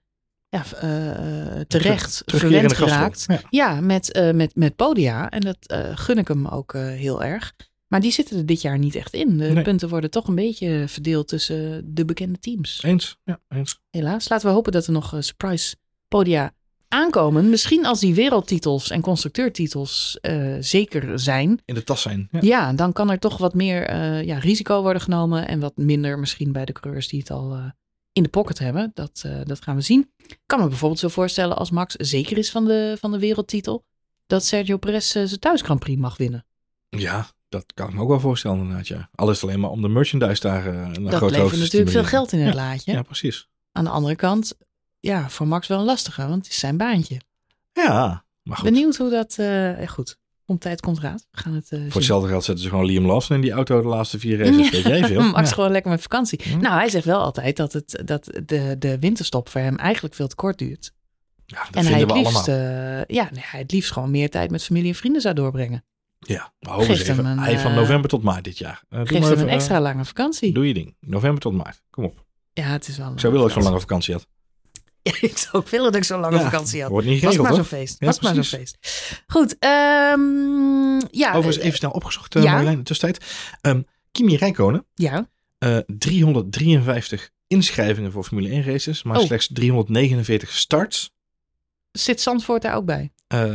ja, 0.50 0.64
terecht 1.68 2.22
Terugkerende 2.26 2.76
verwend 2.76 2.76
geraakt. 2.76 3.26
Ja. 3.28 3.42
Ja, 3.50 3.82
met, 3.82 4.32
met, 4.34 4.56
met 4.56 4.76
podia. 4.76 5.30
En 5.30 5.42
dat 5.42 5.58
gun 5.96 6.18
ik 6.18 6.28
hem 6.28 6.48
ook 6.48 6.74
heel 6.74 7.24
erg. 7.24 7.54
Maar 7.88 8.02
die 8.02 8.12
zitten 8.12 8.38
er 8.38 8.46
dit 8.46 8.62
jaar 8.62 8.78
niet 8.78 8.96
echt 8.96 9.14
in. 9.14 9.38
De 9.38 9.46
Nee. 9.46 9.64
punten 9.64 9.90
worden 9.90 10.10
toch 10.12 10.28
een 10.28 10.36
beetje 10.36 10.84
verdeeld 10.88 11.28
tussen 11.28 11.94
de 11.94 12.06
bekende 12.06 12.40
teams. 12.40 12.84
Eens? 12.84 13.18
Ja, 13.24 13.40
eens. 13.50 13.82
Helaas. 13.90 14.30
Laten 14.30 14.48
we 14.48 14.54
hopen 14.54 14.72
dat 14.72 14.86
er 14.86 14.92
nog 14.92 15.16
surprise 15.20 15.76
podia 16.12 16.54
aankomen. 16.88 17.50
Misschien 17.50 17.86
als 17.86 18.00
die 18.00 18.14
wereldtitels 18.14 18.90
en 18.90 19.02
constructeurtitels 19.02 20.18
eh, 20.22 20.56
zeker 20.60 21.20
zijn. 21.20 21.62
In 21.66 21.74
de 21.76 21.84
tas 21.84 22.02
zijn. 22.02 22.28
Ja. 22.32 22.40
Ja, 22.42 22.74
dan 22.74 22.94
kan 22.94 23.10
er 23.10 23.20
toch 23.20 23.38
wat 23.38 23.54
meer 23.54 23.88
eh, 23.88 24.24
ja, 24.24 24.38
risico 24.38 24.82
worden 24.82 25.02
genomen. 25.02 25.48
En 25.48 25.60
wat 25.60 25.78
minder 25.78 26.20
misschien 26.20 26.52
bij 26.52 26.66
de 26.66 26.74
coureurs 26.74 27.08
die 27.08 27.20
het 27.20 27.32
al 27.32 27.54
eh, 27.54 27.66
in 28.12 28.24
de 28.24 28.30
pocket 28.30 28.60
hebben. 28.60 28.92
Dat, 28.94 29.26
dat 29.44 29.62
gaan 29.62 29.76
we 29.76 29.82
zien. 29.82 30.12
Ik 30.18 30.40
kan 30.46 30.60
me 30.60 30.68
bijvoorbeeld 30.68 31.00
zo 31.00 31.08
voorstellen 31.08 31.58
als 31.58 31.72
Max 31.72 31.96
zeker 31.96 32.38
is 32.38 32.52
van 32.52 32.66
de, 32.66 32.98
van 33.00 33.12
de 33.12 33.20
wereldtitel. 33.20 33.86
Dat 34.28 34.46
Sergio 34.46 34.78
Perez 34.78 35.12
zijn 35.12 35.40
thuis 35.40 35.62
Grand 35.62 35.80
Prix 35.80 36.02
mag 36.02 36.18
winnen. 36.18 36.46
Ja, 36.90 37.28
dat 37.50 37.66
kan 37.74 37.88
ik 37.88 37.94
me 37.94 38.02
ook 38.02 38.10
wel 38.10 38.20
voorstellen 38.20 38.60
inderdaad, 38.60 38.88
ja. 38.88 39.10
Al 39.16 39.30
is 39.30 39.42
het 39.42 39.50
alleen 39.50 39.60
maar 39.60 39.70
om 39.70 39.82
de 39.82 39.88
merchandise 39.88 40.42
daar 40.42 40.68
eh, 40.68 40.74
een 40.94 41.04
dat 41.04 41.32
levert 41.32 41.60
natuurlijk 41.60 41.92
veel 41.92 42.04
geld 42.04 42.32
in 42.32 42.40
het 42.40 42.54
Ja, 42.54 42.56
laadje. 42.56 42.92
Ja, 42.92 43.02
precies. 43.02 43.48
Aan 43.72 43.84
de 43.84 43.90
andere 43.90 44.16
kant, 44.16 44.58
ja, 45.02 45.30
voor 45.30 45.48
Max 45.48 45.68
wel 45.68 45.80
een 45.80 45.86
lastige. 45.86 46.22
Want 46.28 46.44
het 46.44 46.54
is 46.54 46.60
zijn 46.60 46.78
baantje. 46.78 47.22
Ja, 47.74 48.26
maar 48.44 48.58
goed. 48.58 48.66
Benieuwd 48.70 48.98
hoe 48.98 49.10
dat... 49.10 49.36
eh 49.38 49.88
goed, 49.88 50.20
komt 50.46 50.62
tijd, 50.62 50.82
komt 50.82 51.00
raad. 51.00 51.28
We 51.32 51.38
gaan 51.38 51.54
het 51.54 51.72
eh, 51.72 51.80
Voor 51.80 51.94
hetzelfde 51.96 52.28
geld 52.30 52.44
zetten 52.44 52.64
ze 52.64 52.70
gewoon 52.70 52.86
Liam 52.86 53.06
Lawson 53.06 53.36
in 53.36 53.42
die 53.42 53.52
auto 53.52 53.82
de 53.82 53.88
laatste 53.88 54.20
vier 54.20 54.38
races. 54.38 54.70
Weet 54.70 54.84
jij 54.84 55.04
veel? 55.06 55.22
Max 55.32 55.50
Ja. 55.50 55.56
gewoon 55.56 55.72
lekker 55.72 55.92
met 55.92 56.02
vakantie. 56.02 56.40
Ja. 56.50 56.56
Nou, 56.58 56.76
hij 56.76 56.90
zegt 56.90 57.06
wel 57.06 57.20
altijd 57.22 57.58
dat, 57.58 57.74
het, 57.74 58.02
dat 58.06 58.26
de, 58.46 58.76
de 58.80 59.00
winterstop 59.00 59.50
voor 59.50 59.62
hem 59.62 59.76
eigenlijk 59.78 60.16
veel 60.16 60.28
te 60.28 60.36
kort 60.36 60.58
duurt. 60.58 60.92
Ja, 61.46 61.58
dat 61.72 61.76
en 61.76 61.92
hij 61.92 61.98
vinden 61.98 62.18
het, 62.18 62.26
we 62.28 62.32
liefst, 62.32 62.48
allemaal. 62.50 63.00
eh, 63.00 63.16
ja, 63.16 63.30
nee, 63.32 63.44
hij 63.46 63.60
het 63.60 63.72
liefst 63.72 63.92
gewoon 63.92 64.12
meer 64.12 64.30
tijd 64.30 64.52
met 64.52 64.64
familie 64.64 64.90
en 64.90 64.96
vrienden 64.96 65.22
zou 65.22 65.36
doorbrengen. 65.36 65.84
Ja, 66.20 66.54
maar 66.60 66.78
eens 66.80 66.88
hem 66.88 66.98
even. 67.12 67.26
een, 67.26 67.40
Hij 67.40 67.60
van 67.60 67.74
november 67.74 68.10
tot 68.10 68.24
maart 68.24 68.44
dit 68.44 68.58
jaar. 68.58 68.84
Geeft 68.90 69.10
hem 69.10 69.24
even, 69.24 69.40
een 69.40 69.48
extra 69.50 69.82
lange 69.82 70.06
vakantie. 70.06 70.54
doe 70.54 70.68
je 70.68 70.74
ding. 70.74 70.96
November 71.00 71.42
tot 71.42 71.54
maart. 71.54 71.82
Kom 71.90 72.04
op. 72.04 72.26
Ja, 72.54 72.64
het 72.64 72.88
is 72.88 72.98
wel 72.98 73.08
een 73.08 73.14
Ik 73.14 73.20
zou 73.20 73.34
willen 73.34 73.48
dat 73.48 73.58
ik 73.58 73.64
zo'n 73.64 73.72
lange 73.72 73.86
lange 73.86 73.88
vakantie 73.88 74.14
had. 74.14 74.28
ik 75.22 75.38
zou 75.38 75.64
ook 75.64 75.70
willen 75.70 75.86
dat 75.92 75.96
ik 76.02 76.04
zo'n 76.08 76.20
lange 76.20 76.38
Ja, 76.38 76.44
vakantie 76.44 76.82
had. 76.82 76.90
Wordt 76.92 77.08
niet 77.08 77.22
Was 77.22 77.36
geregeld, 77.36 77.48
maar 77.48 77.66
zo'n 77.68 77.80
feest. 77.80 77.96
Ja, 78.00 78.06
Was 78.06 78.20
maar 78.20 78.34
zo'n 78.34 78.44
feest. 78.44 78.78
Goed, 79.28 79.56
ehm, 79.60 81.00
ja. 81.12 81.30
Overigens 81.30 81.58
eh, 81.58 81.66
even 81.66 81.78
snel 81.78 81.92
opgezocht, 81.92 82.36
uh, 82.36 82.44
ja. 82.44 82.50
Marjolein, 82.50 82.74
in 82.78 82.80
de 82.84 82.86
tussentijd. 82.86 83.26
Ehm, 83.62 83.82
Kimi 84.12 84.36
Räikkönen, 84.38 84.86
Ja, 84.96 85.30
eh 85.58 85.78
353 85.88 87.30
inschrijvingen 87.48 88.12
voor 88.12 88.24
Formule 88.24 88.50
1 88.50 88.64
races, 88.64 89.04
maar 89.04 89.18
Oh. 89.18 89.26
slechts 89.26 89.50
349 89.54 90.52
starts. 90.56 91.12
zit 91.92 92.22
Zandvoort 92.22 92.62
daar 92.62 92.76
ook 92.76 92.86
bij? 92.86 93.12
Eh, 93.28 93.50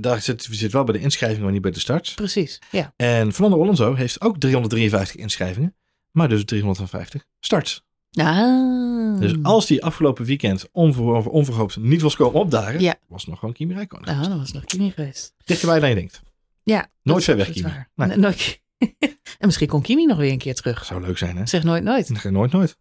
daar 0.00 0.20
zit, 0.22 0.48
zit 0.50 0.72
wel 0.72 0.84
bij 0.84 0.94
de 0.94 1.00
inschrijvingen, 1.00 1.42
maar 1.44 1.52
niet 1.52 1.62
bij 1.62 1.70
de 1.70 1.80
starts. 1.80 2.14
Precies, 2.14 2.58
ja. 2.70 2.92
En 2.96 3.32
Fernando 3.32 3.62
Alonso 3.62 3.94
heeft 3.94 4.20
ook 4.20 4.38
353 4.38 5.16
inschrijvingen, 5.16 5.76
maar 6.10 6.28
dus 6.28 6.44
350 6.44 7.24
starts. 7.40 7.84
Ah. 8.14 9.20
Dus 9.20 9.34
als 9.42 9.66
die 9.66 9.84
afgelopen 9.84 10.24
weekend 10.24 10.68
onver, 10.72 11.04
onverhoopt 11.28 11.76
niet 11.76 12.00
was 12.00 12.16
komen 12.16 12.40
opdagen, 12.40 12.80
Ja. 12.80 12.94
was 13.08 13.20
het 13.20 13.30
nog 13.30 13.38
gewoon 13.38 13.54
Kimi 13.54 13.74
Räikkönen. 13.74 14.16
Nou, 14.16 14.28
dat 14.28 14.38
was 14.38 14.52
nog 14.52 14.64
Kimi 14.64 14.90
geweest. 14.90 15.34
Dichterbij 15.44 15.80
dan 15.80 15.88
je 15.88 15.94
denkt. 15.94 16.22
Ja. 16.62 16.88
Nooit 17.02 17.24
ver 17.24 17.36
weg, 17.36 17.50
Kimi. 17.50 17.72
Nee. 17.94 18.16
Nooit. 18.16 18.62
en 19.38 19.46
misschien 19.46 19.68
komt 19.68 19.84
Kimi 19.84 20.06
nog 20.06 20.16
weer 20.16 20.32
een 20.32 20.38
keer 20.38 20.54
terug. 20.54 20.84
Zou 20.84 21.00
leuk 21.00 21.18
zijn, 21.18 21.36
hè? 21.36 21.46
Zeg 21.46 21.62
nooit 21.62 21.82
nooit. 21.82 22.22
Nooit, 22.30 22.52
nooit. 22.52 22.76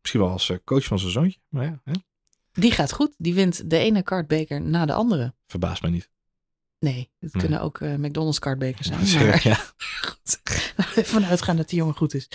Misschien 0.00 0.20
wel 0.20 0.30
als 0.30 0.50
eh, 0.50 0.56
coach 0.64 0.84
van 0.84 0.98
zijn 0.98 1.12
zoontje. 1.12 1.38
Maar 1.48 1.64
ja, 1.64 1.80
hè? 1.84 1.92
Die 2.52 2.70
gaat 2.70 2.92
goed. 2.92 3.14
Die 3.18 3.34
wint 3.34 3.70
de 3.70 3.78
ene 3.78 4.02
kartbeker 4.02 4.60
na 4.60 4.86
de 4.86 4.92
andere. 4.92 5.34
verbaast 5.46 5.82
mij 5.82 5.90
niet. 5.90 6.10
Nee, 6.78 7.10
het 7.20 7.32
Nee. 7.32 7.42
kunnen 7.42 7.60
ook 7.60 7.80
eh, 7.80 7.94
McDonald's 7.94 8.38
kartbekers 8.38 8.86
zijn. 8.86 9.26
Maar 9.26 9.40
ja. 9.48 9.54
goed, 10.06 10.40
laten 10.76 10.94
we 10.94 11.00
ervan 11.00 11.24
uitgaan 11.24 11.56
dat 11.56 11.68
die 11.68 11.78
jongen 11.78 11.94
goed 11.94 12.14
is. 12.14 12.28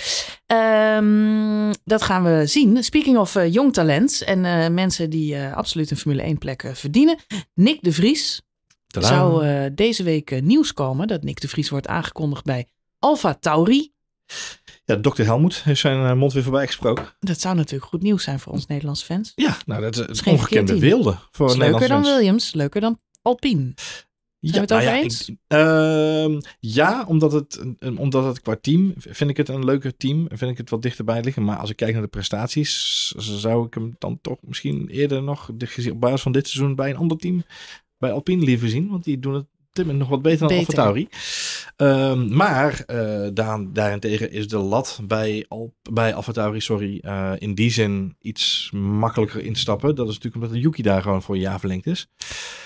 Ehm, 0.50 1.74
dat 1.84 2.02
gaan 2.02 2.24
we 2.24 2.46
zien. 2.46 2.84
Speaking 2.84 3.18
of 3.18 3.36
eh, 3.36 3.54
jong 3.54 3.74
talent 3.74 4.22
en 4.22 4.46
eh, 4.46 4.70
mensen 4.70 5.10
die 5.10 5.36
eh, 5.36 5.54
absoluut 5.54 5.92
een 5.92 5.98
Formule 5.98 6.22
1 6.22 6.38
plek 6.38 6.72
verdienen. 6.74 7.18
Nick 7.54 7.82
de 7.82 7.92
Vries 7.92 8.42
Tadaa. 8.88 9.10
zou 9.10 9.74
deze 9.74 10.04
week 10.04 10.42
nieuws 10.42 10.74
komen. 10.74 11.08
Dat 11.08 11.24
Nick 11.24 11.42
de 11.42 11.48
Vries 11.48 11.70
wordt 11.70 11.88
aangekondigd 11.88 12.44
bij 12.44 12.68
Alfa 13.00 13.34
Tauri. 13.34 13.92
Ja, 14.86 14.96
dokter 14.96 15.26
Helmoet 15.26 15.64
heeft 15.64 15.80
zijn 15.80 16.18
mond 16.18 16.34
weer 16.34 16.44
voorbij 16.44 16.66
gesproken. 16.66 17.06
Dat 17.20 17.40
zou 17.40 17.56
natuurlijk 17.56 17.92
goed 17.92 18.02
nieuws 18.02 18.24
zijn 18.24 18.40
voor 18.40 18.54
ons 18.54 18.66
Nederlandse 18.66 19.06
fans. 19.06 19.32
Ja, 19.36 19.58
nou, 19.66 19.82
dat 19.82 20.10
is 20.10 20.24
ongekende 20.24 20.80
wilde 20.80 21.18
voor 21.32 21.50
Is 21.50 21.56
leuker 21.56 21.80
Nederlandse 21.80 21.88
dan 21.88 22.04
fans. 22.04 22.16
Williams, 22.16 22.54
leuker 22.54 22.82
dan 22.82 23.00
Alpine. 23.22 23.74
Ja, 24.42 24.60
het 24.60 24.74
over 24.74 24.86
ja, 24.86 24.96
eens? 24.96 25.30
ik- 25.30 25.38
ehm, 25.48 26.40
ja, 26.60 27.06
omdat 27.08 27.32
het, 27.32 27.64
omdat 27.98 28.26
het 28.26 28.42
qua 28.42 28.58
team, 28.62 28.94
vind 28.98 29.30
ik 29.30 29.38
het 29.38 29.50
een 29.50 29.66
leuker 29.66 29.98
team. 29.98 30.28
Vind 30.28 30.52
ik 30.52 30.58
het 30.58 30.70
wat 30.70 30.82
dichterbij 30.82 31.24
liggen. 31.24 31.44
Maar 31.44 31.58
als 31.58 31.70
ik 31.70 31.76
kijk 31.76 31.94
naar 31.94 32.02
de 32.02 32.08
prestaties, 32.08 33.08
zou 33.18 33.66
ik 33.66 33.74
hem 33.74 33.96
dan 33.98 34.20
toch 34.22 34.38
misschien 34.42 34.88
eerder 34.88 35.24
nog, 35.24 35.50
op 35.92 36.00
basis 36.00 36.22
van 36.22 36.32
dit 36.32 36.48
seizoen, 36.48 36.76
bij 36.76 36.90
een 36.90 36.98
ander 36.98 37.18
team, 37.18 37.44
bij 37.98 38.12
Alpine 38.12 38.44
liever 38.46 38.70
zien. 38.70 38.90
Want 38.90 39.04
die 39.04 39.20
doen 39.20 39.34
het 39.34 39.46
moment 39.78 39.98
nog 39.98 40.10
wat 40.10 40.22
beter 40.22 40.48
dan. 40.48 40.58
AlphaTauri. 40.58 41.08
Ehm, 41.76 42.36
maar 42.36 42.84
uh, 42.88 43.28
daarentegen 43.74 44.32
is 44.32 44.48
de 44.48 44.58
lat 44.58 45.00
bij, 45.04 45.46
Al 45.48 45.74
bij 45.92 46.14
AlphaTauri 46.14 46.60
sorry, 46.60 47.02
uh, 47.06 47.34
in 47.38 47.56
die 47.56 47.72
zin 47.72 48.16
iets 48.22 48.72
makkelijker 48.74 49.42
instappen. 49.42 49.96
Dat 49.96 50.08
is 50.08 50.14
natuurlijk 50.14 50.44
omdat 50.44 50.58
de 50.58 50.64
Yuki 50.64 50.82
daar 50.82 51.02
gewoon 51.02 51.22
voor 51.22 51.36
een 51.36 51.42
jaar 51.42 51.60
verlengd 51.60 51.86
is. 51.86 52.08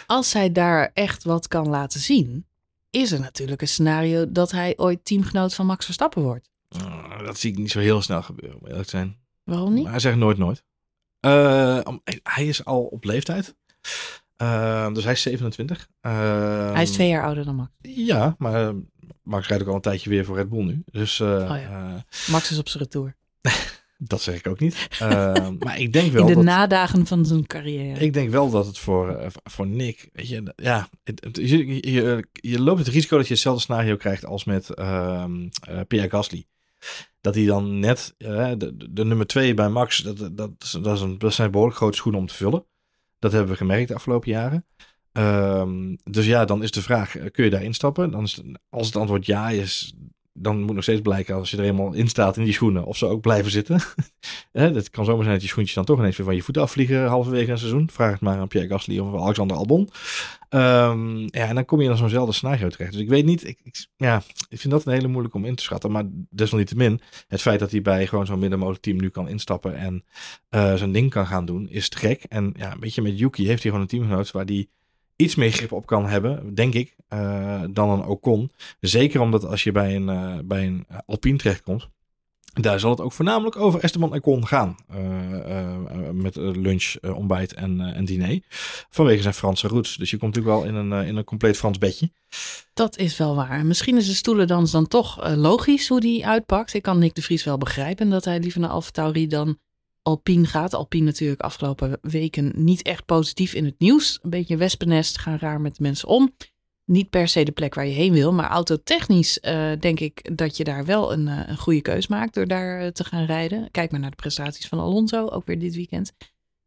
Als 0.05 0.33
hij 0.33 0.51
daar 0.51 0.91
echt 0.93 1.23
wat 1.23 1.47
kan 1.47 1.69
laten 1.69 1.99
zien, 1.99 2.45
is 2.89 3.11
er 3.11 3.19
natuurlijk 3.19 3.61
een 3.61 3.67
scenario 3.67 4.31
dat 4.31 4.51
hij 4.51 4.73
ooit 4.77 5.05
teamgenoot 5.05 5.53
van 5.53 5.65
Max 5.65 5.85
Verstappen 5.85 6.21
wordt. 6.21 6.49
Uh, 6.81 7.25
dat 7.25 7.39
zie 7.39 7.51
ik 7.51 7.57
niet 7.57 7.71
zo 7.71 7.79
heel 7.79 8.01
snel 8.01 8.21
gebeuren, 8.21 8.57
moet 8.61 8.69
eerlijk 8.69 8.89
zijn. 8.89 9.17
Waarom 9.43 9.73
niet? 9.73 9.83
Maar 9.83 9.91
hij 9.91 10.01
zegt 10.01 10.17
nooit 10.17 10.37
nooit. 10.37 10.63
hij 12.23 12.47
is 12.47 12.65
al 12.65 12.83
op 12.83 13.03
leeftijd. 13.03 13.55
Uh, 14.43 14.93
dus 14.93 15.03
hij 15.03 15.13
is 15.13 15.21
27. 15.21 15.87
Uh, 16.01 16.73
hij 16.73 16.83
is 16.83 16.91
twee 16.91 17.07
jaar 17.07 17.23
ouder 17.23 17.45
dan 17.45 17.55
Max. 17.55 17.69
Ja, 17.81 18.35
maar 18.37 18.73
Max 19.23 19.47
rijdt 19.47 19.63
ook 19.63 19.69
al 19.69 19.75
een 19.75 19.81
tijdje 19.81 20.09
weer 20.09 20.25
voor 20.25 20.35
Red 20.35 20.49
Bull 20.49 20.63
nu. 20.63 20.81
Dus, 20.85 21.19
uh, 21.19 21.27
oh 21.27 21.57
ja. 21.57 22.05
Max 22.27 22.51
is 22.51 22.57
op 22.57 22.69
zijn 22.69 22.83
retour. 22.83 23.15
dat 23.97 24.21
zeg 24.21 24.35
ik 24.35 24.47
ook 24.47 24.59
niet. 24.59 24.87
maar 25.63 25.79
ik 25.79 25.93
denk 25.93 26.11
wel. 26.11 26.21
In 26.21 26.27
de 26.27 26.33
dat, 26.33 26.43
nadagen 26.43 27.07
van 27.07 27.25
zijn 27.25 27.47
carrière. 27.47 27.99
Ik 27.99 28.13
denk 28.13 28.29
wel 28.29 28.49
dat 28.49 28.65
het 28.65 28.77
voor, 28.77 29.31
voor 29.43 29.67
Nick. 29.67 30.09
Weet 30.13 30.27
je, 30.27 30.53
ja, 30.55 30.89
het, 31.03 31.23
het, 31.23 31.37
je, 31.37 31.91
je, 31.91 32.27
je, 32.31 32.61
loopt 32.61 32.79
het 32.79 32.87
risico 32.87 33.17
dat 33.17 33.27
je 33.27 33.33
hetzelfde 33.33 33.61
scenario 33.61 33.95
krijgt 33.95 34.25
als 34.25 34.43
met 34.43 34.67
Pierre 35.87 36.09
Gasly. 36.09 36.45
Dat 37.21 37.35
hij 37.35 37.45
dan 37.45 37.79
net 37.79 38.13
de, 38.17 38.75
de, 38.91 39.05
nummer 39.05 39.27
twee 39.27 39.53
bij 39.53 39.69
Max, 39.69 39.97
dat, 39.97 40.17
dat, 40.17 40.37
dat, 40.37 40.95
is 40.95 41.01
een, 41.01 41.17
dat 41.17 41.33
zijn 41.33 41.51
behoorlijk 41.51 41.77
grote 41.77 41.97
schoenen 41.97 42.21
om 42.21 42.27
te 42.27 42.33
vullen. 42.33 42.65
Dat 43.23 43.31
hebben 43.31 43.51
we 43.51 43.57
gemerkt 43.57 43.87
de 43.87 43.95
afgelopen 43.95 44.31
jaren. 44.31 44.65
Um, 45.11 45.97
dus 46.03 46.25
ja, 46.25 46.45
dan 46.45 46.63
is 46.63 46.71
de 46.71 46.81
vraag, 46.81 47.17
eh, 47.17 47.31
kun 47.31 47.43
je 47.43 47.49
daar 47.49 47.63
instappen? 47.63 48.11
Dan 48.11 48.23
is 48.23 48.41
als 48.69 48.87
het 48.87 48.95
antwoord 48.95 49.25
ja 49.25 49.49
is, 49.49 49.93
dan 50.33 50.61
moet 50.61 50.75
nog 50.75 50.83
steeds 50.83 51.01
blijken 51.01 51.35
als 51.35 51.51
je 51.51 51.57
er 51.57 51.63
eenmaal 51.63 51.93
in 51.93 52.07
staat 52.07 52.37
in 52.37 52.43
die 52.43 52.53
schoenen, 52.53 52.85
of 52.85 52.97
ze 52.97 53.05
ook 53.05 53.21
blijven 53.21 53.51
zitten. 53.51 53.81
Het 54.51 54.89
kan 54.89 55.05
zomaar 55.05 55.23
zijn 55.23 55.35
dat 55.35 55.43
je 55.43 55.49
schoentjes 55.49 55.75
dan 55.75 55.85
toch 55.85 55.99
ineens 55.99 56.17
weer 56.17 56.25
van 56.25 56.35
je 56.35 56.41
voeten 56.41 56.63
afvliegen 56.63 57.05
halverwege 57.07 57.51
een 57.51 57.57
seizoen. 57.57 57.89
Vraag 57.91 58.11
het 58.11 58.21
maar 58.21 58.37
aan 58.37 58.47
Pierre 58.47 58.69
Gasly 58.69 58.99
of 58.99 59.21
Alexander 59.21 59.57
Albon. 59.57 59.89
Um, 60.53 61.19
ja, 61.21 61.47
en 61.47 61.55
dan 61.55 61.65
kom 61.65 61.81
je 61.81 61.89
in 61.89 61.97
zo'nzelfde 61.97 62.33
scenario 62.33 62.69
terecht. 62.69 62.91
Dus 62.91 63.01
ik 63.01 63.09
weet 63.09 63.25
niet, 63.25 63.47
ik, 63.47 63.87
ja, 63.95 64.23
ik 64.49 64.59
vind 64.59 64.73
dat 64.73 64.85
een 64.85 64.93
hele 64.93 65.07
moeilijk 65.07 65.33
om 65.33 65.45
in 65.45 65.55
te 65.55 65.63
schatten. 65.63 65.91
Maar 65.91 66.03
desalniettemin, 66.29 67.01
het 67.27 67.41
feit 67.41 67.59
dat 67.59 67.71
hij 67.71 67.81
bij 67.81 68.07
gewoon 68.07 68.25
zo'n 68.25 68.39
middenmotorteam 68.39 68.97
nu 68.97 69.09
kan 69.09 69.29
instappen 69.29 69.75
en 69.75 70.03
uh, 70.49 70.73
zijn 70.73 70.91
ding 70.91 71.09
kan 71.09 71.27
gaan 71.27 71.45
doen, 71.45 71.69
is 71.69 71.89
te 71.89 71.97
gek. 71.97 72.23
En 72.23 72.53
ja, 72.57 72.71
een 72.71 72.79
beetje 72.79 73.01
met 73.01 73.19
Yuki 73.19 73.47
heeft 73.47 73.61
hij 73.61 73.71
gewoon 73.71 73.81
een 73.81 73.97
teamgenoot 73.97 74.31
waar 74.31 74.45
die 74.45 74.69
iets 75.15 75.35
meer 75.35 75.51
grip 75.51 75.71
op 75.71 75.85
kan 75.85 76.07
hebben, 76.07 76.53
denk 76.53 76.73
ik, 76.73 76.95
uh, 77.13 77.63
dan 77.71 77.89
een 77.89 78.05
Ocon. 78.05 78.51
Zeker 78.79 79.21
omdat 79.21 79.45
als 79.45 79.63
je 79.63 79.71
bij 79.71 79.95
een, 79.95 80.09
uh, 80.09 80.39
bij 80.45 80.67
een 80.67 80.87
Alpine 81.05 81.37
terechtkomt, 81.37 81.89
daar 82.53 82.79
zal 82.79 82.89
het 82.89 83.01
ook 83.01 83.11
voornamelijk 83.11 83.55
over 83.55 83.79
Esteban 83.79 84.13
Ocon 84.13 84.47
gaan. 84.47 84.75
Uh, 84.95 86.09
met 86.11 86.35
lunch, 86.35 86.95
ontbijt 87.01 87.53
en, 87.53 87.79
en 87.79 88.05
diner. 88.05 88.39
Vanwege 88.89 89.21
zijn 89.21 89.33
Franse 89.33 89.67
roots. 89.67 89.97
Dus 89.97 90.09
je 90.09 90.17
komt 90.17 90.35
natuurlijk 90.35 90.63
wel 90.63 90.73
in 90.73 90.91
een, 90.91 91.05
in 91.05 91.15
een 91.15 91.23
compleet 91.23 91.57
Frans 91.57 91.77
bedje. 91.77 92.11
Dat 92.73 92.97
is 92.97 93.17
wel 93.17 93.35
waar. 93.35 93.65
Misschien 93.65 93.97
is 93.97 94.07
de 94.07 94.13
stoelendans 94.13 94.71
dan 94.71 94.87
toch 94.87 95.35
logisch 95.35 95.87
hoe 95.87 95.99
die 95.99 96.27
uitpakt. 96.27 96.73
Ik 96.73 96.81
kan 96.81 96.99
Nick 96.99 97.15
de 97.15 97.21
Vries 97.21 97.43
wel 97.43 97.57
begrijpen 97.57 98.09
dat 98.09 98.25
hij 98.25 98.39
liever 98.39 98.59
naar 98.59 98.69
Alfa 98.69 98.91
Tauri 98.91 99.27
dan 99.27 99.57
Alpine 100.01 100.45
gaat. 100.45 100.73
Alpine 100.73 101.05
natuurlijk 101.05 101.41
afgelopen 101.41 101.97
weken 102.01 102.51
niet 102.55 102.81
echt 102.81 103.05
positief 103.05 103.53
in 103.53 103.65
het 103.65 103.75
nieuws. 103.77 104.19
Een 104.21 104.29
beetje 104.29 104.57
wespennest, 104.57 105.17
gaan 105.17 105.37
raar 105.37 105.61
met 105.61 105.79
mensen 105.79 106.07
om. 106.07 106.33
Niet 106.85 107.09
per 107.09 107.27
se 107.27 107.43
de 107.43 107.51
plek 107.51 107.75
waar 107.75 107.85
je 107.85 107.93
heen 107.93 108.13
wil, 108.13 108.33
maar 108.33 108.49
autotechnisch 108.49 109.39
uh, 109.41 109.71
denk 109.79 109.99
ik 109.99 110.37
dat 110.37 110.57
je 110.57 110.63
daar 110.63 110.85
wel 110.85 111.13
een, 111.13 111.27
uh, 111.27 111.39
een 111.45 111.57
goede 111.57 111.81
keus 111.81 112.07
maakt 112.07 112.33
door 112.33 112.47
daar 112.47 112.83
uh, 112.83 112.87
te 112.87 113.03
gaan 113.03 113.25
rijden. 113.25 113.71
Kijk 113.71 113.91
maar 113.91 113.99
naar 113.99 114.09
de 114.09 114.15
prestaties 114.15 114.67
van 114.67 114.79
Alonso, 114.79 115.27
ook 115.27 115.45
weer 115.45 115.59
dit 115.59 115.75
weekend. 115.75 116.13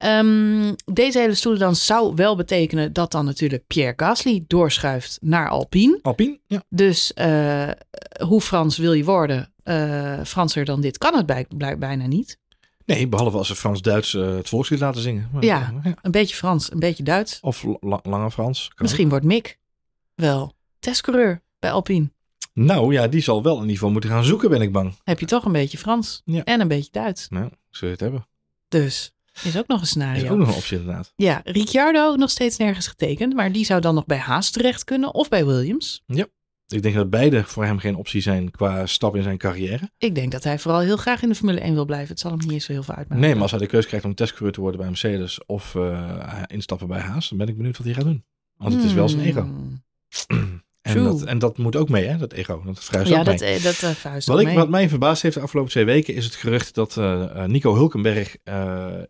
Um, 0.05 0.75
deze 0.93 1.19
hele 1.19 1.35
stoelen 1.35 1.61
dan 1.61 1.77
zou 1.77 2.15
wel 2.15 2.37
betekenen 2.37 2.93
dat 2.93 3.13
dan 3.13 3.25
natuurlijk 3.25 3.67
Pierre 3.67 3.93
Gasly 3.97 4.45
doorschuift 4.47 5.19
naar 5.21 5.49
Alpine. 5.49 5.99
Alpine, 6.03 6.39
ja. 6.47 6.63
Dus 6.69 7.13
hoe 8.27 8.41
Frans 8.41 8.77
wil 8.77 8.93
je 8.93 9.05
worden? 9.05 9.53
Franser 10.25 10.65
dan 10.65 10.81
dit 10.81 10.99
kan 10.99 11.17
het 11.17 11.27
bij, 11.27 11.47
bij, 11.57 11.79
bijna 11.79 12.07
niet. 12.07 12.39
Nee, 12.85 13.09
behalve 13.09 13.37
als 13.37 13.47
ze 13.47 13.55
Frans-Duits 13.55 14.13
uh, 14.13 14.37
het 14.37 14.49
volkslied 14.49 14.81
laten 14.81 15.03
zingen. 15.03 15.29
Maar, 15.33 15.45
ja, 15.45 15.73
ja, 15.85 15.95
een 16.03 16.11
beetje 16.11 16.37
Frans, 16.37 16.73
een 16.73 16.79
beetje 16.79 17.03
Duits. 17.03 17.39
Of 17.41 17.65
la 17.81 18.01
lange 18.03 18.31
Frans. 18.31 18.71
Misschien 18.77 19.05
ook. 19.05 19.11
wordt 19.11 19.25
Mick 19.25 19.59
wel 20.17 20.53
testcoureur 20.79 21.43
bij 21.59 21.71
Alpine. 21.71 22.11
Nou 22.53 22.93
ja, 22.93 23.09
die 23.09 23.21
zal 23.21 23.43
wel 23.43 23.61
een 23.61 23.67
niveau 23.67 23.93
moeten 23.93 24.11
gaan 24.11 24.25
zoeken, 24.25 24.51
ben 24.51 24.61
ik 24.61 24.73
bang. 24.73 24.95
Heb 25.05 25.21
je 25.21 25.27
toch 25.27 25.45
een 25.45 25.53
beetje 25.53 25.79
Frans 25.79 26.23
ja. 26.25 26.45
en 26.45 26.61
een 26.61 26.69
beetje 26.69 26.91
Duits. 26.91 27.29
Nou, 27.29 27.51
zul 27.71 27.89
je 27.89 27.95
het 27.95 28.03
hebben. 28.03 28.27
Dus, 28.69 29.13
is 29.43 29.59
ook 29.59 29.67
nog 29.67 29.81
een 29.81 29.87
scenario. 29.87 30.25
Is 30.25 30.31
ook 30.31 30.39
nog 30.39 30.49
een 30.49 30.55
optie 30.55 30.79
inderdaad. 30.79 31.13
Ja, 31.17 31.41
Ricciardo 31.45 32.15
nog 32.15 32.31
steeds 32.31 32.57
nergens 32.57 32.87
getekend, 32.87 33.35
maar 33.35 33.53
die 33.53 33.65
zou 33.65 33.81
dan 33.81 33.95
nog 33.95 34.07
bij 34.07 34.19
Haas 34.19 34.51
terecht 34.51 34.85
kunnen 34.85 35.15
of 35.15 35.29
bij 35.29 35.47
Williams. 35.47 36.03
Ja. 36.07 36.27
Ik 36.69 36.83
denk 36.83 36.95
dat 36.95 37.11
beide 37.11 37.45
voor 37.45 37.65
hem 37.65 37.79
geen 37.79 37.97
optie 37.97 38.21
zijn 38.21 38.51
qua 38.51 38.87
stap 38.87 39.17
in 39.17 39.23
zijn 39.23 39.39
carrière. 39.39 39.91
Ik 39.99 40.15
denk 40.15 40.33
dat 40.33 40.45
hij 40.45 40.59
vooral 40.59 40.81
heel 40.81 40.97
graag 40.97 41.23
in 41.23 41.29
de 41.29 41.35
Formule 41.35 41.61
1 41.61 41.75
wil 41.75 41.85
blijven. 41.85 42.09
Het 42.09 42.21
zal 42.21 42.31
hem 42.31 42.41
niet 42.41 42.51
eens 42.51 42.65
zo 42.65 42.73
heel 42.73 42.83
veel 42.83 42.95
uitmaken. 42.95 43.25
Nee, 43.25 43.33
maar 43.33 43.43
als 43.43 43.51
hij 43.51 43.61
de 43.61 43.67
keuze 43.67 43.89
krijgt 43.89 44.07
om 44.07 44.15
testcoureur 44.15 44.53
te 44.53 44.61
worden 44.61 44.81
bij 44.81 44.89
Mercedes 44.89 45.45
of 45.45 45.75
uh, 45.75 46.43
instappen 46.47 46.89
bij 46.89 47.01
Haas, 47.01 47.29
dan 47.29 47.39
ben 47.39 47.49
ik 47.49 47.57
benieuwd 47.57 47.77
wat 47.77 47.87
hij 47.87 47.95
gaat 47.95 48.05
doen. 48.05 48.25
Want 48.57 48.75
het 48.75 48.85
is 48.85 48.93
wel 48.93 49.09
zijn 49.09 49.23
ego. 49.23 49.49
En, 50.83 51.05
dat, 51.05 51.23
en 51.23 51.39
dat 51.39 51.59
moet 51.59 51.77
ook 51.77 51.89
mee, 51.89 52.07
hè, 52.07 52.17
dat 52.17 52.33
ego. 52.33 52.63
Dat 52.65 52.85
verhuist 52.85 53.11
ja, 53.11 53.19
ook 53.19 53.25
dat, 53.25 53.41
mee. 53.41 53.61
dat 53.61 53.83
uh, 53.83 53.91
verhuist 53.91 54.29
wat, 54.29 54.41
ik, 54.41 54.47
mee. 54.47 54.55
wat 54.55 54.69
mij 54.69 54.89
verbaasd 54.89 55.23
heeft 55.23 55.35
de 55.35 55.41
afgelopen 55.41 55.71
twee 55.71 55.85
weken 55.85 56.15
is 56.15 56.25
het 56.25 56.35
gerucht 56.35 56.75
dat 56.75 56.97
uh, 56.97 57.45
Nico 57.45 57.75
Hulkenberg 57.75 58.37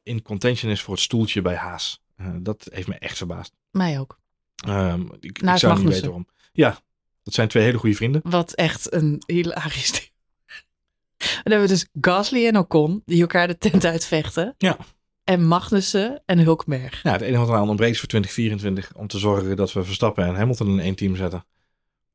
in 0.03 0.23
contention 0.23 0.73
is 0.73 0.83
voor 0.83 0.95
het 0.95 1.03
stoeltje 1.03 1.43
bij 1.43 1.55
Haas. 1.55 2.03
dat 2.39 2.69
heeft 2.73 2.89
me 2.89 2.95
echt 2.95 3.17
verbaasd. 3.17 3.53
Mij 3.71 4.01
ook. 4.01 4.19
Um, 4.69 5.11
ik, 5.21 5.39
ik 5.39 5.59
zou 5.59 5.79
niet 5.79 5.89
weten 5.89 6.05
waarom. 6.05 6.27
Ja, 6.53 6.81
dat 7.23 7.35
zijn 7.35 7.49
twee 7.49 7.65
hele 7.65 7.79
goede 7.79 7.97
vrienden. 7.97 8.21
Wat 8.25 8.53
echt 8.53 8.93
een 8.93 9.23
hilarisch 9.27 9.93
ding. 9.99 10.11
Dan 11.17 11.53
hebben 11.53 11.61
we 11.61 11.75
dus 11.75 11.87
Gasly 12.01 12.47
en 12.47 12.59
Ocon, 12.59 13.03
die 13.05 13.21
elkaar 13.21 13.49
de 13.49 13.59
tent 13.59 13.85
uitvechten. 13.85 14.55
Ja. 14.59 14.77
En 15.27 15.47
Magnussen 15.47 16.23
en 16.27 16.39
Hulkenberg. 16.39 17.03
Ja, 17.03 17.13
het 17.13 17.21
enige 17.21 17.39
wat 17.39 17.49
eraan 17.49 17.69
ontbreekt 17.69 17.99
voor 17.99 18.09
2024 18.09 18.97
om 18.97 19.07
te 19.07 19.19
zorgen 19.19 19.57
dat 19.57 19.73
we 19.73 19.85
Verstappen 19.85 20.25
en 20.25 20.35
Hamilton 20.35 20.69
in 20.69 20.81
één 20.81 20.95
team 20.95 21.17
zetten. 21.17 21.45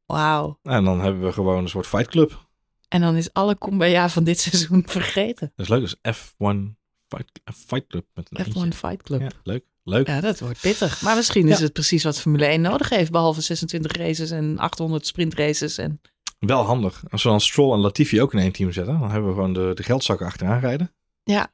Wauw. 0.05 0.59
En 0.63 0.83
dan 0.83 1.01
hebben 1.01 1.21
we 1.21 1.31
gewoon 1.31 1.57
een 1.57 1.69
soort 1.69 1.87
fight 1.87 2.07
club. 2.07 2.47
En 2.87 3.01
dan 3.01 3.15
is 3.15 3.33
alle 3.33 3.57
kumbaya 3.57 4.09
van 4.09 4.23
dit 4.23 4.39
seizoen 4.49 4.83
vergeten. 4.85 5.51
Dat 5.55 5.65
is 5.65 5.71
leuk, 5.71 5.81
dat 5.81 5.97
is 6.01 6.15
F1 6.15 6.79
Fight, 7.07 7.41
Fight 7.67 7.87
Club. 7.87 8.05
Met 8.13 8.27
een 8.31 8.45
F1 8.45 8.55
eentje. 8.55 8.71
Fight 8.71 9.03
Club. 9.03 9.21
Ja, 9.21 9.29
leuk. 9.43 9.63
Leuk. 9.83 10.07
Ja, 10.07 10.21
dat 10.21 10.39
wordt 10.39 10.61
pittig. 10.61 11.01
Maar 11.01 11.15
misschien 11.15 11.47
is 11.47 11.59
het 11.59 11.73
precies 11.73 12.03
wat 12.03 12.19
Formule 12.19 12.45
1 12.45 12.61
nodig 12.61 12.89
heeft. 12.89 13.11
Behalve 13.11 13.41
26 13.41 13.91
races 13.91 14.31
en 14.31 14.57
800 14.57 15.07
sprintraces. 15.07 15.77
En... 15.77 16.01
Wel 16.39 16.63
handig. 16.63 17.03
Als 17.09 17.23
we 17.23 17.29
dan 17.29 17.41
Stroll 17.41 17.73
en 17.73 17.79
Latifi 17.79 18.21
ook 18.21 18.33
in 18.33 18.39
één 18.39 18.51
team 18.51 18.71
zetten, 18.71 18.99
dan 18.99 19.11
hebben 19.11 19.29
we 19.29 19.35
gewoon 19.35 19.53
de, 19.53 19.71
de 19.73 19.83
geldzakken 19.83 20.25
achteraan 20.25 20.59
rijden. 20.59 20.93
Ja. 21.23 21.53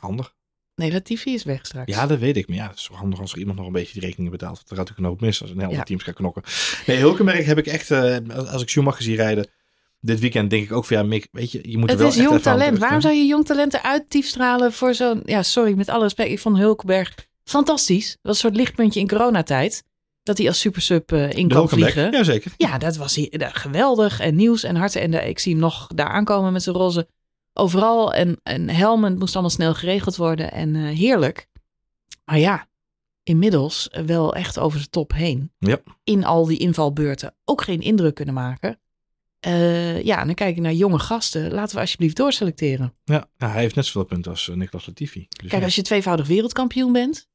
Handig. 0.00 0.34
Nee, 0.76 0.92
Latifi 0.92 1.34
is 1.34 1.44
weg 1.44 1.66
straks. 1.66 1.92
Ja, 1.92 2.06
dat 2.06 2.18
weet 2.18 2.36
ik. 2.36 2.48
Maar 2.48 2.56
ja, 2.56 2.68
het 2.68 2.78
is 2.78 2.88
handig 2.92 3.20
als 3.20 3.32
er 3.32 3.38
iemand 3.38 3.58
nog 3.58 3.66
een 3.66 3.72
beetje 3.72 3.92
die 3.92 4.02
rekeningen 4.02 4.30
betaalt. 4.30 4.58
Er 4.58 4.64
gaat 4.66 4.76
natuurlijk 4.76 4.98
een 4.98 5.04
hoop 5.04 5.20
mis 5.20 5.42
als 5.42 5.50
een 5.50 5.60
hele 5.60 5.72
ja. 5.72 5.82
teams 5.82 6.02
gaat 6.02 6.14
knokken. 6.14 6.42
Nee, 6.86 6.96
Hulkenberg 6.98 7.46
heb 7.46 7.58
ik 7.58 7.66
echt, 7.66 7.90
uh, 7.90 8.16
als 8.36 8.62
ik 8.62 8.68
Schumacher 8.68 9.02
zie 9.02 9.16
rijden, 9.16 9.46
dit 10.00 10.20
weekend 10.20 10.50
denk 10.50 10.64
ik 10.64 10.72
ook 10.72 10.84
van 10.84 10.96
ja, 10.96 11.02
Mick, 11.02 11.28
weet 11.32 11.52
je, 11.52 11.70
je 11.70 11.78
moet 11.78 11.90
het 11.90 11.98
er 11.98 12.04
wel 12.04 12.14
is 12.14 12.22
jong 12.22 12.40
talent. 12.40 12.78
Waarom 12.78 13.00
zou 13.00 13.14
je 13.14 13.26
jong 13.26 13.46
talent 13.46 13.74
eruit 13.74 14.04
stralen 14.20 14.72
voor 14.72 14.94
zo'n, 14.94 15.22
ja, 15.24 15.42
sorry, 15.42 15.76
met 15.76 15.88
alle 15.88 16.02
respect, 16.02 16.30
ik 16.30 16.38
vond 16.38 16.58
Hulkenberg 16.58 17.14
fantastisch. 17.44 18.08
Dat 18.08 18.18
was 18.22 18.34
een 18.34 18.40
soort 18.40 18.56
lichtpuntje 18.56 19.00
in 19.00 19.08
coronatijd. 19.08 19.84
Dat 20.22 20.38
hij 20.38 20.46
als 20.46 20.60
supersub 20.60 21.12
uh, 21.12 21.32
in 21.32 21.48
kan 21.48 21.68
vliegen. 21.68 22.10
Jazeker. 22.10 22.52
Ja, 22.56 22.78
dat 22.78 22.96
was 22.96 23.14
hij, 23.14 23.32
uh, 23.38 23.48
geweldig. 23.52 24.20
En 24.20 24.34
nieuws 24.34 24.62
en 24.62 24.76
harten. 24.76 25.00
En 25.00 25.28
ik 25.28 25.38
zie 25.38 25.52
hem 25.52 25.60
nog 25.60 25.86
daar 25.94 26.08
aankomen 26.08 26.52
met 26.52 26.62
zijn 26.62 26.76
roze 26.76 27.08
overal. 27.56 28.14
En, 28.14 28.40
en 28.42 28.68
helmen 28.68 29.18
moest 29.18 29.32
allemaal 29.32 29.50
snel 29.50 29.74
geregeld 29.74 30.16
worden. 30.16 30.52
En 30.52 30.74
heerlijk. 30.74 31.48
Maar 32.24 32.38
ja, 32.38 32.66
inmiddels 33.22 33.88
wel 34.06 34.34
echt 34.34 34.58
over 34.58 34.80
de 34.80 34.88
top 34.88 35.12
heen. 35.12 35.52
Ja. 35.58 35.78
In 36.04 36.24
al 36.24 36.46
die 36.46 36.58
invalbeurten 36.58 37.34
ook 37.44 37.62
geen 37.62 37.80
indruk 37.80 38.14
kunnen 38.14 38.34
maken. 38.34 38.78
Uh, 39.46 40.02
ja, 40.02 40.20
en 40.20 40.26
dan 40.26 40.34
kijk 40.34 40.56
ik 40.56 40.62
naar 40.62 40.72
jonge 40.72 40.98
gasten. 40.98 41.52
Laten 41.52 41.74
we 41.74 41.80
alsjeblieft 41.80 42.16
doorselecteren. 42.16 42.94
Ja, 43.04 43.28
nou, 43.38 43.52
hij 43.52 43.60
heeft 43.60 43.74
net 43.74 43.86
zoveel 43.86 44.04
punten 44.04 44.30
als 44.30 44.48
uh, 44.48 44.56
Niklas 44.56 44.86
Latifi. 44.86 45.26
Dus 45.28 45.48
kijk, 45.48 45.60
ja. 45.60 45.64
als 45.64 45.74
je 45.74 45.82
tweevoudig 45.82 46.26
wereldkampioen 46.26 46.92
bent, 46.92 47.28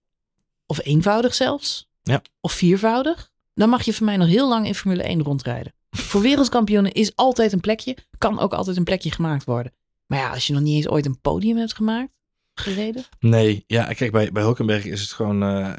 of 0.65 0.85
eenvoudig 0.85 1.33
zelfs, 1.33 1.89
ja. 2.03 2.21
of 2.39 2.51
viervoudig, 2.51 3.31
dan 3.53 3.69
mag 3.69 3.83
je 3.83 3.93
voor 3.93 4.05
mij 4.05 4.17
nog 4.17 4.27
heel 4.27 4.49
lang 4.49 4.65
in 4.65 4.75
Formule 4.75 5.03
1 5.03 5.23
rondrijden. 5.23 5.73
voor 5.89 6.21
wereldkampioenen 6.21 6.91
is 6.91 7.15
altijd 7.15 7.51
een 7.51 7.59
plekje, 7.59 7.97
kan 8.17 8.39
ook 8.39 8.53
altijd 8.53 8.77
een 8.77 8.83
plekje 8.83 9.11
gemaakt 9.11 9.43
worden. 9.43 9.73
Maar 10.11 10.19
ja, 10.19 10.29
als 10.29 10.47
je 10.47 10.53
nog 10.53 10.61
niet 10.61 10.75
eens 10.75 10.87
ooit 10.87 11.05
een 11.05 11.21
podium 11.21 11.57
hebt 11.57 11.73
gemaakt, 11.73 12.11
gereden. 12.53 13.03
Nee, 13.19 13.63
ja, 13.67 13.93
kijk, 13.93 14.11
bij, 14.11 14.31
bij 14.31 14.43
Hulkenberg 14.43 14.85
is 14.85 15.01
het 15.01 15.11
gewoon... 15.11 15.43
Uh, 15.43 15.69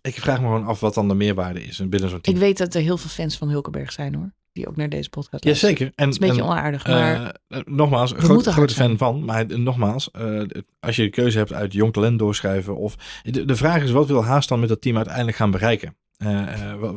ik 0.00 0.14
vraag 0.14 0.40
me 0.40 0.46
gewoon 0.46 0.66
af 0.66 0.80
wat 0.80 0.94
dan 0.94 1.08
de 1.08 1.14
meerwaarde 1.14 1.64
is 1.64 1.76
binnen 1.88 2.10
zo'n 2.10 2.20
team. 2.20 2.36
Ik 2.36 2.42
weet 2.42 2.58
dat 2.58 2.74
er 2.74 2.80
heel 2.80 2.96
veel 2.96 3.10
fans 3.10 3.36
van 3.36 3.48
Hulkenberg 3.48 3.92
zijn 3.92 4.14
hoor. 4.14 4.32
die 4.52 4.68
ook 4.68 4.76
naar 4.76 4.88
deze 4.88 5.08
podcast 5.08 5.44
luistert. 5.44 5.70
Jazeker. 5.70 5.92
En, 5.94 6.08
het 6.08 6.14
is 6.14 6.20
een 6.20 6.28
beetje 6.28 6.50
onaardig, 6.50 6.86
maar... 6.86 7.40
Uh, 7.48 7.58
nogmaals, 7.64 8.12
groot, 8.16 8.46
grote 8.46 8.74
fan 8.74 8.98
van. 8.98 9.24
Maar 9.24 9.58
nogmaals, 9.58 10.10
uh, 10.18 10.42
als 10.80 10.96
je 10.96 11.02
de 11.02 11.10
keuze 11.10 11.38
hebt 11.38 11.52
uit 11.52 11.72
jong 11.72 11.92
talent 11.92 12.18
doorschrijven... 12.18 12.76
of 12.76 12.96
de, 13.22 13.44
de 13.44 13.56
vraag 13.56 13.82
is, 13.82 13.90
wat 13.90 14.06
wil 14.06 14.24
Haas 14.24 14.46
dan 14.46 14.60
met 14.60 14.68
dat 14.68 14.80
team 14.80 14.96
uiteindelijk 14.96 15.36
gaan 15.36 15.50
bereiken? 15.50 15.96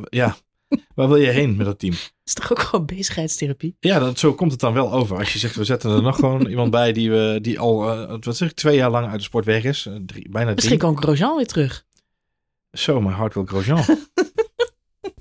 ja, 0.08 0.36
Waar 0.94 1.08
wil 1.08 1.16
je 1.16 1.30
heen 1.30 1.56
met 1.56 1.66
dat 1.66 1.78
team? 1.78 1.94
Is 2.24 2.34
toch 2.34 2.50
ook 2.52 2.58
gewoon 2.58 2.86
bezigheidstherapie? 2.86 3.76
Ja, 3.80 3.98
dat, 3.98 4.18
zo 4.18 4.34
komt 4.34 4.50
het 4.50 4.60
dan 4.60 4.72
wel 4.72 4.92
over. 4.92 5.16
Als 5.16 5.32
je 5.32 5.38
zegt, 5.38 5.54
we 5.56 5.64
zetten 5.64 5.90
er 5.90 6.02
nog 6.02 6.16
gewoon 6.16 6.46
iemand 6.54 6.70
bij 6.70 6.92
die, 6.92 7.10
we, 7.10 7.38
die 7.42 7.58
al, 7.58 8.02
uh, 8.02 8.16
wat 8.20 8.36
zeg 8.36 8.50
ik, 8.50 8.56
twee 8.56 8.76
jaar 8.76 8.90
lang 8.90 9.06
uit 9.06 9.18
de 9.18 9.22
sport 9.22 9.44
weg 9.44 9.64
is. 9.64 9.86
Uh, 9.86 9.94
drie, 10.06 10.28
bijna 10.28 10.52
Misschien 10.54 10.78
kan 10.78 11.02
Grosjean 11.02 11.36
weer 11.36 11.46
terug. 11.46 11.86
Zo, 12.72 13.00
mijn 13.00 13.14
hart 13.14 13.34
wil 13.34 13.44
Grosjean. 13.44 13.78
uh, 13.78 13.86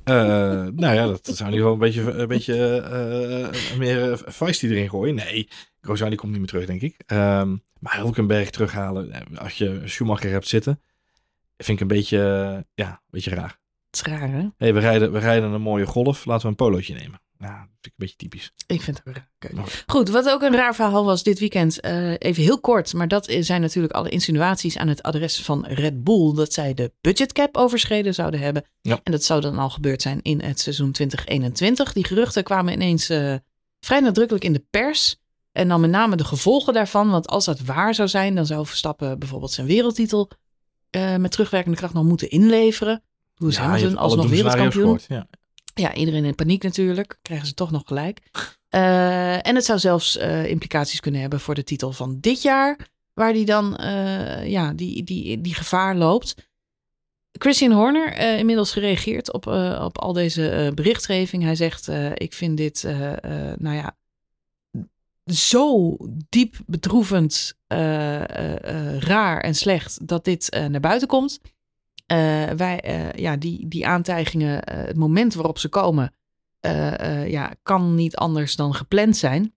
nou 0.84 0.93
ja, 0.95 1.06
dat 1.06 1.26
zou 1.26 1.50
in 1.50 1.56
ieder 1.56 1.70
geval 1.70 1.72
een 1.72 1.78
beetje, 1.78 2.12
een 2.12 2.28
beetje 2.28 3.52
meer 3.78 4.18
feisty 4.28 4.66
erin 4.66 4.89
gooien. 4.89 5.16
Nee, 5.16 5.47
Grosjean 5.82 6.10
die 6.10 6.20
komt 6.20 6.32
niet 6.32 6.39
meer 6.39 6.50
terug, 6.50 6.66
denk 6.66 6.82
ik. 6.82 6.95
Um, 7.08 7.64
maar 7.80 7.95
Hulkenberg 7.95 8.50
terughalen, 8.50 9.38
als 9.38 9.58
je 9.58 9.82
Schumacher 9.86 10.32
hebt 10.32 10.47
zitten, 10.47 10.82
vind 11.58 11.80
ik 11.80 11.80
een 11.80 11.97
beetje, 11.97 12.18
ja, 12.76 12.89
een 12.89 13.00
beetje 13.10 13.36
raar. 13.36 13.59
Het 13.91 14.05
is 14.07 14.13
raar, 14.13 14.31
hè? 14.31 14.47
hey, 14.57 14.73
we, 14.73 14.79
rijden, 14.79 15.11
we 15.11 15.19
rijden 15.19 15.51
een 15.51 15.61
mooie 15.61 15.85
golf. 15.85 16.25
Laten 16.25 16.41
we 16.43 16.47
een 16.47 16.55
polootje 16.55 16.93
nemen. 16.93 17.21
Ja, 17.39 17.47
dat 17.47 17.67
vind 17.81 17.85
ik 17.85 17.91
een 17.91 17.93
beetje 17.95 18.15
typisch. 18.15 18.51
Ik 18.67 18.81
vind 18.81 18.97
het 18.97 19.07
ook 19.07 19.13
raar. 19.53 19.83
Goed, 19.87 20.09
wat 20.09 20.29
ook 20.29 20.41
een 20.41 20.55
raar 20.55 20.75
verhaal 20.75 21.05
was 21.05 21.23
dit 21.23 21.39
weekend. 21.39 21.85
Uh, 21.85 22.13
even 22.17 22.43
heel 22.43 22.59
kort, 22.59 22.93
maar 22.93 23.07
dat 23.07 23.35
zijn 23.39 23.61
natuurlijk 23.61 23.93
alle 23.93 24.09
insinuaties 24.09 24.77
aan 24.77 24.87
het 24.87 25.03
adres 25.03 25.41
van 25.41 25.65
Red 25.65 26.03
Bull. 26.03 26.33
Dat 26.33 26.53
zij 26.53 26.73
de 26.73 26.91
budgetcap 27.01 27.57
overschreden 27.57 28.13
zouden 28.13 28.39
hebben. 28.39 28.65
Ja. 28.81 28.99
En 29.03 29.11
dat 29.11 29.23
zou 29.23 29.41
dan 29.41 29.57
al 29.57 29.69
gebeurd 29.69 30.01
zijn 30.01 30.21
in 30.21 30.41
het 30.41 30.59
seizoen 30.59 30.91
2021. 30.91 31.93
Die 31.93 32.05
geruchten 32.05 32.43
kwamen 32.43 32.73
ineens 32.73 33.09
uh, 33.09 33.35
vrij 33.79 33.99
nadrukkelijk 33.99 34.45
in 34.45 34.53
de 34.53 34.65
pers. 34.69 35.17
En 35.51 35.67
dan 35.67 35.81
met 35.81 35.89
name 35.89 36.15
de 36.15 36.23
gevolgen 36.23 36.73
daarvan. 36.73 37.09
Want 37.09 37.27
als 37.27 37.45
dat 37.45 37.59
waar 37.59 37.95
zou 37.95 38.07
zijn, 38.07 38.35
dan 38.35 38.45
zou 38.45 38.65
Verstappen 38.65 39.19
bijvoorbeeld 39.19 39.51
zijn 39.51 39.67
wereldtitel 39.67 40.29
uh, 40.95 41.15
met 41.15 41.31
terugwerkende 41.31 41.77
kracht 41.77 41.93
nog 41.93 42.03
moeten 42.03 42.29
inleveren. 42.29 43.03
Lewis 43.39 43.55
ja, 43.55 43.61
Hamilton 43.61 43.97
alsnog 43.97 44.29
wereldkampioen. 44.29 44.99
ja. 45.07 45.27
ja, 45.73 45.93
iedereen 45.93 46.25
in 46.25 46.35
paniek 46.35 46.63
natuurlijk. 46.63 47.17
Krijgen 47.21 47.47
ze 47.47 47.53
toch 47.53 47.71
nog 47.71 47.83
gelijk. 47.85 48.21
Uh, 48.69 49.47
en 49.47 49.55
het 49.55 49.65
zou 49.65 49.79
zelfs 49.79 50.17
uh, 50.17 50.45
implicaties 50.45 50.99
kunnen 50.99 51.21
hebben 51.21 51.39
voor 51.39 51.55
de 51.55 51.63
titel 51.63 51.91
van 51.91 52.17
dit 52.19 52.41
jaar. 52.41 52.87
Waar 53.13 53.33
die 53.33 53.45
dan 53.45 53.77
uh, 53.81 54.47
ja, 54.47 54.73
die, 54.73 55.03
die, 55.03 55.41
die 55.41 55.53
gevaar 55.53 55.95
loopt. 55.95 56.47
Christian 57.31 57.71
Horner 57.71 58.37
inmiddels 58.37 58.71
gereageerd 58.71 59.33
op, 59.33 59.47
op 59.81 59.97
al 59.97 60.13
deze 60.13 60.71
berichtgeving. 60.75 61.43
Hij 61.43 61.55
zegt, 61.55 61.87
ik 62.13 62.33
vind 62.33 62.57
dit, 62.57 62.83
nou 63.57 63.75
ja, 63.75 63.97
zo 65.25 65.97
diep 66.29 66.55
bedroevend, 66.65 67.53
raar 68.97 69.41
en 69.41 69.55
slecht 69.55 70.07
dat 70.07 70.25
dit 70.25 70.59
naar 70.69 70.79
buiten 70.79 71.07
komt. 71.07 71.39
Uh, 72.12 72.49
wij, 72.49 72.84
uh, 72.86 73.12
ja, 73.12 73.38
die, 73.38 73.68
die 73.68 73.88
aantijgingen, 73.88 74.74
uh, 74.74 74.86
het 74.86 74.95
moment 74.95 75.34
waarop 75.34 75.57
ze 75.60 75.70
komen, 75.70 76.14
ja, 77.28 77.53
kan 77.64 77.95
niet 77.95 78.16
anders 78.16 78.55
dan 78.55 78.76
gepland 78.76 79.18
zijn. 79.18 79.53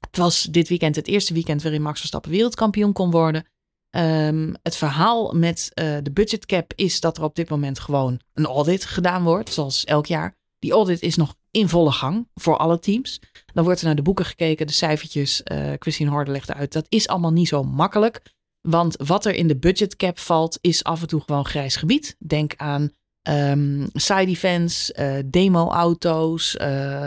Het 0.00 0.16
was 0.16 0.42
dit 0.42 0.68
weekend 0.68 0.96
het 0.96 1.06
eerste 1.06 1.34
weekend 1.34 1.62
waarin 1.62 1.82
Max 1.82 1.98
Verstappen 1.98 2.30
wereldkampioen 2.30 2.92
kon 2.92 3.10
worden. 3.10 3.46
Um, 3.90 4.54
het 4.62 4.76
verhaal 4.76 5.32
met 5.32 5.70
de 5.74 6.10
budgetcap 6.12 6.72
is 6.74 7.00
dat 7.00 7.16
er 7.16 7.22
op 7.22 7.34
dit 7.34 7.48
moment 7.48 7.78
gewoon 7.78 8.20
een 8.34 8.46
audit 8.46 8.84
gedaan 8.84 9.22
wordt, 9.22 9.52
zoals 9.52 9.84
elk 9.84 10.06
jaar. 10.06 10.36
Die 10.58 10.72
audit 10.72 11.02
is 11.02 11.16
nog 11.16 11.34
in 11.50 11.68
volle 11.68 11.92
gang 11.92 12.28
voor 12.34 12.56
alle 12.56 12.78
teams. 12.78 13.20
Dan 13.52 13.64
wordt 13.64 13.80
er 13.80 13.86
naar 13.86 13.94
de 13.94 14.02
boeken 14.02 14.24
gekeken, 14.24 14.66
de 14.66 14.72
cijfertjes. 14.72 15.40
Christine 15.78 16.10
Horder 16.10 16.32
legde 16.32 16.54
uit. 16.54 16.72
Dat 16.72 16.86
is 16.88 17.08
allemaal 17.08 17.32
niet 17.32 17.48
zo 17.48 17.62
makkelijk. 17.62 18.22
Want 18.60 18.96
wat 18.96 19.24
er 19.24 19.34
in 19.34 19.48
de 19.48 19.56
budgetcap 19.56 20.18
valt, 20.18 20.58
is 20.60 20.84
af 20.84 21.00
en 21.00 21.06
toe 21.06 21.20
gewoon 21.20 21.46
grijs 21.46 21.76
gebied. 21.76 22.16
Denk 22.18 22.54
aan 22.56 22.92
um, 23.28 23.88
side 23.92 24.26
events, 24.26 24.92
uh, 24.98 25.18
demo-auto's, 25.26 26.56
uh, 26.60 27.04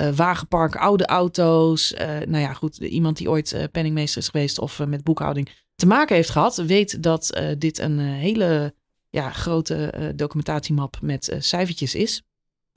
uh, 0.00 0.12
wagenpark, 0.14 0.76
oude 0.76 1.06
auto's. 1.06 1.94
nou 2.26 2.38
ja, 2.38 2.52
goed, 2.52 2.76
iemand 2.76 3.16
die 3.16 3.30
ooit 3.30 3.68
penningmeester 3.72 4.20
is 4.20 4.28
geweest 4.28 4.58
of 4.58 4.86
met 4.86 5.04
boekhouding 5.04 5.48
te 5.74 5.86
maken 5.86 6.16
heeft 6.16 6.30
gehad, 6.30 6.56
weet 6.56 7.02
dat 7.02 7.42
dit 7.58 7.78
een 7.78 7.98
hele 7.98 8.74
ja, 9.10 9.30
grote 9.30 10.12
documentatiemap 10.16 10.98
met 11.00 11.36
cijfertjes 11.38 11.94
is. 11.94 12.22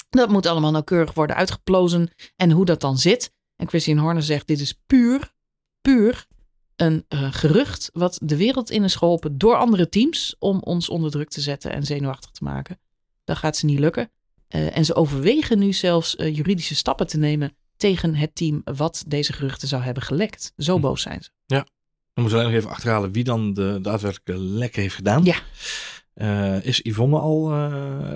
Dat 0.09 0.29
moet 0.29 0.45
allemaal 0.45 0.71
nauwkeurig 0.71 1.13
worden 1.13 1.35
uitgeplozen 1.35 2.09
en 2.35 2.51
hoe 2.51 2.65
dat 2.65 2.81
dan 2.81 2.97
zit. 2.97 3.31
En 3.55 3.67
Christian 3.67 3.97
Horner 3.97 4.23
zegt: 4.23 4.47
dit 4.47 4.59
is 4.59 4.73
puur, 4.85 5.33
puur 5.81 6.27
een 6.75 7.05
uh, 7.09 7.33
gerucht 7.33 7.89
wat 7.93 8.19
de 8.23 8.37
wereld 8.37 8.69
in 8.69 8.83
is 8.83 8.95
geholpen 8.95 9.37
door 9.37 9.55
andere 9.55 9.89
teams 9.89 10.35
om 10.39 10.59
ons 10.59 10.89
onder 10.89 11.11
druk 11.11 11.29
te 11.29 11.41
zetten 11.41 11.71
en 11.71 11.83
zenuwachtig 11.83 12.31
te 12.31 12.43
maken. 12.43 12.79
Dat 13.23 13.37
gaat 13.37 13.57
ze 13.57 13.65
niet 13.65 13.79
lukken. 13.79 14.09
Uh, 14.49 14.77
en 14.77 14.85
ze 14.85 14.95
overwegen 14.95 15.59
nu 15.59 15.73
zelfs 15.73 16.15
uh, 16.15 16.35
juridische 16.35 16.75
stappen 16.75 17.07
te 17.07 17.17
nemen 17.17 17.55
tegen 17.77 18.15
het 18.15 18.35
team 18.35 18.61
wat 18.63 19.03
deze 19.07 19.33
geruchten 19.33 19.67
zou 19.67 19.83
hebben 19.83 20.03
gelekt. 20.03 20.53
Zo 20.57 20.75
hm. 20.75 20.81
boos 20.81 21.01
zijn 21.01 21.23
ze. 21.23 21.29
Ja, 21.45 21.65
we 22.13 22.21
moeten 22.21 22.39
alleen 22.39 22.51
nog 22.51 22.59
even 22.59 22.73
achterhalen 22.73 23.11
wie 23.11 23.23
dan 23.23 23.53
de 23.53 23.79
daadwerkelijke 23.81 24.43
lek 24.43 24.75
heeft 24.75 24.95
gedaan. 24.95 25.23
Ja. 25.23 26.61
is 26.61 26.79
Yvonne 26.83 27.19
al. 27.19 27.53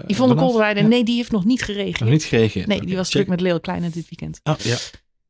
Yvonne 0.07 0.35
Kolderweide, 0.35 0.81
nee, 0.81 1.03
die 1.03 1.15
heeft 1.15 1.31
nog 1.31 1.45
niet 1.45 1.61
gereageerd. 1.61 1.99
Nog 1.99 2.09
niet 2.09 2.23
gereageerd. 2.23 2.67
Nee, 2.67 2.85
die 2.85 2.95
was 2.95 3.09
druk 3.09 3.27
met 3.27 3.41
Leo 3.41 3.59
Kleine 3.59 3.89
dit 3.89 4.09
weekend. 4.09 4.39
Oh 4.43 4.55
ja. 4.57 4.77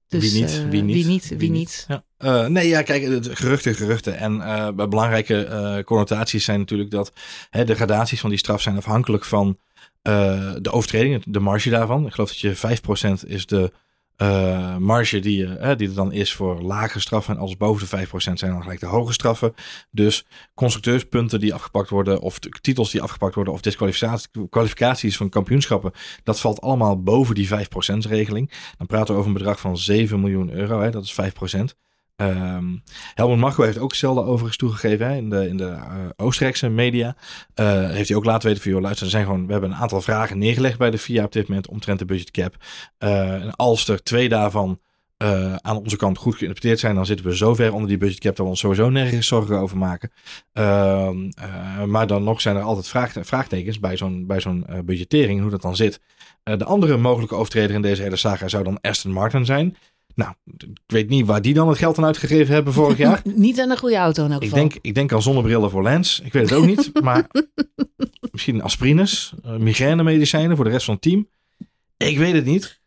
Dus, 0.09 0.31
wie, 0.31 0.41
niet, 0.41 0.69
wie 0.69 0.81
niet? 0.81 0.95
Wie 0.95 1.05
niet? 1.05 1.33
Wie 1.37 1.51
niet? 1.51 1.85
Ja. 1.87 2.03
Uh, 2.19 2.45
nee, 2.45 2.67
ja, 2.67 2.81
kijk, 2.81 3.25
geruchten, 3.25 3.75
geruchten. 3.75 4.17
En 4.17 4.35
uh, 4.35 4.69
belangrijke 4.71 5.47
uh, 5.47 5.83
connotaties 5.83 6.45
zijn 6.45 6.59
natuurlijk 6.59 6.91
dat 6.91 7.13
hè, 7.49 7.65
de 7.65 7.75
gradaties 7.75 8.19
van 8.19 8.29
die 8.29 8.39
straf 8.39 8.61
zijn 8.61 8.77
afhankelijk 8.77 9.25
van 9.25 9.59
de 10.01 10.69
overtreding, 10.71 11.23
de 11.25 11.39
marge 11.39 11.69
daarvan. 11.69 12.05
Ik 12.05 12.13
geloof 12.13 12.29
dat 12.29 12.39
je 12.39 13.19
5% 13.25 13.27
is 13.27 13.45
de 13.45 13.71
marge 14.79 15.19
die, 15.19 15.75
die 15.75 15.87
er 15.87 15.93
dan 15.93 16.11
is 16.11 16.33
voor 16.33 16.61
lage 16.61 16.99
straffen. 16.99 17.35
En 17.35 17.41
alles 17.41 17.57
boven 17.57 17.89
de 17.89 18.07
5% 18.07 18.09
zijn 18.11 18.51
dan 18.51 18.61
gelijk 18.61 18.79
de 18.79 18.85
hoge 18.85 19.13
straffen. 19.13 19.53
Dus 19.91 20.25
constructeurspunten 20.53 21.39
die 21.39 21.53
afgepakt 21.53 21.89
worden, 21.89 22.19
of 22.21 22.39
titels 22.39 22.91
die 22.91 23.01
afgepakt 23.01 23.35
worden, 23.35 23.53
of 23.53 23.61
disqualificaties 23.61 25.17
van 25.17 25.29
kampioenschappen, 25.29 25.91
dat 26.23 26.39
valt 26.39 26.61
allemaal 26.61 27.03
boven 27.03 27.35
die 27.35 27.47
5% 27.47 27.51
regeling. 27.97 28.51
Dan 28.77 28.87
praten 28.87 29.13
we 29.13 29.19
over 29.19 29.31
een 29.31 29.37
bedrag 29.37 29.59
van 29.59 29.77
7 29.77 30.19
miljoen 30.19 30.51
euro, 30.51 30.81
hè, 30.81 30.91
dat 30.91 31.03
is 31.03 31.13
5%. 31.13 31.75
Um, 32.21 32.83
Helmut 33.13 33.37
Marko 33.37 33.63
heeft 33.63 33.77
ook 33.77 33.95
zelden 33.95 34.25
overigens 34.25 34.57
toegegeven 34.57 35.07
hè, 35.07 35.15
in 35.15 35.29
de, 35.29 35.47
in 35.47 35.57
de 35.57 35.63
uh, 35.63 35.93
Oostenrijkse 36.15 36.69
media. 36.69 37.15
Uh, 37.55 37.89
heeft 37.89 38.07
hij 38.07 38.17
ook 38.17 38.25
laten 38.25 38.47
weten 38.47 38.63
van, 38.63 38.71
joh, 38.71 38.81
luister, 38.81 39.05
er 39.05 39.11
zijn 39.11 39.25
gewoon, 39.25 39.45
we 39.45 39.51
hebben 39.51 39.71
een 39.71 39.77
aantal 39.77 40.01
vragen 40.01 40.37
neergelegd 40.37 40.77
bij 40.77 40.91
de 40.91 40.97
FIA 40.97 41.23
op 41.23 41.31
dit 41.31 41.47
moment 41.47 41.67
omtrent 41.67 41.99
de 41.99 42.05
budgetcap. 42.05 42.55
Uh, 42.99 43.33
en 43.33 43.55
als 43.55 43.87
er 43.87 44.03
twee 44.03 44.29
daarvan 44.29 44.79
aan 45.61 45.77
onze 45.77 45.97
kant 45.97 46.17
goed 46.17 46.35
geïnterpreteerd 46.35 46.79
zijn, 46.79 46.95
dan 46.95 47.05
zitten 47.05 47.25
we 47.25 47.37
zo 47.37 47.55
ver 47.55 47.73
onder 47.73 47.87
die 47.87 47.97
budgetcap 47.97 48.35
dat 48.35 48.45
we 48.45 48.51
ons 48.51 48.59
sowieso 48.59 48.89
nergens 48.89 49.27
zorgen 49.27 49.57
over 49.57 49.77
maken. 49.77 50.11
Ehm, 50.53 51.29
maar 51.85 52.07
dan 52.07 52.23
nog 52.23 52.41
zijn 52.41 52.55
er 52.55 52.61
altijd 52.61 52.87
vraag, 52.87 53.13
vraagtekens 53.21 53.79
bij 53.79 53.97
zo'n 53.97 54.27
bij 54.27 54.39
zo'n 54.39 54.65
budgettering, 54.85 55.41
hoe 55.41 55.49
dat 55.49 55.61
dan 55.61 55.75
zit. 55.75 55.99
de 56.43 56.65
andere 56.65 56.97
mogelijke 56.97 57.35
overtreder 57.35 57.75
in 57.75 57.81
deze 57.81 58.01
hele 58.01 58.15
saga 58.15 58.47
zou 58.47 58.63
dan 58.63 58.81
Aston 58.81 59.11
Martin 59.11 59.45
zijn. 59.45 59.75
Nou, 60.19 60.33
ik 60.57 60.77
weet 60.85 61.09
niet 61.09 61.25
waar 61.25 61.41
die 61.41 61.53
dan 61.53 61.67
het 61.67 61.77
geld 61.77 61.97
aan 61.97 62.05
uitgegeven 62.05 62.53
hebben 62.53 62.73
vorig 62.73 62.97
jaar. 63.07 63.21
niet 63.23 63.59
aan 63.59 63.69
een 63.69 63.77
goede 63.77 63.95
auto 63.95 64.25
in 64.25 64.31
elk 64.31 64.43
geval. 64.43 64.57
Ik 64.57 64.69
denk, 64.71 64.83
ik 64.85 64.93
denk 64.93 65.13
aan 65.13 65.21
zonnebrillen 65.21 65.69
voor 65.69 65.83
Lens. 65.83 66.19
Ik 66.19 66.33
weet 66.33 66.49
het 66.49 66.59
ook 66.59 66.65
niet. 66.65 66.91
maar 67.03 67.27
misschien 68.31 68.61
aspirines, 68.61 69.33
uh, 69.45 69.55
migrainemedicijnen 69.55 70.55
voor 70.55 70.65
de 70.65 70.71
rest 70.71 70.85
van 70.85 70.93
het 70.93 71.03
team. 71.03 71.27
Ik 71.97 72.17
weet 72.17 72.33
het 72.33 72.45
niet. 72.45 72.79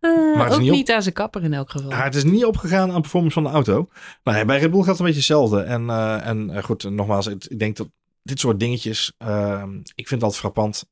Uh, 0.00 0.36
maar 0.36 0.44
het 0.44 0.54
ook 0.54 0.60
niet, 0.60 0.70
niet 0.70 0.90
aan 0.90 1.02
zijn 1.02 1.14
kapper 1.14 1.42
in 1.42 1.52
elk 1.52 1.70
geval. 1.70 1.92
Het 1.92 2.14
is 2.14 2.24
niet 2.24 2.44
opgegaan 2.44 2.90
aan 2.90 3.00
performance 3.00 3.40
van 3.40 3.50
de 3.50 3.50
auto. 3.50 3.88
Nou 4.24 4.38
ja, 4.38 4.44
bij 4.44 4.58
Red 4.58 4.70
Bull 4.70 4.80
gaat 4.80 4.88
het 4.88 4.98
een 4.98 5.04
beetje 5.04 5.20
hetzelfde. 5.20 5.60
En, 5.60 5.82
uh, 5.82 6.26
en 6.26 6.62
goed, 6.62 6.90
nogmaals, 6.90 7.26
ik 7.26 7.58
denk 7.58 7.76
dat 7.76 7.88
dit 8.22 8.40
soort 8.40 8.60
dingetjes, 8.60 9.12
ehm, 9.18 9.70
ik 9.94 10.08
vind 10.08 10.22
altijd 10.22 10.40
frappant. 10.40 10.84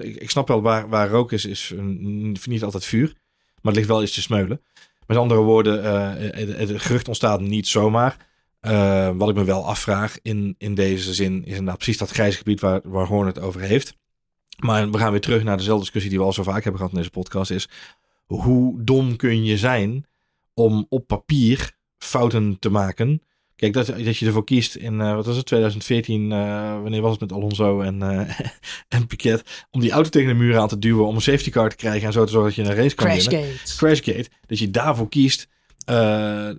Ik, 0.00 0.16
ik, 0.16 0.30
snap 0.30 0.48
wel 0.48 0.62
waar, 0.62 0.88
waar 0.88 1.08
rook 1.08 1.32
is, 1.32 1.44
is 1.44 1.74
niet 2.44 2.62
altijd 2.62 2.84
vuur. 2.84 3.06
Maar 3.62 3.72
het 3.72 3.74
ligt 3.74 3.88
wel 3.88 4.00
eens 4.00 4.14
te 4.14 4.22
smeulen. 4.22 4.60
Met 5.12 5.20
andere 5.20 5.40
woorden, 5.40 5.84
uh, 5.84 6.58
het, 6.58 6.82
gerucht 6.82 7.08
ontstaat 7.08 7.40
niet 7.40 7.68
zomaar. 7.68 8.16
Uh, 8.60 9.10
wat 9.14 9.28
ik 9.28 9.34
me 9.34 9.44
wel 9.44 9.66
afvraag 9.66 10.18
in, 10.22 10.54
in 10.58 10.74
deze 10.74 11.14
zin 11.14 11.44
is 11.44 11.50
inderdaad 11.50 11.76
precies 11.76 11.98
dat 11.98 12.10
grijze 12.10 12.36
gebied 12.36 12.60
waar, 12.60 12.80
waar 12.84 13.06
Horn 13.06 13.26
het 13.26 13.40
over 13.40 13.60
heeft. 13.60 13.96
Maar 14.58 14.90
we 14.90 14.98
gaan 14.98 15.10
weer 15.10 15.20
terug 15.20 15.42
naar 15.42 15.56
dezelfde 15.56 15.82
discussie 15.82 16.10
die 16.10 16.20
we 16.20 16.24
al 16.24 16.32
zo 16.32 16.42
vaak 16.42 16.62
hebben 16.62 16.76
gehad 16.76 16.92
in 16.92 16.98
deze 16.98 17.10
podcast. 17.10 17.50
Is 17.50 17.68
hoe 18.26 18.84
dom 18.84 19.16
kun 19.16 19.44
je 19.44 19.56
zijn 19.58 20.06
om 20.54 20.86
op 20.88 21.06
papier 21.06 21.76
fouten 21.98 22.58
te 22.58 22.70
maken? 22.70 23.22
Kijk, 23.62 23.74
dat, 23.74 23.86
dat 23.86 24.16
je 24.16 24.26
ervoor 24.26 24.44
kiest 24.44 24.74
in, 24.74 24.94
uh, 24.94 25.14
wat 25.14 25.26
was 25.26 25.36
het, 25.36 25.46
2014, 25.46 26.30
uh, 26.30 26.80
wanneer 26.82 27.00
was 27.00 27.10
het 27.10 27.20
met 27.20 27.32
Alonso 27.32 27.80
en, 27.80 28.02
uh, 28.02 28.38
en 28.98 29.06
Piquet, 29.06 29.66
om 29.70 29.80
die 29.80 29.90
auto 29.90 30.08
tegen 30.08 30.28
de 30.28 30.34
muur 30.34 30.58
aan 30.58 30.68
te 30.68 30.78
duwen, 30.78 31.06
om 31.06 31.14
een 31.14 31.20
safety 31.20 31.50
car 31.50 31.70
te 31.70 31.76
krijgen 31.76 32.06
en 32.06 32.12
zo 32.12 32.24
te 32.24 32.30
zorgen 32.30 32.54
dat 32.54 32.66
je 32.66 32.72
een 32.72 32.82
race 32.82 32.94
kan 32.94 33.06
Crashgate. 33.06 33.36
winnen. 33.36 33.56
Crashgate. 33.76 34.28
Dat 34.46 34.58
je 34.58 34.70
daarvoor 34.70 35.08
kiest. 35.08 35.48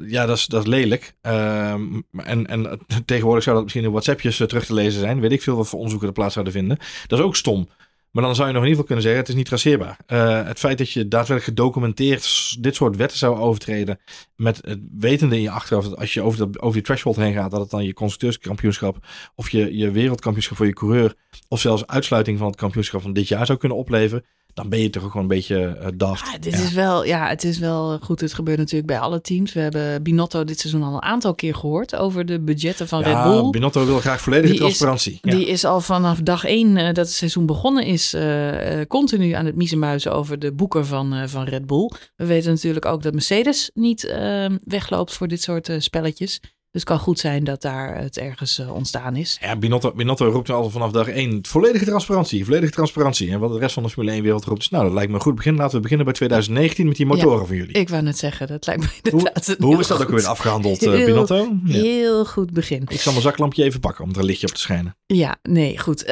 ja, 0.07 0.25
dat 0.25 0.37
is, 0.37 0.45
dat 0.45 0.61
is 0.61 0.67
lelijk. 0.67 1.15
Ehm, 1.21 2.01
en, 2.17 2.47
en 2.47 2.79
tegenwoordig 3.05 3.43
zou 3.43 3.55
dat 3.55 3.63
misschien 3.63 3.83
in 3.83 3.91
WhatsAppjes 3.91 4.37
terug 4.37 4.65
te 4.65 4.73
lezen 4.73 4.99
zijn. 4.99 5.19
Weet 5.19 5.31
ik 5.31 5.41
veel 5.41 5.55
wat 5.55 5.67
voor 5.67 5.77
onderzoeken 5.77 6.07
er 6.07 6.13
plaats 6.13 6.33
zouden 6.33 6.53
vinden. 6.53 6.77
Dat 7.07 7.19
is 7.19 7.25
ook 7.25 7.35
stom. 7.35 7.67
Maar 8.13 8.23
dan 8.23 8.35
zou 8.35 8.47
je 8.47 8.53
nog 8.53 8.63
in 8.63 8.69
ieder 8.69 8.83
geval 8.83 8.83
kunnen 8.95 9.03
zeggen, 9.03 9.21
het 9.21 9.29
is 9.29 9.35
niet 9.35 9.45
traceerbaar. 9.45 9.97
Uh, 10.07 10.45
het 10.47 10.59
feit 10.59 10.77
dat 10.77 10.91
je 10.91 11.07
daadwerkelijk 11.07 11.43
gedocumenteerd 11.43 12.55
dit 12.63 12.75
soort 12.75 12.95
wetten 12.95 13.17
zou 13.17 13.37
overtreden, 13.37 13.99
met 14.35 14.59
het 14.65 14.79
wetende 14.97 15.35
in 15.35 15.41
je 15.41 15.49
achterhoofd 15.49 15.89
dat 15.89 15.99
als 15.99 16.13
je 16.13 16.21
over, 16.21 16.51
de, 16.51 16.59
over 16.59 16.73
die 16.73 16.81
threshold 16.81 17.15
heen 17.15 17.33
gaat, 17.33 17.51
dat 17.51 17.59
het 17.59 17.69
dan 17.69 17.83
je 17.83 17.93
constructeurskampioenschap 17.93 19.05
of 19.35 19.49
je, 19.49 19.77
je 19.77 19.91
wereldkampioenschap 19.91 20.57
voor 20.57 20.65
je 20.65 20.73
coureur, 20.73 21.15
of 21.47 21.59
zelfs 21.59 21.87
uitsluiting 21.87 22.37
van 22.37 22.47
het 22.47 22.55
kampioenschap 22.55 23.01
van 23.01 23.13
dit 23.13 23.27
jaar 23.27 23.45
zou 23.45 23.57
kunnen 23.57 23.77
opleveren 23.77 24.25
dan 24.53 24.69
ben 24.69 24.79
je 24.79 24.89
toch 24.89 25.03
ook 25.03 25.11
gewoon 25.11 25.29
een 25.29 25.35
beetje 25.35 25.77
uh, 25.81 25.87
daft. 25.95 26.31
Ja, 26.31 26.37
dit 26.37 26.53
Is 26.53 26.73
wel, 26.73 27.05
ja, 27.05 27.27
het 27.27 27.43
is 27.43 27.57
wel 27.57 27.99
goed. 27.99 28.21
Het 28.21 28.33
gebeurt 28.33 28.57
natuurlijk 28.57 28.87
bij 28.87 28.99
alle 28.99 29.21
teams. 29.21 29.53
We 29.53 29.59
hebben 29.59 30.03
Binotto 30.03 30.43
dit 30.43 30.59
seizoen 30.59 30.83
al 30.83 30.93
een 30.93 31.01
aantal 31.01 31.35
keer 31.35 31.55
gehoord 31.55 31.95
over 31.95 32.25
de 32.25 32.39
budgetten 32.39 32.87
van 32.87 33.01
Red 33.01 33.23
Bull. 33.23 33.49
Binotto 33.49 33.85
wil 33.85 33.99
graag 33.99 34.21
volledige 34.21 34.55
transparantie. 34.55 35.17
Die 35.21 35.47
is 35.47 35.65
al 35.65 35.81
vanaf 35.81 36.19
dag 36.19 36.43
één 36.43 36.77
uh, 36.77 36.85
dat 36.85 36.95
het 36.95 37.11
seizoen 37.11 37.45
begonnen 37.45 37.85
is, 37.85 38.13
uh, 38.13 38.81
continu 38.87 39.31
aan 39.31 39.45
het 39.45 39.55
miezenmuizen 39.55 40.13
over 40.13 40.39
de 40.39 40.53
boeken 40.53 40.85
van, 40.85 41.29
van 41.29 41.43
Red 41.43 41.65
Bull. 41.65 41.91
We 42.15 42.25
weten 42.25 42.51
natuurlijk 42.51 42.85
ook 42.85 43.03
dat 43.03 43.13
Mercedes 43.13 43.71
niet 43.73 44.03
ehm, 44.03 44.57
wegloopt 44.63 45.13
voor 45.13 45.27
dit 45.27 45.41
soort 45.41 45.71
spelletjes. 45.77 46.39
Dus 46.73 46.81
het 46.81 46.91
kan 46.91 46.99
goed 46.99 47.19
zijn 47.19 47.43
dat 47.43 47.61
daar 47.61 47.97
het 47.97 48.17
ergens 48.17 48.59
uh, 48.59 48.73
ontstaan 48.73 49.15
is. 49.15 49.37
Ja, 49.41 49.55
Binotto, 49.55 49.91
Binotto 49.91 50.29
roept 50.29 50.49
al 50.49 50.69
vanaf 50.69 50.91
dag 50.91 51.07
één 51.07 51.39
volledige 51.41 51.85
transparantie, 51.85 52.45
volledige 52.45 52.71
transparantie. 52.71 53.31
En 53.31 53.39
wat 53.39 53.51
de 53.51 53.59
rest 53.59 53.73
van 53.73 53.83
de 53.83 53.89
Formule 53.89 54.13
1 54.13 54.23
wereld 54.23 54.45
roept 54.45 54.61
is, 54.61 54.69
nou 54.69 54.83
dat 54.83 54.93
lijkt 54.93 55.09
me 55.09 55.15
een 55.15 55.21
goed 55.21 55.35
begin. 55.35 55.55
Laten 55.55 55.75
we 55.75 55.81
beginnen 55.81 56.05
bij 56.05 56.15
2019 56.15 56.87
met 56.87 56.95
die 56.95 57.05
motoren 57.05 57.39
ja, 57.39 57.45
van 57.45 57.55
jullie. 57.55 57.73
Ik 57.73 57.89
wou 57.89 58.01
net 58.01 58.17
zeggen, 58.17 58.47
dat 58.47 58.65
lijkt 58.65 58.81
me 58.81 58.87
inderdaad 59.01 59.55
Hoe, 59.59 59.65
hoe 59.65 59.79
is 59.79 59.87
dat 59.87 60.01
ook 60.01 60.09
weer 60.09 60.25
afgehandeld, 60.25 60.83
uh, 60.83 61.05
Binotto? 61.05 61.57
Ja. 61.63 61.81
Heel 61.81 62.25
goed 62.25 62.51
begin. 62.51 62.83
Ik 62.87 62.99
zal 62.99 63.11
mijn 63.11 63.23
zaklampje 63.23 63.63
even 63.63 63.79
pakken 63.79 64.03
om 64.03 64.09
er 64.09 64.17
een 64.17 64.25
lichtje 64.25 64.47
op 64.47 64.53
te 64.53 64.59
schijnen. 64.59 64.95
Ja, 65.05 65.37
nee, 65.41 65.79
goed. 65.79 66.01
Uh, 66.01 66.09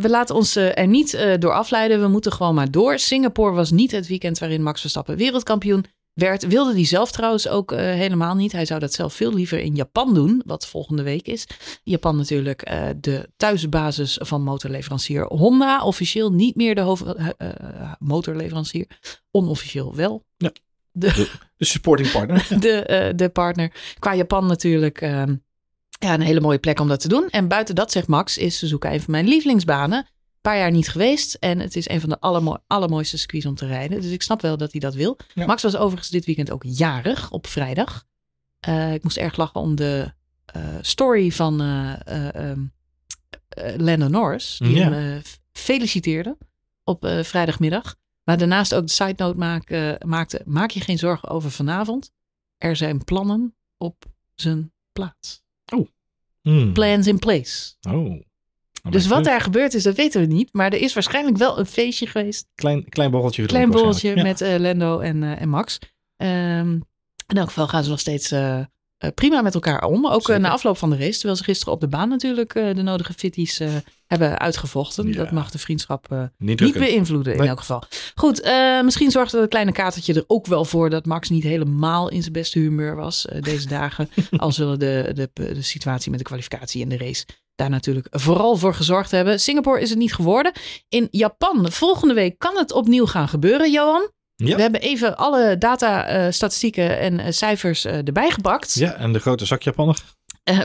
we 0.00 0.08
laten 0.08 0.34
ons 0.34 0.56
er 0.56 0.86
niet 0.86 1.18
door 1.38 1.52
afleiden. 1.52 2.00
We 2.00 2.08
moeten 2.08 2.32
gewoon 2.32 2.54
maar 2.54 2.70
door. 2.70 2.98
Singapore 2.98 3.54
was 3.54 3.70
niet 3.70 3.90
het 3.90 4.06
weekend 4.06 4.38
waarin 4.38 4.62
Max 4.62 4.80
Verstappen 4.80 5.16
wereldkampioen 5.16 5.84
werd, 6.14 6.46
wilde 6.46 6.72
hij 6.72 6.84
zelf 6.84 7.12
trouwens 7.12 7.48
ook 7.48 7.72
uh, 7.72 7.78
helemaal 7.78 8.34
niet. 8.34 8.52
Hij 8.52 8.64
zou 8.64 8.80
dat 8.80 8.92
zelf 8.92 9.14
veel 9.14 9.34
liever 9.34 9.58
in 9.58 9.74
Japan 9.74 10.14
doen, 10.14 10.42
wat 10.46 10.66
volgende 10.66 11.02
week 11.02 11.26
is. 11.26 11.46
Japan 11.82 12.16
natuurlijk 12.16 12.70
uh, 12.70 12.86
de 13.00 13.28
thuisbasis 13.36 14.18
van 14.22 14.42
motorleverancier 14.42 15.26
Honda. 15.26 15.82
Officieel 15.82 16.32
niet 16.32 16.54
meer 16.56 16.74
de 16.74 16.80
hoofd, 16.80 17.04
uh, 17.06 17.92
motorleverancier, 17.98 18.86
onofficieel 19.30 19.94
wel. 19.94 20.24
Ja, 20.36 20.52
de, 20.92 21.12
de, 21.12 21.30
de 21.56 21.64
supporting 21.64 22.10
partner. 22.10 22.46
de, 22.60 23.12
de 23.16 23.28
partner. 23.28 23.72
Qua 23.98 24.14
Japan 24.14 24.46
natuurlijk 24.46 25.00
ja, 25.98 26.14
een 26.14 26.20
hele 26.20 26.40
mooie 26.40 26.58
plek 26.58 26.80
om 26.80 26.88
dat 26.88 27.00
te 27.00 27.08
doen. 27.08 27.28
En 27.28 27.48
buiten 27.48 27.74
dat, 27.74 27.92
zegt 27.92 28.06
Max, 28.06 28.38
is 28.38 28.58
Suzuka 28.58 28.92
een 28.92 29.00
van 29.00 29.12
mijn 29.12 29.28
lievelingsbanen 29.28 30.06
paar 30.50 30.58
jaar 30.58 30.70
niet 30.70 30.88
geweest. 30.88 31.34
En 31.34 31.58
het 31.58 31.76
is 31.76 31.88
een 31.88 32.00
van 32.00 32.08
de 32.08 32.20
allermo 32.20 32.56
allermooiste 32.66 33.18
circuits 33.18 33.46
om 33.46 33.54
te 33.54 33.66
rijden. 33.66 34.00
Dus 34.00 34.10
ik 34.10 34.22
snap 34.22 34.40
wel 34.40 34.56
dat 34.56 34.70
hij 34.70 34.80
dat 34.80 34.94
wil. 34.94 35.18
Max 35.34 35.62
was 35.62 35.76
overigens 35.76 36.10
dit 36.10 36.24
weekend 36.24 36.50
ook 36.50 36.62
jarig 36.66 37.30
op 37.30 37.46
vrijdag. 37.46 38.04
Uh, 38.68 38.94
ik 38.94 39.02
moest 39.02 39.16
erg 39.16 39.36
lachen 39.36 39.60
om 39.60 39.74
de 39.74 40.12
uh, 40.56 40.62
story 40.80 41.30
van 41.30 41.62
uh, 41.62 41.92
Lennon 43.76 44.10
Norris. 44.10 44.56
Die 44.58 44.74
ja. 44.74 44.90
hem 44.90 45.22
feliciteerde 45.52 46.36
op 46.84 47.06
vrijdagmiddag. 47.22 47.96
Maar 48.24 48.38
daarnaast 48.38 48.74
ook 48.74 48.86
de 48.86 48.92
side 48.92 49.14
note 49.16 49.38
maak, 49.38 49.96
maakte. 50.04 50.42
Maak 50.44 50.70
je 50.70 50.80
geen 50.80 50.98
zorgen 50.98 51.28
over 51.28 51.50
vanavond. 51.50 52.12
Er 52.58 52.76
zijn 52.76 53.04
plannen 53.04 53.56
op 53.76 54.04
zijn 54.34 54.72
plaats. 54.92 55.42
Oh. 55.74 55.88
Mm. 56.42 56.72
Plans 56.72 57.06
in 57.06 57.18
place. 57.18 57.74
Oh. 57.88 58.22
Dus 58.90 59.06
wat 59.06 59.24
daar 59.24 59.40
gebeurd 59.40 59.74
is, 59.74 59.82
dat 59.82 59.96
weten 59.96 60.20
we 60.20 60.26
niet. 60.26 60.48
Maar 60.52 60.72
er 60.72 60.80
is 60.80 60.94
waarschijnlijk 60.94 61.36
wel 61.36 61.58
een 61.58 61.66
feestje 61.66 62.06
geweest. 62.06 62.46
Klein, 62.54 62.88
klein 62.88 63.10
borreltje. 63.10 63.46
Klein 63.46 63.70
borreltje 63.70 64.22
met 64.22 64.40
uh, 64.40 64.54
Lendo 64.58 64.98
en, 64.98 65.22
uh, 65.22 65.40
en 65.40 65.48
Max. 65.48 65.78
Um, 66.16 66.82
in 67.26 67.36
elk 67.36 67.46
geval 67.46 67.68
gaan 67.68 67.84
ze 67.84 67.90
nog 67.90 68.00
steeds 68.00 68.32
uh, 68.32 68.60
prima 69.14 69.42
met 69.42 69.54
elkaar 69.54 69.84
om. 69.84 70.06
Ook 70.06 70.38
na 70.38 70.50
afloop 70.50 70.76
van 70.76 70.90
de 70.90 70.96
race. 70.96 71.12
Terwijl 71.12 71.36
ze 71.36 71.44
gisteren 71.44 71.74
op 71.74 71.80
de 71.80 71.88
baan 71.88 72.08
natuurlijk 72.08 72.52
de 72.52 72.82
nodige 72.82 73.12
fitties 73.12 73.60
hebben 74.06 74.38
uitgevochten. 74.38 75.08
Ja. 75.08 75.16
Dat 75.16 75.30
mag 75.30 75.50
de 75.50 75.58
vriendschap 75.58 76.30
niet, 76.38 76.60
niet 76.60 76.78
beïnvloeden 76.78 77.34
in 77.34 77.46
elk 77.46 77.58
geval. 77.58 77.82
Goed, 78.14 78.42
misschien 78.84 79.10
zorgde 79.10 79.38
dat 79.38 79.48
kleine 79.48 79.72
katertje 79.72 80.14
er 80.14 80.24
ook 80.26 80.46
wel 80.46 80.64
voor 80.64 80.90
dat 80.90 81.06
Max 81.06 81.28
niet 81.28 81.42
helemaal 81.42 82.10
in 82.10 82.20
zijn 82.20 82.32
beste 82.32 82.58
humeur 82.58 82.96
was 82.96 83.26
deze 83.40 83.68
dagen. 83.68 84.08
Al 84.36 84.52
zullen 84.52 84.78
de, 84.78 85.10
de, 85.14 85.30
de 85.32 85.62
situatie 85.62 86.10
met 86.10 86.18
de 86.18 86.26
kwalificatie 86.26 86.82
en 86.82 86.88
de 86.88 86.96
race 86.96 87.24
daar 87.54 87.70
natuurlijk 87.70 88.06
vooral 88.10 88.56
voor 88.56 88.74
gezorgd 88.74 89.10
hebben. 89.10 89.40
Singapore 89.40 89.80
is 89.80 89.90
het 89.90 89.98
niet 89.98 90.14
geworden. 90.14 90.52
In 90.88 91.08
Japan, 91.10 91.70
volgende 91.70 92.14
week 92.14 92.38
kan 92.38 92.56
het 92.56 92.72
opnieuw 92.72 93.06
gaan 93.06 93.28
gebeuren, 93.28 93.70
Johan. 93.70 94.10
Ja. 94.36 94.56
We 94.56 94.62
hebben 94.62 94.80
even 94.80 95.16
alle 95.16 95.58
data, 95.58 96.16
uh, 96.26 96.32
statistieken 96.32 96.98
en 96.98 97.18
uh, 97.18 97.26
cijfers 97.28 97.84
uh, 97.84 98.06
erbij 98.06 98.30
gepakt. 98.30 98.74
Ja, 98.74 98.94
en 98.94 99.12
de 99.12 99.18
grote 99.18 99.46
zak 99.46 99.62
Japaner. 99.62 100.02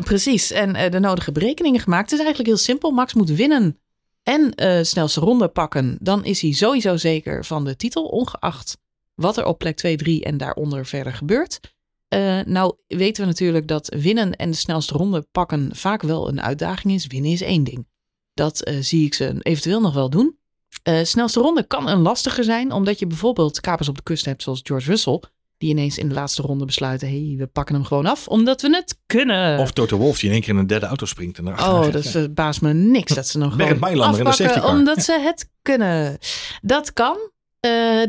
precies, 0.04 0.52
en 0.52 0.92
de 0.92 1.00
nodige 1.00 1.32
berekeningen 1.32 1.80
gemaakt. 1.80 2.12
Het 2.12 2.20
is 2.20 2.26
eigenlijk 2.26 2.50
heel 2.50 2.66
simpel. 2.66 2.92
Max 2.92 3.14
moet 3.14 3.30
winnen 3.30 3.80
en 4.24 4.54
snelste 4.86 5.20
ronde 5.20 5.48
pakken. 5.48 5.98
Dan 6.02 6.26
is 6.26 6.42
hij 6.42 6.52
sowieso 6.52 6.98
zeker 6.98 7.46
van 7.46 7.66
de 7.66 7.76
titel, 7.76 8.06
ongeacht 8.06 8.78
wat 9.20 9.38
er 9.38 9.46
op 9.46 9.58
plek 9.58 9.78
2, 9.78 9.96
3 9.96 10.24
en 10.24 10.38
daaronder 10.38 10.86
verder 10.86 11.14
gebeurt. 11.14 11.60
Uh, 12.16 12.39
nou 12.45 12.76
weten 12.88 13.24
we 13.24 13.30
natuurlijk 13.30 13.68
dat 13.68 13.95
winnen 13.99 14.36
en 14.36 14.51
de 14.51 14.57
snelste 14.57 14.93
ronde 14.93 15.28
pakken 15.32 15.70
vaak 15.76 16.01
wel 16.01 16.28
een 16.28 16.41
uitdaging 16.41 16.93
is. 16.93 17.07
Winnen 17.07 17.32
is 17.32 17.41
één 17.41 17.64
ding. 17.64 17.88
Dat 18.34 18.68
uh, 18.68 18.78
zie 18.82 19.05
ik 19.05 19.14
ze 19.14 19.36
eventueel 19.39 19.82
nog 19.82 19.93
wel 19.93 20.10
doen. 20.10 20.38
Uh, 20.84 21.03
snelste 21.03 21.39
ronde 21.39 21.64
kan 21.64 21.89
een 21.89 22.01
lastiger 22.01 22.43
zijn, 22.43 22.72
omdat 22.72 22.99
je 22.99 23.07
bijvoorbeeld 23.07 23.60
kapers 23.60 23.88
op 23.88 23.95
de 23.95 24.03
kust 24.03 24.26
hebt 24.26 24.43
zoals 24.43 24.60
George 24.64 24.89
Russell. 24.89 25.22
Die 25.57 25.70
ineens 25.70 25.97
in 25.97 26.07
de 26.07 26.14
laatste 26.14 26.41
ronde 26.41 26.66
besluiten, 26.66 27.07
hé, 27.07 27.28
hey, 27.28 27.36
we 27.38 27.47
pakken 27.47 27.76
hem 27.76 27.84
gewoon 27.84 28.05
af, 28.05 28.28
omdat 28.28 28.62
we 28.62 28.76
het 28.76 28.97
kunnen. 29.05 29.60
Of 29.60 29.72
Toto 29.72 29.97
Wolff 29.97 30.20
die 30.20 30.28
in 30.28 30.34
één 30.34 30.43
keer 30.43 30.53
in 30.53 30.60
een 30.60 30.68
derde 30.68 30.86
auto 30.86 31.05
springt. 31.05 31.38
En 31.38 31.47
oh, 31.47 31.91
dat 31.91 32.07
verbaast 32.07 32.62
me 32.62 32.74
niks 32.74 33.14
dat 33.14 33.28
ze 33.28 33.38
nog 33.47 33.51
gewoon 33.51 34.01
afpakken, 34.01 34.66
omdat 34.66 35.03
ze 35.03 35.20
het 35.20 35.49
kunnen. 35.62 36.18
Dat 36.62 36.93
kan, 36.93 37.18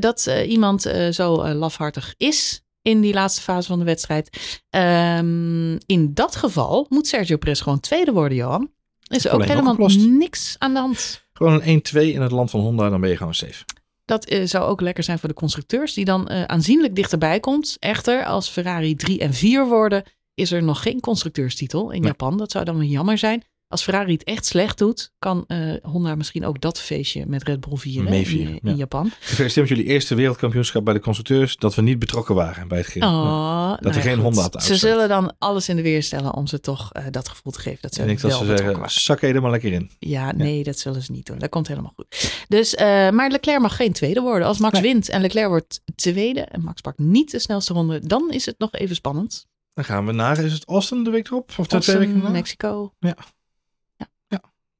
dat 0.00 0.30
iemand 0.46 0.82
zo 1.10 1.52
lafhartig 1.52 2.14
is 2.16 2.62
in 2.82 3.00
die 3.00 3.12
laatste 3.12 3.42
fase 3.42 3.68
van 3.68 3.78
de 3.78 3.84
wedstrijd. 3.84 4.58
Um, 4.70 5.78
in 5.86 6.14
dat 6.14 6.36
geval 6.36 6.86
moet 6.88 7.06
Sergio 7.06 7.36
Perez 7.36 7.62
gewoon 7.62 7.80
tweede 7.80 8.12
worden, 8.12 8.36
Johan. 8.36 8.70
Is 9.08 9.24
er 9.24 9.32
ook 9.32 9.44
helemaal 9.44 9.88
niks 9.96 10.56
aan 10.58 10.72
de 10.74 10.80
hand. 10.80 11.26
Gewoon 11.32 11.62
een 11.64 11.82
1-2 11.94 12.00
in 12.00 12.20
het 12.20 12.30
land 12.30 12.50
van 12.50 12.60
Honda, 12.60 12.88
dan 12.88 13.00
ben 13.00 13.10
je 13.10 13.16
gewoon 13.16 13.34
safe. 13.34 13.64
Dat 14.04 14.32
uh, 14.32 14.46
zou 14.46 14.64
ook 14.64 14.80
lekker 14.80 15.04
zijn 15.04 15.18
voor 15.18 15.28
de 15.28 15.34
constructeurs, 15.34 15.94
die 15.94 16.04
dan 16.04 16.28
uh, 16.30 16.44
aanzienlijk 16.44 16.94
dichterbij 16.94 17.40
komt. 17.40 17.76
Echter, 17.78 18.24
als 18.24 18.48
Ferrari 18.48 18.94
3 18.94 19.18
en 19.18 19.34
4 19.34 19.66
worden, 19.66 20.02
is 20.34 20.52
er 20.52 20.62
nog 20.62 20.82
geen 20.82 21.00
constructeurstitel 21.00 21.90
in 21.90 22.00
nee. 22.00 22.10
Japan. 22.10 22.36
Dat 22.36 22.50
zou 22.50 22.64
dan 22.64 22.76
wel 22.78 22.86
jammer 22.86 23.18
zijn 23.18 23.44
als 23.70 23.82
Ferrari 23.82 24.12
het 24.12 24.24
echt 24.24 24.46
slecht 24.46 24.78
doet, 24.78 25.12
kan 25.18 25.44
uh, 25.48 25.74
Honda 25.82 26.14
misschien 26.14 26.44
ook 26.44 26.60
dat 26.60 26.80
feestje 26.80 27.26
met 27.26 27.42
Red 27.42 27.60
Bull 27.60 27.76
vieren 27.76 28.12
in, 28.12 28.24
in 28.26 28.58
ja. 28.62 28.72
Japan. 28.72 29.10
Gefeliciteerd 29.20 29.68
met 29.68 29.78
jullie 29.78 29.92
eerste 29.92 30.14
wereldkampioenschap 30.14 30.84
bij 30.84 30.94
de 30.94 31.00
constructeurs. 31.00 31.56
Dat 31.56 31.74
we 31.74 31.82
niet 31.82 31.98
betrokken 31.98 32.34
waren 32.34 32.68
bij 32.68 32.78
het 32.78 32.86
geel. 32.86 33.02
Oh, 33.02 33.70
dat 33.70 33.80
nou 33.80 33.94
er 33.94 34.02
geen 34.02 34.14
goed. 34.14 34.22
Honda 34.22 34.40
had 34.40 34.62
Ze 34.62 34.76
zullen 34.76 35.08
dan 35.08 35.34
alles 35.38 35.68
in 35.68 35.76
de 35.76 35.82
weer 35.82 36.02
stellen 36.02 36.34
om 36.34 36.46
ze 36.46 36.60
toch 36.60 36.90
uh, 36.96 37.04
dat 37.10 37.28
gevoel 37.28 37.52
te 37.52 37.60
geven. 37.60 37.78
Dat 37.80 37.94
ze 37.94 38.00
ik 38.00 38.06
denk 38.06 38.20
dat 38.20 38.32
ze 38.32 38.44
zeggen, 38.44 38.90
zak 38.90 39.22
er 39.22 39.42
maar 39.42 39.50
lekker 39.50 39.72
in. 39.72 39.90
Ja, 39.98 40.32
nee, 40.32 40.58
ja. 40.58 40.64
dat 40.64 40.78
zullen 40.78 41.02
ze 41.02 41.12
niet 41.12 41.26
doen. 41.26 41.38
Dat 41.38 41.48
komt 41.48 41.68
helemaal 41.68 41.92
goed. 41.96 42.44
Dus, 42.48 42.74
uh, 42.74 42.80
maar 43.10 43.30
Leclerc 43.30 43.60
mag 43.60 43.76
geen 43.76 43.92
tweede 43.92 44.20
worden. 44.20 44.46
Als 44.46 44.58
Max 44.58 44.72
nee. 44.72 44.82
wint 44.82 45.08
en 45.08 45.20
Leclerc 45.20 45.48
wordt 45.48 45.80
tweede 45.94 46.40
en 46.40 46.62
Max 46.62 46.80
pakt 46.80 46.98
niet 46.98 47.30
de 47.30 47.38
snelste 47.38 47.72
ronde, 47.72 48.06
dan 48.06 48.30
is 48.30 48.46
het 48.46 48.58
nog 48.58 48.72
even 48.72 48.94
spannend. 48.94 49.48
Dan 49.74 49.84
gaan 49.84 50.06
we 50.06 50.12
naar, 50.12 50.38
is 50.38 50.52
het 50.52 50.64
Austin 50.64 51.04
de 51.04 51.10
week 51.10 51.26
erop? 51.26 51.48
Of 51.48 51.56
Austin, 51.56 51.80
twee 51.80 51.96
weken? 51.96 52.32
Mexico. 52.32 52.92
Ja. 52.98 53.16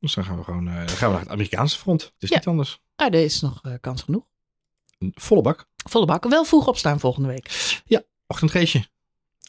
Dus 0.00 0.14
dan 0.14 0.24
gaan 0.24 0.36
we 0.36 0.44
gewoon 0.44 0.68
uh, 0.68 0.74
gaan 0.74 1.08
we 1.08 1.14
naar 1.14 1.20
het 1.20 1.28
Amerikaanse 1.28 1.78
front. 1.78 2.02
Het 2.02 2.22
is 2.22 2.28
ja. 2.28 2.36
niet 2.36 2.46
anders. 2.46 2.80
Ah, 2.96 3.06
er 3.06 3.24
is 3.24 3.40
nog 3.40 3.60
uh, 3.66 3.74
kans 3.80 4.02
genoeg. 4.02 4.24
Volle 5.14 5.42
bak. 5.42 5.68
Volle 5.76 6.06
bak. 6.06 6.28
Wel 6.28 6.44
vroeg 6.44 6.66
opstaan 6.66 7.00
volgende 7.00 7.28
week. 7.28 7.80
Ja, 7.84 8.02
ochtendgeestje. 8.26 8.88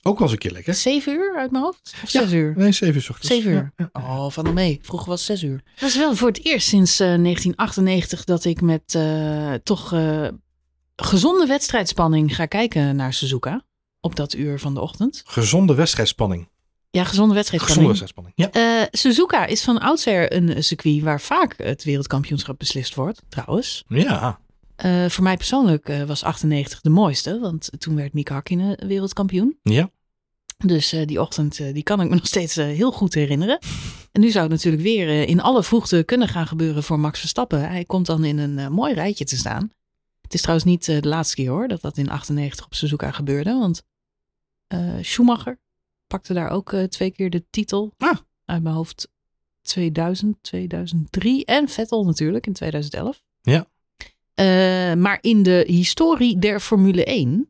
Ook 0.03 0.13
wel 0.13 0.23
eens 0.23 0.31
een 0.31 0.37
keer 0.37 0.51
lekker. 0.51 0.73
Zeven 0.73 1.13
uur 1.13 1.37
uit 1.37 1.51
mijn 1.51 1.63
hoofd? 1.63 1.93
Of 2.03 2.09
zes 2.09 2.29
ja, 2.29 2.37
uur? 2.37 2.53
Nee, 2.57 2.71
zeven 2.71 2.95
uur 2.95 3.07
ochtends. 3.09 3.27
Zeven 3.27 3.51
uur. 3.51 3.73
Ja, 3.75 3.89
ja. 3.93 4.01
Oh, 4.01 4.31
van 4.31 4.43
de 4.43 4.51
mee. 4.51 4.79
Vroeger 4.81 5.09
was 5.09 5.27
het 5.27 5.39
zes 5.39 5.49
uur. 5.49 5.63
Dat 5.79 5.89
is 5.89 5.97
wel 5.97 6.15
voor 6.15 6.27
het 6.27 6.45
eerst 6.45 6.67
sinds 6.67 7.01
uh, 7.01 7.07
1998 7.07 8.23
dat 8.23 8.45
ik 8.45 8.61
met 8.61 8.93
uh, 8.93 9.53
toch 9.53 9.93
uh, 9.93 10.27
gezonde 10.95 11.45
wedstrijdspanning 11.45 12.35
ga 12.35 12.45
kijken 12.45 12.95
naar 12.95 13.13
Suzuka. 13.13 13.65
Op 13.99 14.15
dat 14.15 14.33
uur 14.33 14.59
van 14.59 14.73
de 14.73 14.81
ochtend. 14.81 15.21
Gezonde 15.25 15.75
wedstrijdspanning. 15.75 16.49
Ja, 16.91 17.03
gezonde 17.03 17.33
wedstrijdspanning. 17.33 17.89
Gezonde 17.89 18.05
wedstrijdspanning, 18.05 18.53
ja. 18.55 18.81
Uh, 18.81 18.87
Suzuka 18.91 19.45
is 19.45 19.63
van 19.63 19.79
oudsher 19.79 20.33
een 20.33 20.63
circuit 20.63 21.01
waar 21.01 21.21
vaak 21.21 21.57
het 21.57 21.83
wereldkampioenschap 21.83 22.59
beslist 22.59 22.95
wordt, 22.95 23.21
trouwens. 23.29 23.83
Ja. 23.87 24.39
Uh, 24.85 25.05
voor 25.09 25.23
mij 25.23 25.37
persoonlijk 25.37 25.89
uh, 25.89 26.03
was 26.03 26.23
98 26.23 26.81
de 26.81 26.89
mooiste, 26.89 27.39
want 27.39 27.69
toen 27.77 27.95
werd 27.95 28.13
Mika 28.13 28.33
Hakkinen 28.33 28.87
wereldkampioen. 28.87 29.57
Ja. 29.63 29.89
Dus 30.57 30.95
die 31.05 31.21
ochtend, 31.21 31.57
die 31.57 31.83
kan 31.83 32.01
ik 32.01 32.09
me 32.09 32.15
nog 32.21 32.27
steeds 32.27 32.55
heel 32.55 32.91
goed 32.91 33.13
herinneren. 33.13 33.59
En 34.11 34.21
nu 34.21 34.29
zou 34.29 34.43
het 34.43 34.53
natuurlijk 34.53 34.83
weer 34.83 35.27
in 35.27 35.41
alle 35.41 35.63
vroegte 35.63 36.03
kunnen 36.03 36.27
gaan 36.27 36.47
gebeuren 36.47 36.83
voor 36.83 36.99
Max 36.99 37.19
Verstappen. 37.19 37.69
Hij 37.69 37.85
komt 37.85 38.05
dan 38.05 38.23
in 38.23 38.37
een 38.37 38.71
mooi 38.71 38.93
rijtje 38.93 39.25
te 39.25 39.37
staan. 39.37 39.71
Het 40.21 40.33
is 40.33 40.41
trouwens 40.41 40.67
niet 40.69 40.85
de 40.85 41.07
laatste 41.07 41.35
keer 41.35 41.49
hoor, 41.49 41.67
dat 41.67 41.81
dat 41.81 41.97
in 41.97 42.09
98 42.09 42.65
op 42.65 42.73
Suzuka 42.73 43.11
gebeurde. 43.11 43.57
Want 43.59 43.81
Schumacher 45.01 45.59
pakte 46.11 46.33
daar 46.33 46.49
ook 46.49 46.75
twee 46.89 47.11
keer 47.11 47.29
de 47.29 47.43
titel. 47.49 47.93
Ah. 47.97 48.17
Uit 48.45 48.63
mijn 48.63 48.75
hoofd 48.75 49.09
2000, 49.61 50.37
2003 50.41 51.45
en 51.45 51.67
Vettel 51.69 52.05
natuurlijk 52.05 52.47
in 52.47 52.53
2011. 52.53 53.23
Ja. 53.41 53.67
Uh, 54.35 55.01
maar 55.01 55.17
in 55.21 55.43
de 55.43 55.63
historie 55.67 56.39
der 56.39 56.59
Formule 56.59 57.05
1 57.05 57.49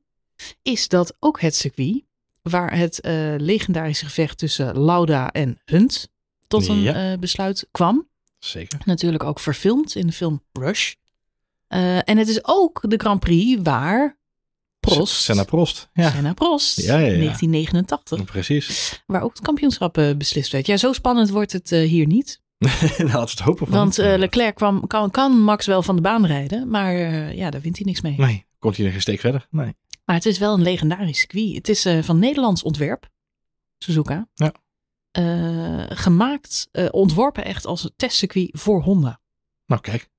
is 0.61 0.87
dat 0.87 1.15
ook 1.19 1.41
het 1.41 1.55
circuit 1.55 2.03
waar 2.41 2.77
het 2.77 2.99
uh, 3.05 3.33
legendarische 3.37 4.05
gevecht 4.05 4.37
tussen 4.37 4.79
Lauda 4.79 5.31
en 5.31 5.59
Hunt 5.65 6.09
tot 6.47 6.67
een 6.67 6.81
ja. 6.81 7.17
besluit 7.17 7.67
kwam. 7.71 8.07
Zeker. 8.39 8.79
Natuurlijk 8.85 9.23
ook 9.23 9.39
verfilmd 9.39 9.95
in 9.95 10.07
de 10.07 10.13
film 10.13 10.43
Rush. 10.51 10.93
en 11.67 12.17
het 12.17 12.27
is 12.27 12.45
ook 12.45 12.89
de 12.89 12.97
Grand 12.97 13.19
Prix 13.19 13.61
waar 13.63 14.17
Prost. 14.81 15.13
Senna 15.13 15.43
Prost. 15.43 15.89
Ja. 15.93 16.11
Senna 16.11 16.33
Prost. 16.33 16.81
Ja, 16.81 16.97
ja, 16.97 17.07
ja. 17.07 17.17
1989. 17.17 18.23
Precies. 18.23 19.01
Waar 19.05 19.21
ook 19.21 19.33
het 19.33 19.41
kampioenschap 19.41 19.93
beslist 20.17 20.51
werd. 20.51 20.65
Ja, 20.65 20.77
zo 20.77 20.93
spannend 20.93 21.29
wordt 21.29 21.51
het 21.51 21.69
hier 21.69 22.07
niet. 22.07 22.41
nou, 22.57 22.71
laten 22.97 23.11
we 23.11 23.19
het 23.19 23.39
hopen. 23.39 23.67
Van 23.67 23.75
Want 23.75 23.99
uh, 23.99 24.17
Leclerc 24.17 24.55
kwam, 24.55 24.87
kan, 24.87 25.11
kan 25.11 25.39
Max 25.39 25.65
wel 25.65 25.83
van 25.83 25.95
de 25.95 26.01
baan 26.01 26.25
rijden, 26.25 26.69
maar 26.69 26.95
ja, 27.35 27.49
daar 27.49 27.61
wint 27.61 27.77
hij 27.77 27.85
niks 27.85 28.01
mee. 28.01 28.15
Nee, 28.17 28.45
komt 28.59 28.77
hij 28.77 28.91
geen 28.91 29.01
steek 29.01 29.19
verder. 29.19 29.47
Nee. 29.49 29.75
Maar 30.05 30.15
het 30.15 30.25
is 30.25 30.37
wel 30.37 30.53
een 30.53 30.61
legendarisch 30.61 31.19
circuit. 31.19 31.55
Het 31.55 31.69
is 31.69 32.05
van 32.05 32.19
Nederlands 32.19 32.63
ontwerp, 32.63 33.09
Suzuka. 33.77 34.27
Ja. 34.33 34.53
gemaakt, 35.95 36.69
ontworpen 36.91 37.45
echt 37.45 37.65
als 37.65 37.83
een 37.83 37.93
testcircuit 37.95 38.49
voor 38.51 38.81
Honda. 38.81 39.19
Nou, 39.65 39.81
kijk. 39.81 40.09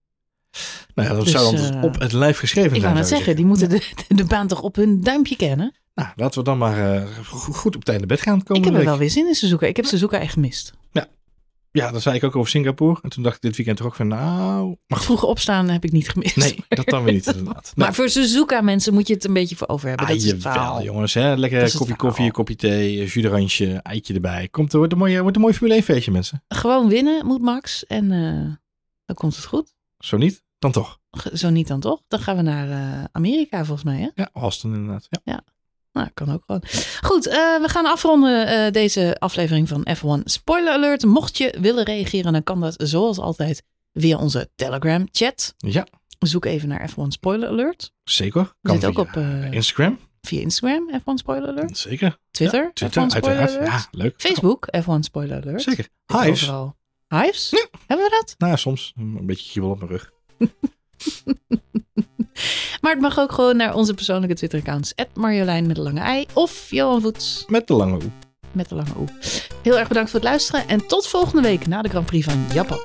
Nou 0.95 1.09
ja, 1.09 1.15
dat 1.15 1.25
dus, 1.25 1.33
zou 1.33 1.57
dan 1.57 1.83
op 1.83 2.01
het 2.01 2.13
lijf 2.13 2.39
geschreven 2.39 2.81
zijn. 2.81 2.91
Ik 2.91 2.99
net 2.99 3.09
zeggen, 3.09 3.37
die 3.37 3.45
moeten 3.45 3.69
de, 3.69 3.93
de 4.09 4.25
baan 4.25 4.47
toch 4.47 4.63
op 4.63 4.77
hun 4.77 5.01
duimpje 5.01 5.37
kennen? 5.37 5.75
Nou, 5.95 6.09
laten 6.17 6.39
we 6.39 6.45
dan 6.45 6.59
maar 6.59 7.07
goed 7.31 7.77
op 7.77 7.85
tijd 7.85 7.99
naar 7.99 8.07
bed 8.07 8.21
gaan 8.21 8.43
komen. 8.43 8.63
Ik 8.63 8.71
heb 8.71 8.79
er 8.79 8.85
wel 8.89 8.99
weer 8.99 9.11
zin 9.11 9.27
in 9.27 9.35
Suzuka. 9.35 9.67
Ik 9.67 9.77
heb 9.77 9.85
Suzuka 9.85 10.19
echt 10.19 10.33
gemist. 10.33 10.73
Ja, 10.91 11.09
ja, 11.73 11.91
dat 11.91 12.03
zei 12.03 12.17
ik 12.17 12.25
ook 12.25 12.37
over 12.37 12.51
Singapore. 12.51 12.99
En 13.03 13.11
toen 13.11 13.23
dacht 13.23 13.37
ik 13.37 13.43
dit 13.43 13.57
weekend 13.57 13.77
toch 13.77 13.87
ook 13.87 13.95
van, 13.95 14.09
nou... 14.09 14.77
Maar 14.87 15.01
vroeg 15.01 15.25
opstaan 15.25 15.69
heb 15.69 15.85
ik 15.85 15.93
niet 15.93 16.09
gemist. 16.09 16.37
Nee, 16.37 16.65
dat 16.69 16.87
dan 16.87 17.05
weer 17.05 17.13
niet 17.13 17.27
inderdaad. 17.27 17.73
maar 17.77 17.95
voor 17.95 18.09
Suzuka 18.09 18.61
mensen 18.61 18.95
moet 18.95 19.07
je 19.09 19.15
het 19.15 19.25
een 19.25 19.33
beetje 19.33 19.57
voor 19.57 19.69
over 19.69 19.89
hebben. 19.89 20.07
Ah, 20.07 20.13
dat 20.13 20.23
is 20.23 20.35
wel, 20.37 20.83
jongens. 20.83 21.15
Hè? 21.15 21.37
Lekker 21.37 21.77
koffie, 21.77 21.97
koffie, 21.97 22.31
kopje 22.31 22.57
thee, 22.57 23.07
jus 23.07 23.61
eitje 23.83 24.15
erbij. 24.15 24.49
Komt, 24.49 24.73
er 24.73 24.79
wordt, 24.79 24.93
een 24.93 24.99
mooi, 24.99 25.21
wordt 25.21 25.37
een 25.37 25.43
mooi 25.43 25.55
Formule 25.55 25.75
1 25.75 25.83
feestje, 25.83 26.11
mensen. 26.11 26.45
Gewoon 26.49 26.89
winnen 26.89 27.27
moet 27.27 27.41
Max. 27.43 27.87
En 27.87 28.13
uh, 28.13 28.55
dan 29.05 29.17
komt 29.17 29.37
het 29.37 29.45
goed. 29.45 29.75
Zo 30.03 30.17
niet, 30.17 30.45
dan 30.59 30.73
toch. 30.73 30.99
Zo 31.33 31.51
niet, 31.51 31.69
dan 31.69 31.81
toch. 31.81 32.03
Dan 32.09 32.21
gaan 32.21 32.37
we 32.37 32.43
naar 32.43 32.69
uh, 32.69 33.05
Amerika 33.13 33.65
volgens 33.65 33.85
mij, 33.85 34.01
hè? 34.01 34.09
Ja, 34.15 34.31
Austin 34.33 34.75
inderdaad. 34.75 35.07
Ja. 35.11 35.21
ja. 35.25 35.45
Nou, 35.93 36.09
kan 36.15 36.33
ook 36.33 36.43
gewoon. 36.47 36.63
Goed, 37.01 37.27
uh, 37.27 37.33
we 37.35 37.69
gaan 37.69 37.87
afronden 37.87 38.49
uh, 38.49 38.71
deze 38.71 39.17
aflevering 39.19 39.69
van 39.69 39.87
F1 39.97 40.23
Spoiler 40.25 40.73
Alert. 40.73 41.05
Mocht 41.05 41.37
je 41.37 41.57
willen 41.61 41.85
reageren, 41.85 42.33
dan 42.33 42.43
kan 42.43 42.61
dat 42.61 42.75
zoals 42.79 43.19
altijd 43.19 43.63
via 43.93 44.17
onze 44.19 44.51
Telegram 44.55 45.09
chat. 45.11 45.55
Ja. 45.57 45.87
Zoek 46.19 46.45
even 46.45 46.69
naar 46.69 46.91
F1 46.91 47.07
Spoiler 47.09 47.49
Alert. 47.49 47.93
Zeker. 48.05 48.53
Kan 48.63 48.81
zit 48.81 48.85
ook 48.85 48.99
op 48.99 49.17
Instagram. 49.51 49.99
Via 50.21 50.41
Instagram, 50.41 50.91
F1 51.01 51.15
Spoiler 51.15 51.49
Alert. 51.49 51.79
Zeker. 51.79 52.19
Twitter, 52.31 52.63
ja, 52.65 52.71
Twitter 52.73 53.03
F1 53.03 53.07
Spoiler 53.07 53.39
uiteraard. 53.39 53.69
Alert. 53.71 53.89
Ja, 53.91 53.99
leuk. 53.99 54.15
Facebook, 54.17 54.69
F1 54.77 54.99
Spoiler 55.01 55.43
Alert. 55.43 55.63
Zeker. 55.63 55.89
Hives. 56.07 56.43
Overal. 56.43 56.77
Hives? 57.13 57.51
Ja. 57.51 57.67
Hebben 57.87 58.07
we 58.07 58.11
dat? 58.11 58.35
Nou, 58.39 58.57
soms. 58.57 58.93
Een 58.97 59.27
beetje 59.27 59.51
kriebel 59.51 59.71
op 59.71 59.79
mijn 59.79 59.91
rug. 59.91 60.13
Maar 62.81 62.93
het 62.93 63.01
mag 63.01 63.19
ook 63.19 63.33
gewoon 63.33 63.57
naar 63.57 63.75
onze 63.75 63.95
persoonlijke 63.95 64.35
Twitter-accounts. 64.35 64.95
Marjolein 65.15 65.67
met 65.67 65.77
de 65.77 65.83
lange 65.83 66.01
ei 66.01 66.27
of 66.33 66.71
Johan 66.71 67.01
Voets. 67.01 67.45
Met 67.49 67.67
de 67.67 67.75
lange 67.75 67.95
oe. 67.95 68.11
Met 68.53 68.69
de 68.69 68.75
lange 68.75 68.93
oe. 68.99 69.09
Heel 69.63 69.79
erg 69.79 69.89
bedankt 69.89 70.11
voor 70.11 70.21
het 70.21 70.29
luisteren 70.29 70.69
en 70.69 70.87
tot 70.87 71.07
volgende 71.07 71.43
week 71.43 71.67
na 71.67 71.83
de 71.83 71.89
Grand 71.89 72.07
Prix 72.07 72.25
van 72.25 72.47
Japan. 72.53 72.79